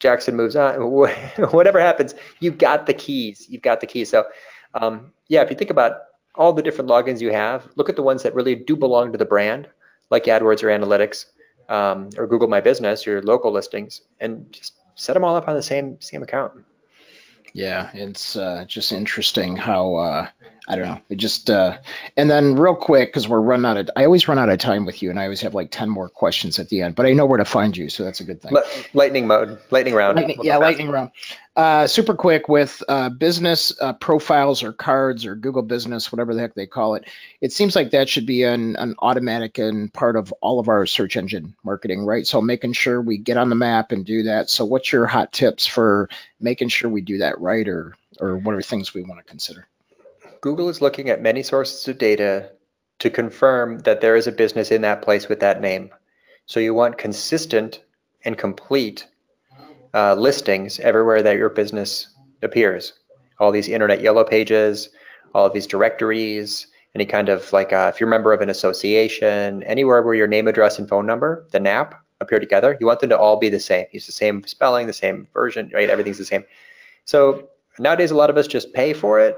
Jackson 0.00 0.36
moves 0.36 0.56
on, 0.56 0.74
whatever 1.50 1.80
happens, 1.80 2.14
you've 2.40 2.58
got 2.58 2.86
the 2.86 2.94
keys. 2.94 3.46
You've 3.48 3.62
got 3.62 3.80
the 3.80 3.86
keys. 3.86 4.10
So, 4.10 4.26
um, 4.74 5.12
yeah, 5.28 5.42
if 5.42 5.50
you 5.50 5.56
think 5.56 5.70
about 5.70 6.00
all 6.36 6.52
the 6.52 6.62
different 6.62 6.90
logins 6.90 7.20
you 7.20 7.32
have, 7.32 7.68
look 7.76 7.88
at 7.88 7.96
the 7.96 8.02
ones 8.02 8.22
that 8.22 8.34
really 8.34 8.54
do 8.54 8.76
belong 8.76 9.12
to 9.12 9.18
the 9.18 9.24
brand, 9.24 9.68
like 10.10 10.24
AdWords 10.24 10.62
or 10.62 10.68
Analytics, 10.68 11.26
um, 11.68 12.10
or 12.16 12.26
Google 12.26 12.48
My 12.48 12.60
Business, 12.60 13.06
your 13.06 13.22
local 13.22 13.52
listings, 13.52 14.02
and 14.20 14.50
just 14.52 14.74
set 14.94 15.14
them 15.14 15.24
all 15.24 15.36
up 15.36 15.48
on 15.48 15.54
the 15.54 15.62
same 15.62 16.00
same 16.00 16.22
account. 16.22 16.52
Yeah, 17.52 17.90
it's 17.94 18.36
uh, 18.36 18.64
just 18.68 18.92
interesting 18.92 19.56
how 19.56 19.94
uh, 19.94 20.28
I 20.68 20.74
don't 20.74 20.86
know. 20.86 21.00
It 21.08 21.16
just 21.16 21.48
uh, 21.48 21.78
and 22.16 22.28
then 22.28 22.56
real 22.56 22.74
quick 22.74 23.10
because 23.10 23.28
we're 23.28 23.40
running 23.40 23.66
out 23.66 23.76
of. 23.76 23.90
I 23.94 24.04
always 24.04 24.26
run 24.26 24.38
out 24.38 24.48
of 24.48 24.58
time 24.58 24.84
with 24.84 25.00
you, 25.00 25.10
and 25.10 25.20
I 25.20 25.24
always 25.24 25.40
have 25.42 25.54
like 25.54 25.70
ten 25.70 25.88
more 25.88 26.08
questions 26.08 26.58
at 26.58 26.68
the 26.70 26.82
end. 26.82 26.96
But 26.96 27.06
I 27.06 27.12
know 27.12 27.24
where 27.24 27.38
to 27.38 27.44
find 27.44 27.76
you, 27.76 27.88
so 27.88 28.02
that's 28.02 28.18
a 28.20 28.24
good 28.24 28.42
thing. 28.42 28.52
lightning 28.92 29.28
mode, 29.28 29.60
lightning 29.70 29.94
round. 29.94 30.16
Lightning, 30.16 30.40
yeah, 30.42 30.56
lightning 30.56 30.90
round. 30.90 31.12
Uh, 31.54 31.86
super 31.86 32.14
quick 32.14 32.48
with 32.48 32.82
uh, 32.88 33.08
business 33.08 33.72
uh, 33.80 33.92
profiles 33.94 34.62
or 34.62 34.72
cards 34.72 35.24
or 35.24 35.34
Google 35.34 35.62
Business, 35.62 36.12
whatever 36.12 36.34
the 36.34 36.40
heck 36.40 36.54
they 36.54 36.66
call 36.66 36.96
it. 36.96 37.04
It 37.40 37.50
seems 37.50 37.74
like 37.74 37.92
that 37.92 38.08
should 38.10 38.26
be 38.26 38.42
an, 38.42 38.76
an 38.76 38.94
automatic 38.98 39.56
and 39.58 39.90
part 39.90 40.16
of 40.16 40.32
all 40.42 40.58
of 40.58 40.68
our 40.68 40.84
search 40.84 41.16
engine 41.16 41.54
marketing, 41.64 42.04
right? 42.04 42.26
So 42.26 42.42
making 42.42 42.74
sure 42.74 43.00
we 43.00 43.16
get 43.16 43.38
on 43.38 43.48
the 43.48 43.54
map 43.54 43.90
and 43.90 44.04
do 44.04 44.24
that. 44.24 44.50
So 44.50 44.66
what's 44.66 44.92
your 44.92 45.06
hot 45.06 45.32
tips 45.32 45.64
for 45.64 46.10
making 46.40 46.68
sure 46.68 46.90
we 46.90 47.00
do 47.00 47.18
that 47.18 47.40
right, 47.40 47.66
or 47.66 47.96
or 48.20 48.36
what 48.36 48.54
are 48.54 48.62
things 48.62 48.92
we 48.92 49.02
want 49.02 49.20
to 49.20 49.24
consider? 49.24 49.66
Google 50.46 50.68
is 50.68 50.80
looking 50.80 51.10
at 51.10 51.20
many 51.20 51.42
sources 51.42 51.88
of 51.88 51.98
data 51.98 52.52
to 53.00 53.10
confirm 53.10 53.80
that 53.80 54.00
there 54.00 54.14
is 54.14 54.28
a 54.28 54.32
business 54.32 54.70
in 54.70 54.82
that 54.82 55.02
place 55.02 55.28
with 55.28 55.40
that 55.40 55.60
name. 55.60 55.90
So 56.46 56.60
you 56.60 56.72
want 56.72 56.98
consistent 56.98 57.82
and 58.24 58.38
complete 58.38 59.08
uh, 59.92 60.14
listings 60.14 60.78
everywhere 60.78 61.20
that 61.20 61.36
your 61.36 61.48
business 61.48 62.06
appears. 62.44 62.92
All 63.40 63.50
these 63.50 63.68
internet 63.68 64.02
yellow 64.02 64.22
pages, 64.22 64.88
all 65.34 65.46
of 65.46 65.52
these 65.52 65.66
directories, 65.66 66.68
any 66.94 67.06
kind 67.06 67.28
of 67.28 67.52
like 67.52 67.72
uh, 67.72 67.90
if 67.92 67.98
you're 67.98 68.08
a 68.08 68.10
member 68.10 68.32
of 68.32 68.40
an 68.40 68.48
association, 68.48 69.64
anywhere 69.64 70.00
where 70.00 70.14
your 70.14 70.28
name, 70.28 70.46
address, 70.46 70.78
and 70.78 70.88
phone 70.88 71.06
number, 71.06 71.44
the 71.50 71.58
NAP, 71.58 71.92
appear 72.20 72.38
together, 72.38 72.76
you 72.78 72.86
want 72.86 73.00
them 73.00 73.10
to 73.10 73.18
all 73.18 73.36
be 73.36 73.48
the 73.48 73.58
same. 73.58 73.86
Use 73.90 74.06
the 74.06 74.12
same 74.12 74.46
spelling, 74.46 74.86
the 74.86 74.92
same 74.92 75.26
version, 75.34 75.72
right? 75.74 75.90
Everything's 75.90 76.18
the 76.18 76.24
same. 76.24 76.44
So 77.04 77.48
nowadays, 77.80 78.12
a 78.12 78.16
lot 78.16 78.30
of 78.30 78.36
us 78.36 78.46
just 78.46 78.72
pay 78.72 78.92
for 78.92 79.18
it. 79.18 79.36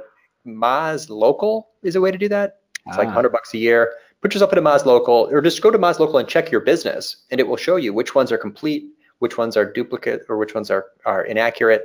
Moz 0.57 1.09
Local 1.09 1.69
is 1.83 1.97
a 1.97 2.01
way 2.01 2.11
to 2.11 2.19
do 2.19 2.29
that. 2.29 2.59
It's 2.87 2.97
like 2.97 3.07
Ah. 3.09 3.11
100 3.11 3.31
bucks 3.31 3.53
a 3.55 3.59
year. 3.59 3.93
Put 4.21 4.35
yourself 4.35 4.53
in 4.53 4.59
a 4.59 4.63
Moz 4.63 4.85
Local, 4.85 5.29
or 5.31 5.41
just 5.41 5.63
go 5.63 5.71
to 5.71 5.79
Moz 5.79 5.99
Local 5.99 6.19
and 6.19 6.29
check 6.29 6.51
your 6.51 6.61
business, 6.61 7.17
and 7.31 7.41
it 7.41 7.47
will 7.47 7.57
show 7.57 7.77
you 7.77 7.93
which 7.93 8.15
ones 8.15 8.33
are 8.33 8.39
complete, 8.39 8.85
which 9.21 9.37
ones 9.39 9.57
are 9.57 9.65
duplicate, 9.71 10.23
or 10.29 10.37
which 10.39 10.55
ones 10.55 10.71
are 10.71 10.87
are 11.05 11.23
inaccurate. 11.25 11.85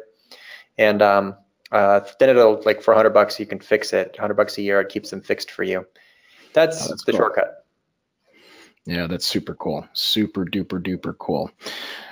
And 0.78 1.02
um, 1.02 1.36
uh, 1.72 2.00
then 2.20 2.30
it'll 2.30 2.62
like 2.66 2.82
for 2.82 2.92
100 2.94 3.12
bucks 3.12 3.40
you 3.40 3.46
can 3.46 3.60
fix 3.60 3.94
it. 3.94 4.12
100 4.14 4.34
bucks 4.36 4.58
a 4.58 4.62
year, 4.62 4.80
it 4.82 4.90
keeps 4.90 5.10
them 5.12 5.22
fixed 5.22 5.52
for 5.52 5.64
you. 5.64 5.86
That's, 6.54 6.86
Oh, 6.86 6.90
that's 6.90 7.04
the 7.04 7.12
cool. 7.12 7.20
shortcut. 7.20 7.66
Yeah, 8.86 9.08
that's 9.08 9.26
super 9.26 9.56
cool. 9.56 9.88
Super 9.94 10.46
duper 10.46 10.82
duper 10.82 11.18
cool. 11.18 11.50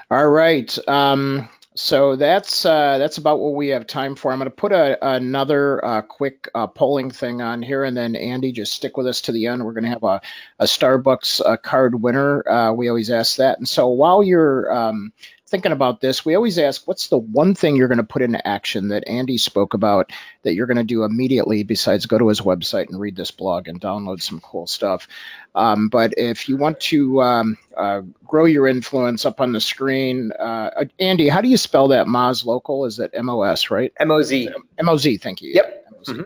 All 0.10 0.30
right. 0.30 0.78
Um, 0.88 1.50
so 1.76 2.18
that's 2.18 2.66
uh, 2.66 2.98
that's 2.98 3.18
about 3.18 3.40
what 3.40 3.54
we 3.54 3.70
have 3.70 3.88
time 3.88 4.16
for. 4.16 4.32
I'm 4.32 4.40
going 4.40 4.50
to 4.50 4.56
put 4.56 4.74
a, 4.74 4.98
another 5.16 5.84
uh, 5.86 6.02
quick 6.02 6.50
uh, 6.54 6.68
polling 6.68 7.10
thing 7.10 7.42
on 7.42 7.62
here, 7.62 7.86
and 7.86 7.96
then 7.96 8.16
Andy, 8.16 8.52
just 8.52 8.74
stick 8.74 8.98
with 8.98 9.08
us 9.08 9.22
to 9.22 9.32
the 9.32 9.48
end. 9.48 9.64
We're 9.64 9.72
going 9.72 9.86
to 9.86 9.90
have 9.90 10.04
a, 10.04 10.22
a 10.60 10.66
Starbucks 10.66 11.42
uh, 11.46 11.56
card 11.58 12.02
winner. 12.02 12.48
Uh, 12.48 12.74
we 12.74 12.90
always 12.90 13.10
ask 13.10 13.38
that. 13.38 13.58
And 13.58 13.70
so 13.70 13.88
while 13.88 14.22
you're 14.22 14.72
um, 14.74 15.14
thinking 15.52 15.74
about 15.74 16.00
this, 16.00 16.26
we 16.26 16.34
always 16.34 16.58
ask, 16.58 16.88
what's 16.88 17.10
the 17.10 17.18
one 17.18 17.54
thing 17.54 17.76
you're 17.76 17.90
going 17.90 17.98
to 17.98 18.04
put 18.04 18.22
into 18.22 18.46
action 18.48 18.88
that 18.88 19.08
Andy 19.08 19.38
spoke 19.38 19.74
about 19.74 20.12
that 20.44 20.56
you're 20.56 20.66
going 20.66 20.78
to 20.78 20.84
do 20.84 21.04
immediately 21.04 21.64
besides 21.64 22.06
go 22.06 22.18
to 22.18 22.30
his 22.30 22.42
website 22.42 22.88
and 22.88 23.00
read 23.00 23.18
this 23.18 23.30
blog 23.30 23.68
and 23.68 23.80
download 23.80 24.22
some 24.22 24.40
cool 24.40 24.66
stuff? 24.66 25.08
Um, 25.54 25.90
but 25.90 26.14
if 26.18 26.48
you 26.48 26.56
want 26.56 26.80
to 26.80 27.22
um, 27.22 27.58
uh, 27.76 28.02
grow 28.26 28.46
your 28.46 28.68
influence 28.68 29.26
up 29.26 29.42
on 29.42 29.52
the 29.52 29.62
screen, 29.62 30.32
uh, 30.40 30.86
Andy, 31.00 31.28
how 31.28 31.42
do 31.42 31.50
you 31.50 31.58
spell 31.58 31.90
that 31.90 32.08
Moz 32.08 32.46
local? 32.46 32.86
Is 32.86 32.98
that 32.98 33.12
M 33.14 33.30
O 33.30 33.42
S, 33.42 33.70
right? 33.70 33.92
M 34.00 34.10
O 34.10 34.22
Z. 34.22 34.50
M 34.80 34.90
O 34.90 34.98
Z, 34.98 35.18
thank 35.18 35.42
you. 35.42 35.52
Yep. 35.54 35.78
Mhm. 36.06 36.26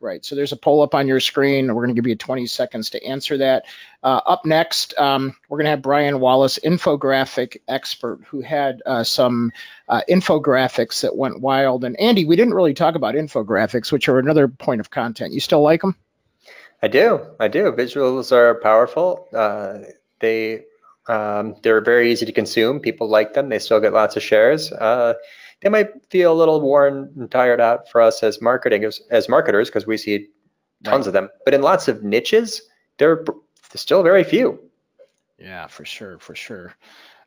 Right. 0.00 0.24
So 0.24 0.36
there's 0.36 0.52
a 0.52 0.56
poll 0.56 0.82
up 0.82 0.94
on 0.94 1.08
your 1.08 1.18
screen. 1.18 1.66
We're 1.66 1.84
going 1.84 1.94
to 1.94 2.00
give 2.00 2.08
you 2.08 2.14
20 2.14 2.46
seconds 2.46 2.90
to 2.90 3.04
answer 3.04 3.38
that. 3.38 3.64
Uh, 4.00 4.20
up 4.24 4.46
next, 4.46 4.96
um, 4.96 5.34
we're 5.48 5.58
going 5.58 5.64
to 5.64 5.70
have 5.70 5.82
Brian 5.82 6.20
Wallace, 6.20 6.60
infographic 6.64 7.56
expert, 7.66 8.20
who 8.28 8.40
had 8.40 8.80
uh, 8.86 9.02
some 9.02 9.50
uh, 9.88 10.02
infographics 10.08 11.00
that 11.00 11.16
went 11.16 11.40
wild. 11.40 11.82
And 11.82 11.98
Andy, 11.98 12.24
we 12.24 12.36
didn't 12.36 12.54
really 12.54 12.74
talk 12.74 12.94
about 12.94 13.16
infographics, 13.16 13.90
which 13.90 14.08
are 14.08 14.20
another 14.20 14.46
point 14.46 14.80
of 14.80 14.90
content. 14.90 15.32
You 15.32 15.40
still 15.40 15.62
like 15.62 15.80
them? 15.80 15.96
I 16.80 16.86
do. 16.86 17.26
I 17.40 17.48
do. 17.48 17.72
Visuals 17.72 18.30
are 18.30 18.54
powerful. 18.54 19.26
Uh, 19.34 19.78
they 20.20 20.64
um, 21.08 21.56
they're 21.62 21.80
very 21.80 22.12
easy 22.12 22.26
to 22.26 22.32
consume. 22.32 22.80
People 22.80 23.08
like 23.08 23.32
them. 23.34 23.48
They 23.48 23.58
still 23.58 23.80
get 23.80 23.92
lots 23.92 24.16
of 24.16 24.22
shares. 24.22 24.72
They 25.60 25.68
might 25.68 25.88
feel 26.10 26.32
a 26.32 26.34
little 26.34 26.60
worn 26.60 27.12
and 27.16 27.30
tired 27.30 27.60
out 27.60 27.88
for 27.90 28.00
us 28.00 28.22
as 28.22 28.40
marketing 28.40 28.84
as, 28.84 29.00
as 29.10 29.28
marketers 29.28 29.68
because 29.68 29.86
we 29.86 29.96
see 29.96 30.28
tons 30.84 31.06
of 31.06 31.12
them. 31.12 31.28
But 31.44 31.54
in 31.54 31.62
lots 31.62 31.88
of 31.88 32.02
niches, 32.02 32.62
they're, 32.98 33.24
they're 33.24 33.76
still 33.76 34.02
very 34.02 34.24
few. 34.24 34.60
Yeah, 35.38 35.66
for 35.66 35.84
sure, 35.84 36.18
for 36.18 36.34
sure. 36.34 36.74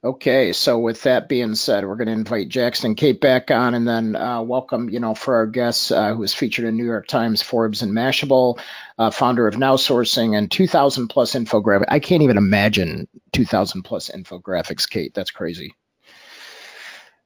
Okay, 0.04 0.52
so 0.52 0.80
with 0.80 1.04
that 1.04 1.30
being 1.30 1.54
said, 1.54 1.86
we're 1.86 1.96
going 1.96 2.08
to 2.08 2.14
invite 2.14 2.50
Jackson 2.50 2.96
Kate 2.96 3.22
back 3.22 3.52
on, 3.52 3.76
and 3.76 3.88
then 3.88 4.16
uh, 4.16 4.42
welcome, 4.42 4.90
you 4.90 5.00
know, 5.00 5.14
for 5.14 5.36
our 5.36 5.46
guests 5.46 5.92
uh, 5.92 6.14
who 6.14 6.22
was 6.22 6.34
featured 6.34 6.66
in 6.66 6.76
New 6.76 6.86
York 6.86 7.06
Times, 7.06 7.44
Forbes, 7.44 7.84
and 7.84 7.94
Mashable, 7.94 8.60
uh, 8.98 9.12
founder 9.12 9.48
of 9.48 9.56
NowSourcing 9.56 10.36
and 10.36 10.50
2,000 10.50 11.08
plus 11.08 11.36
infographics. 11.36 11.86
I 11.90 12.00
can't 12.00 12.24
even 12.24 12.38
imagine 12.38 13.08
2,000 13.34 13.84
plus 13.84 14.10
infographics, 14.10 14.90
Kate. 14.90 15.14
That's 15.14 15.30
crazy. 15.30 15.76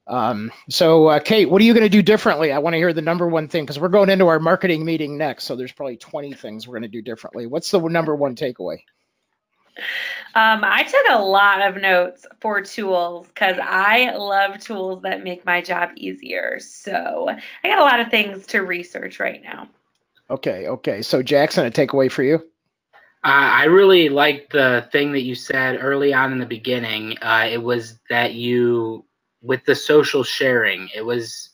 Um, 0.08 0.52
so, 0.70 1.08
uh, 1.08 1.20
Kate, 1.20 1.50
what 1.50 1.62
are 1.62 1.66
you 1.66 1.74
going 1.74 1.84
to 1.84 1.90
do 1.90 2.02
differently? 2.02 2.52
I 2.52 2.60
want 2.60 2.74
to 2.74 2.78
hear 2.78 2.94
the 2.94 3.02
number 3.02 3.28
one 3.28 3.48
thing 3.48 3.64
because 3.64 3.80
we're 3.80 3.90
going 3.90 4.10
into 4.10 4.28
our 4.28 4.40
marketing 4.40 4.86
meeting 4.86 5.18
next. 5.18 5.46
So 5.46 5.56
there's 5.56 5.72
probably 5.72 5.98
20 5.98 6.34
things 6.34 6.68
we're 6.68 6.74
going 6.74 6.84
to 6.84 6.88
do 6.88 7.02
differently. 7.02 7.48
What's 7.48 7.72
the 7.72 7.80
number 7.80 8.16
one 8.16 8.36
takeaway? 8.36 8.80
Um, 10.36 10.64
I 10.64 10.84
took 10.84 11.06
a 11.10 11.22
lot 11.22 11.62
of 11.62 11.82
notes 11.82 12.26
for 12.40 12.62
tools 12.62 13.28
because 13.28 13.58
I 13.62 14.16
love 14.16 14.60
tools 14.60 15.02
that 15.04 15.24
make 15.24 15.46
my 15.46 15.62
job 15.62 15.92
easier. 15.96 16.60
So 16.60 17.30
I 17.64 17.68
got 17.68 17.80
a 17.80 17.84
lot 17.84 18.00
of 18.00 18.10
things 18.10 18.46
to 18.48 18.60
research 18.62 19.20
right 19.20 19.42
now. 19.44 19.70
Okay, 20.30 20.68
okay. 20.68 21.02
So 21.02 21.22
Jackson, 21.22 21.66
a 21.66 21.72
takeaway 21.72 22.12
for 22.12 22.24
you? 22.24 22.36
Uh, 23.24 23.50
I 23.52 23.64
really 23.66 24.10
liked 24.10 24.52
the 24.52 24.88
thing 24.92 25.14
that 25.14 25.22
you 25.22 25.36
said 25.36 25.80
early 25.82 26.14
on 26.14 26.32
in 26.32 26.40
the 26.40 26.46
beginning. 26.46 27.18
Uh, 27.22 27.48
it 27.52 27.62
was 27.62 27.98
that 28.10 28.34
you, 28.34 29.06
with 29.46 29.64
the 29.66 29.76
social 29.76 30.24
sharing, 30.24 30.90
it 30.96 31.06
was 31.06 31.52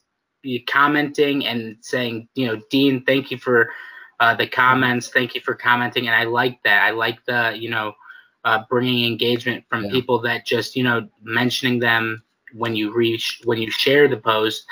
commenting 0.67 1.45
and 1.45 1.77
saying, 1.81 2.27
you 2.35 2.47
know, 2.47 2.61
Dean, 2.69 3.03
thank 3.05 3.29
you 3.31 3.37
for 3.37 3.71
uh, 4.19 4.33
the 4.33 4.47
comments. 4.47 5.09
Thank 5.09 5.35
you 5.35 5.41
for 5.41 5.53
commenting. 5.53 6.07
And 6.07 6.15
I 6.15 6.23
like 6.23 6.61
that. 6.63 6.83
I 6.83 6.91
like 6.91 7.23
the, 7.25 7.55
you 7.55 7.69
know, 7.69 7.93
uh, 8.43 8.63
bringing 8.69 9.05
engagement 9.05 9.63
from 9.69 9.85
Yeah. 9.85 9.91
people 9.91 10.19
that 10.21 10.45
just, 10.45 10.75
you 10.75 10.83
know, 10.83 11.07
mentioning 11.21 11.79
them 11.79 12.23
when 12.53 12.75
you 12.75 12.93
reach, 12.93 13.41
when 13.43 13.59
you 13.59 13.69
share 13.69 14.07
the 14.07 14.17
post. 14.17 14.65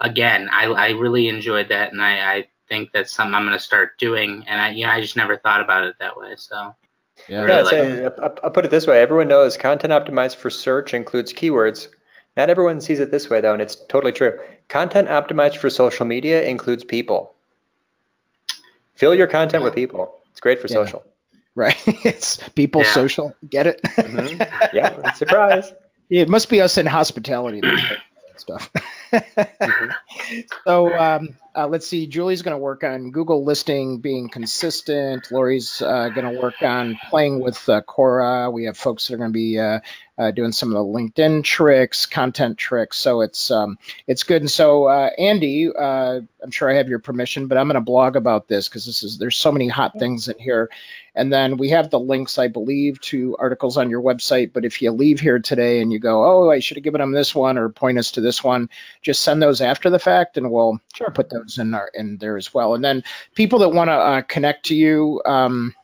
Again, 0.00 0.48
I, 0.52 0.66
I 0.66 0.90
really 0.90 1.28
enjoyed 1.28 1.68
that. 1.68 1.92
And 1.92 2.02
I, 2.02 2.34
I 2.34 2.48
think 2.68 2.90
that's 2.92 3.12
something 3.12 3.34
I'm 3.34 3.46
going 3.46 3.56
to 3.56 3.62
start 3.62 3.98
doing. 3.98 4.44
And 4.46 4.60
I, 4.60 4.70
you 4.70 4.84
know, 4.84 4.92
I 4.92 5.00
just 5.00 5.16
never 5.16 5.36
thought 5.36 5.60
about 5.60 5.84
it 5.84 5.96
that 6.00 6.16
way. 6.16 6.34
So. 6.36 6.74
Yeah. 7.28 7.42
Really 7.42 7.52
Yeah, 7.52 7.62
like 7.62 7.70
say, 7.70 8.04
I'll, 8.22 8.36
I'll 8.44 8.50
put 8.50 8.64
it 8.64 8.70
this 8.70 8.86
way. 8.86 9.00
Everyone 9.00 9.28
knows 9.28 9.56
content 9.56 9.92
optimized 9.92 10.36
for 10.36 10.50
search 10.50 10.94
includes 10.94 11.32
keywords. 11.32 11.88
Not 12.36 12.48
everyone 12.50 12.80
sees 12.80 13.00
it 13.00 13.10
this 13.10 13.28
way, 13.28 13.40
though, 13.40 13.52
and 13.52 13.60
it's 13.62 13.76
totally 13.88 14.12
true. 14.12 14.38
Content 14.68 15.08
optimized 15.08 15.56
for 15.56 15.68
social 15.68 16.06
media 16.06 16.42
includes 16.44 16.84
people. 16.84 17.34
Fill 18.94 19.14
your 19.14 19.26
content 19.26 19.64
with 19.64 19.74
people. 19.74 20.14
It's 20.30 20.40
great 20.40 20.60
for 20.60 20.68
Yeah. 20.68 20.74
social. 20.84 21.02
Right. 21.54 21.76
it's 22.04 22.36
people 22.50 22.82
Yeah. 22.82 22.92
social. 22.92 23.36
Get 23.48 23.66
it? 23.66 23.82
Mhm. 23.82 24.46
Yeah, 24.72 25.10
surprise. 25.12 25.72
it 26.08 26.28
must 26.28 26.48
be 26.48 26.60
us 26.60 26.78
in 26.78 26.86
hospitality. 26.86 27.60
that 27.60 27.70
do 27.70 27.76
that 27.88 28.40
stuff. 28.40 28.70
So 30.64 30.96
um, 30.96 31.36
uh, 31.56 31.66
let's 31.66 31.86
see. 31.86 32.06
Julie's 32.06 32.42
going 32.42 32.54
to 32.54 32.58
work 32.58 32.84
on 32.84 33.10
Google 33.10 33.44
listing 33.44 33.98
being 33.98 34.28
consistent. 34.28 35.30
Lori's 35.30 35.82
uh, 35.82 36.08
going 36.10 36.32
to 36.34 36.40
work 36.40 36.62
on 36.62 36.98
playing 37.08 37.40
with 37.40 37.68
uh, 37.68 37.82
Quora. 37.82 38.52
We 38.52 38.64
have 38.64 38.76
folks 38.76 39.08
that 39.08 39.14
are 39.14 39.18
going 39.18 39.30
to 39.30 39.34
be 39.34 39.58
uh, 39.58 39.80
uh, 40.18 40.30
doing 40.30 40.52
some 40.52 40.68
of 40.68 40.74
the 40.74 40.80
LinkedIn 40.84 41.42
tricks, 41.44 42.06
content 42.06 42.58
tricks. 42.58 42.98
So 42.98 43.22
it's 43.22 43.50
um, 43.50 43.78
it's 44.06 44.22
good. 44.22 44.42
And 44.42 44.50
so 44.50 44.84
uh, 44.84 45.10
Andy, 45.18 45.68
uh, 45.74 46.20
I'm 46.42 46.50
sure 46.50 46.70
I 46.70 46.74
have 46.74 46.88
your 46.88 46.98
permission, 46.98 47.46
but 47.46 47.58
I'm 47.58 47.66
going 47.66 47.74
to 47.74 47.80
blog 47.80 48.16
about 48.16 48.46
this 48.48 48.68
because 48.68 48.86
this 48.86 49.02
is 49.02 49.18
there's 49.18 49.36
so 49.36 49.50
many 49.50 49.66
hot 49.68 49.98
things 49.98 50.28
in 50.28 50.38
here. 50.38 50.70
And 51.16 51.32
then 51.32 51.56
we 51.56 51.70
have 51.70 51.90
the 51.90 51.98
links, 51.98 52.38
I 52.38 52.46
believe, 52.46 53.00
to 53.02 53.36
articles 53.38 53.76
on 53.76 53.90
your 53.90 54.00
website. 54.00 54.52
But 54.52 54.64
if 54.64 54.80
you 54.80 54.92
leave 54.92 55.18
here 55.18 55.40
today 55.40 55.80
and 55.80 55.92
you 55.92 55.98
go, 55.98 56.24
oh, 56.24 56.50
I 56.50 56.60
should 56.60 56.76
have 56.76 56.84
given 56.84 57.00
them 57.00 57.12
this 57.12 57.34
one 57.34 57.58
or 57.58 57.68
point 57.68 57.98
us 57.98 58.12
to 58.12 58.20
this 58.20 58.44
one, 58.44 58.70
just 59.02 59.22
send 59.24 59.42
those 59.42 59.60
after 59.60 59.90
the 59.90 59.98
fact, 59.98 60.36
and 60.36 60.52
we'll 60.52 60.80
Sure. 60.94 61.10
put 61.10 61.30
those 61.30 61.39
in 61.58 61.74
our 61.74 61.90
in 61.94 62.16
there 62.18 62.36
as 62.36 62.52
well. 62.54 62.74
And 62.74 62.84
then 62.84 63.02
people 63.34 63.58
that 63.60 63.70
want 63.70 63.88
to 63.88 63.94
uh, 63.94 64.22
connect 64.22 64.66
to 64.66 64.74
you, 64.74 65.20
um, 65.26 65.74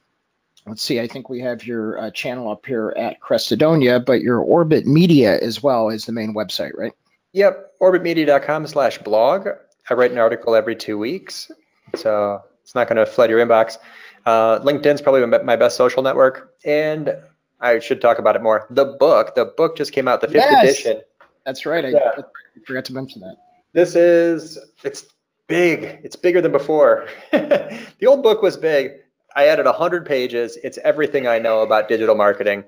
let's 0.66 0.82
see. 0.82 1.00
I 1.00 1.07
think 1.07 1.28
we 1.28 1.40
have 1.40 1.64
your 1.66 1.98
uh, 1.98 2.11
channel 2.11 2.50
up 2.50 2.66
here 2.66 2.94
at 2.96 3.20
Crestodina, 3.20 4.04
but 4.04 4.20
your 4.20 4.40
Orbit 4.40 4.86
Media 4.86 5.38
as 5.40 5.62
well 5.62 5.88
is 5.88 6.07
the 6.07 6.12
main 6.12 6.34
website, 6.34 6.72
right? 6.76 6.92
Yep, 7.32 7.72
orbitmedia.com 7.82 8.66
slash 8.66 8.98
blog. 8.98 9.48
I 9.90 9.94
write 9.94 10.11
an 10.11 10.18
article 10.18 10.54
every 10.57 10.74
two 10.74 10.98
weeks, 10.98 11.50
so 11.94 12.42
it's 12.62 12.74
not 12.74 12.88
going 12.88 12.96
to 12.96 13.07
flood 13.07 13.30
your 13.30 13.44
inbox. 13.44 13.76
Uh, 14.24 14.59
LinkedIn's 14.61 15.00
probably 15.00 15.24
my 15.26 15.38
my 15.42 15.54
best 15.57 15.76
social 15.76 16.02
network, 16.02 16.54
and 16.64 17.14
I 17.61 17.78
should 17.78 18.00
talk 18.00 18.18
about 18.18 18.34
it 18.36 18.42
more. 18.42 18.66
The 18.70 18.84
book, 18.84 19.34
the 19.34 19.44
book 19.44 19.76
just 19.76 19.92
came 19.92 20.09
out, 20.09 20.20
the 20.20 20.26
fifth 20.26 20.44
Yes. 20.50 20.64
edition. 20.80 21.02
That's 21.44 21.64
right. 21.64 21.84
I, 21.84 21.88
Yeah. 21.90 22.11
I 22.18 22.22
forgot 22.66 22.84
to 22.86 22.92
mention 22.94 23.20
that. 23.20 23.36
This 23.72 23.94
is 23.94 24.59
it's 24.82 25.04
big. 25.49 26.01
It's 26.03 26.16
bigger 26.16 26.40
than 26.40 26.53
before. 26.53 27.09
the 27.32 28.07
old 28.07 28.22
book 28.22 28.42
was 28.42 28.57
big. 28.57 28.92
I 29.34 29.47
added 29.47 29.66
100 29.66 30.07
pages. 30.07 30.59
It's 30.64 30.78
everything 30.78 31.26
I 31.26 31.38
know 31.38 31.61
about 31.61 31.88
digital 31.88 32.14
marketing. 32.14 32.64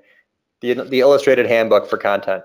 The 0.61 0.73
the 0.73 0.99
illustrated 0.99 1.45
handbook 1.45 1.89
for 1.89 1.97
content. 1.97 2.43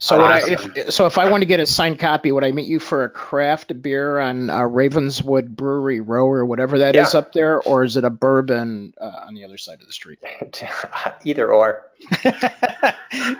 So 0.00 0.16
would 0.18 0.30
I, 0.30 0.40
if, 0.48 0.92
so 0.92 1.06
if 1.06 1.18
I 1.18 1.28
want 1.28 1.42
to 1.42 1.46
get 1.46 1.58
a 1.58 1.66
signed 1.66 1.98
copy, 1.98 2.30
would 2.30 2.44
I 2.44 2.52
meet 2.52 2.68
you 2.68 2.78
for 2.78 3.02
a 3.02 3.08
craft 3.10 3.82
beer 3.82 4.20
on 4.20 4.48
uh, 4.48 4.62
Ravenswood 4.62 5.56
Brewery 5.56 6.00
Row 6.00 6.26
or 6.26 6.44
whatever 6.46 6.78
that 6.78 6.94
is 6.94 7.14
Yeah. 7.14 7.18
up 7.18 7.32
there, 7.32 7.60
or 7.62 7.82
is 7.82 7.96
it 7.96 8.04
a 8.04 8.10
bourbon 8.10 8.94
uh, 9.00 9.24
on 9.26 9.34
the 9.34 9.42
other 9.44 9.58
side 9.58 9.80
of 9.80 9.86
the 9.88 9.92
street? 9.92 10.20
Either 11.24 11.52
or. 11.52 11.84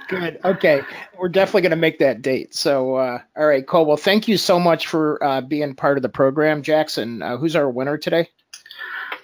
Good. 0.09 0.41
Okay, 0.45 0.83
we're 1.17 1.29
definitely 1.29 1.63
going 1.63 1.71
to 1.71 1.77
make 1.77 2.01
that 2.01 2.23
date. 2.23 2.55
So, 2.57 2.97
uh, 2.97 3.21
all 3.37 3.47
right, 3.47 3.65
Cole. 3.65 3.87
Well, 3.87 3.97
thank 3.97 4.27
you 4.27 4.37
so 4.37 4.59
much 4.59 4.89
for 4.89 5.23
uh, 5.23 5.41
being 5.43 5.75
part 5.77 5.97
of 5.97 6.03
the 6.03 6.09
program, 6.09 6.63
Jackson. 6.63 7.23
Uh, 7.23 7.37
who's 7.37 7.55
our 7.55 7.71
winner 7.71 7.97
today? 7.99 8.29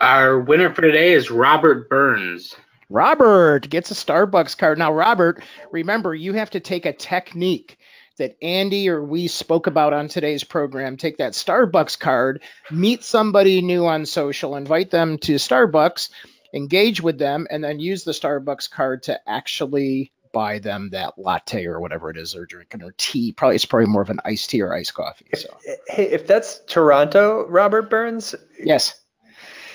Our 0.01 0.39
winner 0.39 0.73
for 0.73 0.83
today 0.83 1.13
is 1.15 1.31
Robert 1.33 1.89
Burns. 1.89 2.55
Robert 2.91 3.69
gets 3.69 3.91
a 3.91 3.95
Starbucks 3.95 4.57
card. 4.57 4.79
Now, 4.79 4.93
Robert, 4.93 5.43
remember 5.71 6.15
you 6.15 6.35
have 6.35 6.51
to 6.51 6.61
take 6.61 6.87
a 6.87 6.93
technique 6.93 7.79
that 8.19 8.37
Andy 8.43 8.89
or 8.89 9.03
we 9.03 9.29
spoke 9.29 9.67
about 9.67 9.93
on 9.93 10.09
today's 10.09 10.45
program. 10.45 10.97
Take 10.97 11.19
that 11.19 11.33
Starbucks 11.33 11.99
card, 11.99 12.43
meet 12.71 13.03
somebody 13.03 13.61
new 13.61 13.87
on 13.87 14.07
social, 14.07 14.57
invite 14.57 14.91
them 14.91 15.19
to 15.19 15.35
Starbucks, 15.35 16.11
engage 16.53 17.01
with 17.01 17.19
them, 17.19 17.47
and 17.51 17.63
then 17.63 17.81
use 17.81 18.05
the 18.05 18.13
Starbucks 18.13 18.71
card 18.71 19.05
to 19.05 19.19
actually 19.29 20.13
buy 20.33 20.59
them 20.59 20.91
that 20.91 21.15
latte 21.17 21.65
or 21.65 21.81
whatever 21.81 22.11
it 22.11 22.17
is 22.17 22.33
they're 22.33 22.45
drinking 22.45 22.83
or 22.83 22.93
tea. 22.99 23.33
Probably 23.33 23.55
it's 23.55 23.65
probably 23.65 23.87
more 23.87 24.03
of 24.03 24.11
an 24.11 24.21
iced 24.25 24.51
tea 24.51 24.63
or 24.63 24.75
iced 24.75 24.95
coffee. 24.95 25.27
So 25.35 25.49
eh, 25.67 25.77
Hey, 25.89 26.11
if 26.11 26.27
that's 26.27 26.61
Toronto, 26.67 27.47
Robert 27.49 27.89
Burns, 27.89 28.35
yes. 28.63 29.01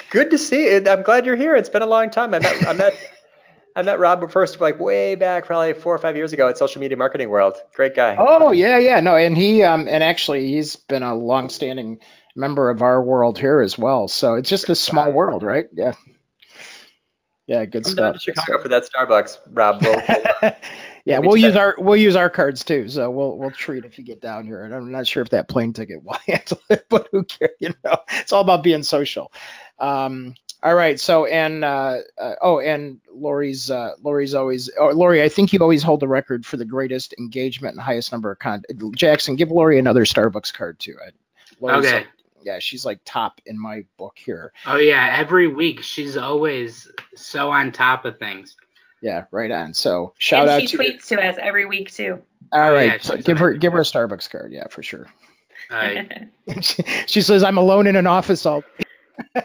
Good 0.10 0.32
to 0.32 0.38
see 0.38 0.66
it. 0.66 0.88
I'm 0.88 1.04
glad 1.04 1.26
you're 1.26 1.36
here. 1.36 1.56
It's 1.56 1.70
been 1.70 1.82
a 1.82 1.88
long 1.88 2.10
time. 2.10 2.34
I 2.34 2.40
met 2.40 2.68
I 2.68 2.74
met 2.74 2.94
I 3.76 3.82
met 3.82 4.00
Robert 4.00 4.32
first 4.32 4.60
like 4.60 4.80
way 4.80 5.16
back, 5.16 5.46
probably 5.46 5.74
four 5.74 5.96
or 5.96 6.00
five 6.00 6.16
years 6.16 6.34
ago 6.34 6.50
at 6.50 6.58
Social 6.58 6.82
Media 6.82 6.98
Marketing 6.98 7.30
World. 7.30 7.56
Great 7.76 7.96
guy. 7.96 8.16
Oh 8.20 8.52
yeah, 8.52 8.78
yeah, 8.78 9.00
no, 9.00 9.16
and 9.16 9.38
he 9.38 9.64
um 9.64 9.88
and 9.88 10.04
actually 10.04 10.48
he's 10.48 10.76
been 10.76 11.04
a 11.04 11.16
longstanding 11.16 12.00
member 12.36 12.70
of 12.70 12.82
our 12.82 13.02
world 13.02 13.38
here 13.38 13.62
as 13.62 13.78
well. 13.78 14.08
So 14.08 14.36
it's 14.36 14.50
just 14.50 14.70
a 14.70 14.76
small 14.76 15.12
world, 15.12 15.44
right? 15.44 15.68
Yeah. 15.74 15.94
Yeah, 17.48 17.66
good 17.66 17.84
down 17.84 17.94
stuff. 17.94 18.22
Chicago 18.22 18.62
for 18.62 18.68
that 18.68 18.88
Starbucks, 18.88 19.40
Rob. 19.48 19.82
We'll, 19.82 20.00
stuff. 20.02 20.56
yeah, 21.06 21.18
we'll 21.18 21.36
use 21.36 21.54
check. 21.54 21.60
our 21.60 21.76
we'll 21.80 21.96
use 21.96 22.16
our 22.16 22.30
cards 22.30 22.64
too. 22.64 22.88
So 22.90 23.10
we'll 23.10 23.36
we'll 23.40 23.50
treat 23.50 23.86
if 23.86 23.98
you 23.98 24.04
get 24.04 24.22
down 24.22 24.46
here. 24.46 24.64
And 24.64 24.74
I'm 24.74 24.92
not 24.92 25.08
sure 25.08 25.24
if 25.24 25.30
that 25.30 25.50
plane 25.50 25.74
ticket 25.74 26.04
will 26.04 26.14
handle 26.28 26.62
it, 26.70 26.86
but 26.90 27.10
who 27.12 27.24
cares? 27.24 27.56
You 27.60 27.74
know, 27.84 27.98
it's 28.20 28.32
all 28.32 28.42
about 28.42 28.62
being 28.62 28.84
social. 28.84 29.32
Um, 29.80 30.36
all 30.62 30.76
right. 30.76 31.00
So 31.00 31.26
and 31.26 31.64
uh, 31.64 31.98
uh, 32.18 32.36
oh, 32.42 32.60
and 32.60 33.00
Lori's 33.14 33.72
uh, 33.72 33.92
Lori's 34.04 34.34
always 34.36 34.70
oh, 34.80 34.90
Lori. 34.90 35.24
I 35.24 35.30
think 35.30 35.54
you 35.54 35.60
always 35.60 35.82
hold 35.84 36.02
the 36.02 36.08
record 36.08 36.46
for 36.46 36.58
the 36.58 36.66
greatest 36.66 37.14
engagement 37.18 37.76
and 37.76 37.82
highest 37.82 38.12
number 38.12 38.32
of 38.32 38.40
con. 38.40 38.64
Jackson, 38.96 39.36
give 39.36 39.52
Lori 39.52 39.80
another 39.80 40.04
Starbucks 40.06 40.54
card 40.54 40.80
too. 40.80 40.96
I, 41.06 41.12
Lori's 41.60 41.86
Okay. 41.86 41.98
like- 41.98 42.08
yeah, 42.42 42.60
she's 42.60 42.86
like 42.86 43.00
top 43.04 43.42
in 43.46 43.60
my 43.60 43.84
book 43.98 44.18
here. 44.18 44.54
Oh 44.66 44.78
yeah, 44.78 45.14
every 45.18 45.48
week 45.50 45.82
she's 45.84 46.16
always 46.16 46.90
so 47.16 47.52
on 47.52 47.74
top 47.74 48.06
of 48.06 48.18
things. 48.18 48.56
Yeah, 49.02 49.26
right 49.32 49.52
on. 49.52 49.74
So 49.74 50.14
shout 50.18 50.48
out 50.48 50.52
to. 50.52 50.52
and 50.54 50.64
out 50.64 50.70
she 50.70 50.78
to 50.78 50.84
tweets 50.84 51.08
to 51.08 51.22
us 51.22 51.36
every 51.40 51.66
week 51.66 51.92
too. 51.92 52.22
All 52.54 52.72
right, 52.72 52.92
Oh, 52.92 52.94
yeah, 52.94 52.98
so 53.02 53.18
give 53.18 53.38
her 53.40 53.54
give 53.54 53.74
her 53.74 53.80
a 53.80 53.84
Starbucks 53.84 54.30
card. 54.30 54.54
Yeah, 54.54 54.68
for 54.70 54.82
sure. 54.82 55.08
Uh, 55.70 55.96
she, 56.62 56.84
she 57.08 57.22
says 57.22 57.44
I'm 57.44 57.58
alone 57.58 57.88
in 57.88 57.96
an 57.98 58.08
office 58.08 58.46
all. 58.46 58.64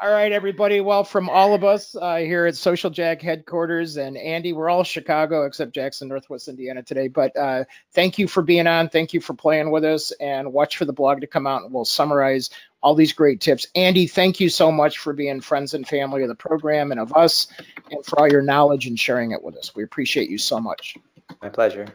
all 0.00 0.10
right, 0.10 0.32
everybody. 0.32 0.80
Well, 0.80 1.04
from 1.04 1.28
all 1.28 1.54
of 1.54 1.64
us 1.64 1.94
uh, 1.94 2.16
here 2.16 2.46
at 2.46 2.56
Social 2.56 2.90
Jack 2.90 3.22
headquarters 3.22 3.96
and 3.96 4.16
Andy, 4.16 4.52
we're 4.52 4.68
all 4.68 4.84
Chicago 4.84 5.44
except 5.44 5.72
Jackson, 5.74 6.08
Northwest 6.08 6.48
Indiana 6.48 6.82
today. 6.82 7.08
But 7.08 7.36
uh, 7.36 7.64
thank 7.92 8.18
you 8.18 8.28
for 8.28 8.42
being 8.42 8.66
on. 8.66 8.88
Thank 8.88 9.14
you 9.14 9.20
for 9.20 9.34
playing 9.34 9.70
with 9.70 9.84
us, 9.84 10.12
and 10.12 10.52
watch 10.52 10.76
for 10.76 10.84
the 10.84 10.92
blog 10.92 11.20
to 11.20 11.26
come 11.26 11.46
out, 11.46 11.62
and 11.62 11.72
we'll 11.72 11.84
summarize 11.84 12.50
all 12.82 12.94
these 12.94 13.12
great 13.12 13.40
tips. 13.40 13.66
Andy, 13.74 14.06
thank 14.06 14.40
you 14.40 14.48
so 14.48 14.72
much 14.72 14.98
for 14.98 15.12
being 15.12 15.40
friends 15.40 15.74
and 15.74 15.86
family 15.86 16.22
of 16.22 16.28
the 16.28 16.34
program 16.34 16.90
and 16.90 17.00
of 17.00 17.14
us, 17.14 17.48
and 17.90 18.04
for 18.04 18.20
all 18.20 18.30
your 18.30 18.42
knowledge 18.42 18.86
and 18.86 18.98
sharing 18.98 19.32
it 19.32 19.42
with 19.42 19.56
us. 19.56 19.74
We 19.74 19.82
appreciate 19.82 20.30
you 20.30 20.38
so 20.38 20.60
much. 20.60 20.96
my 21.42 21.48
pleasure. 21.48 21.86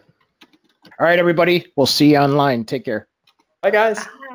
All 1.00 1.06
right, 1.06 1.20
everybody. 1.20 1.74
We'll 1.76 1.88
see 1.88 2.12
you 2.12 2.18
online. 2.18 2.66
Take 2.66 2.86
care. 2.86 3.08
Bye, 3.62 3.72
guys. 3.72 4.00
Bye. 4.00 4.35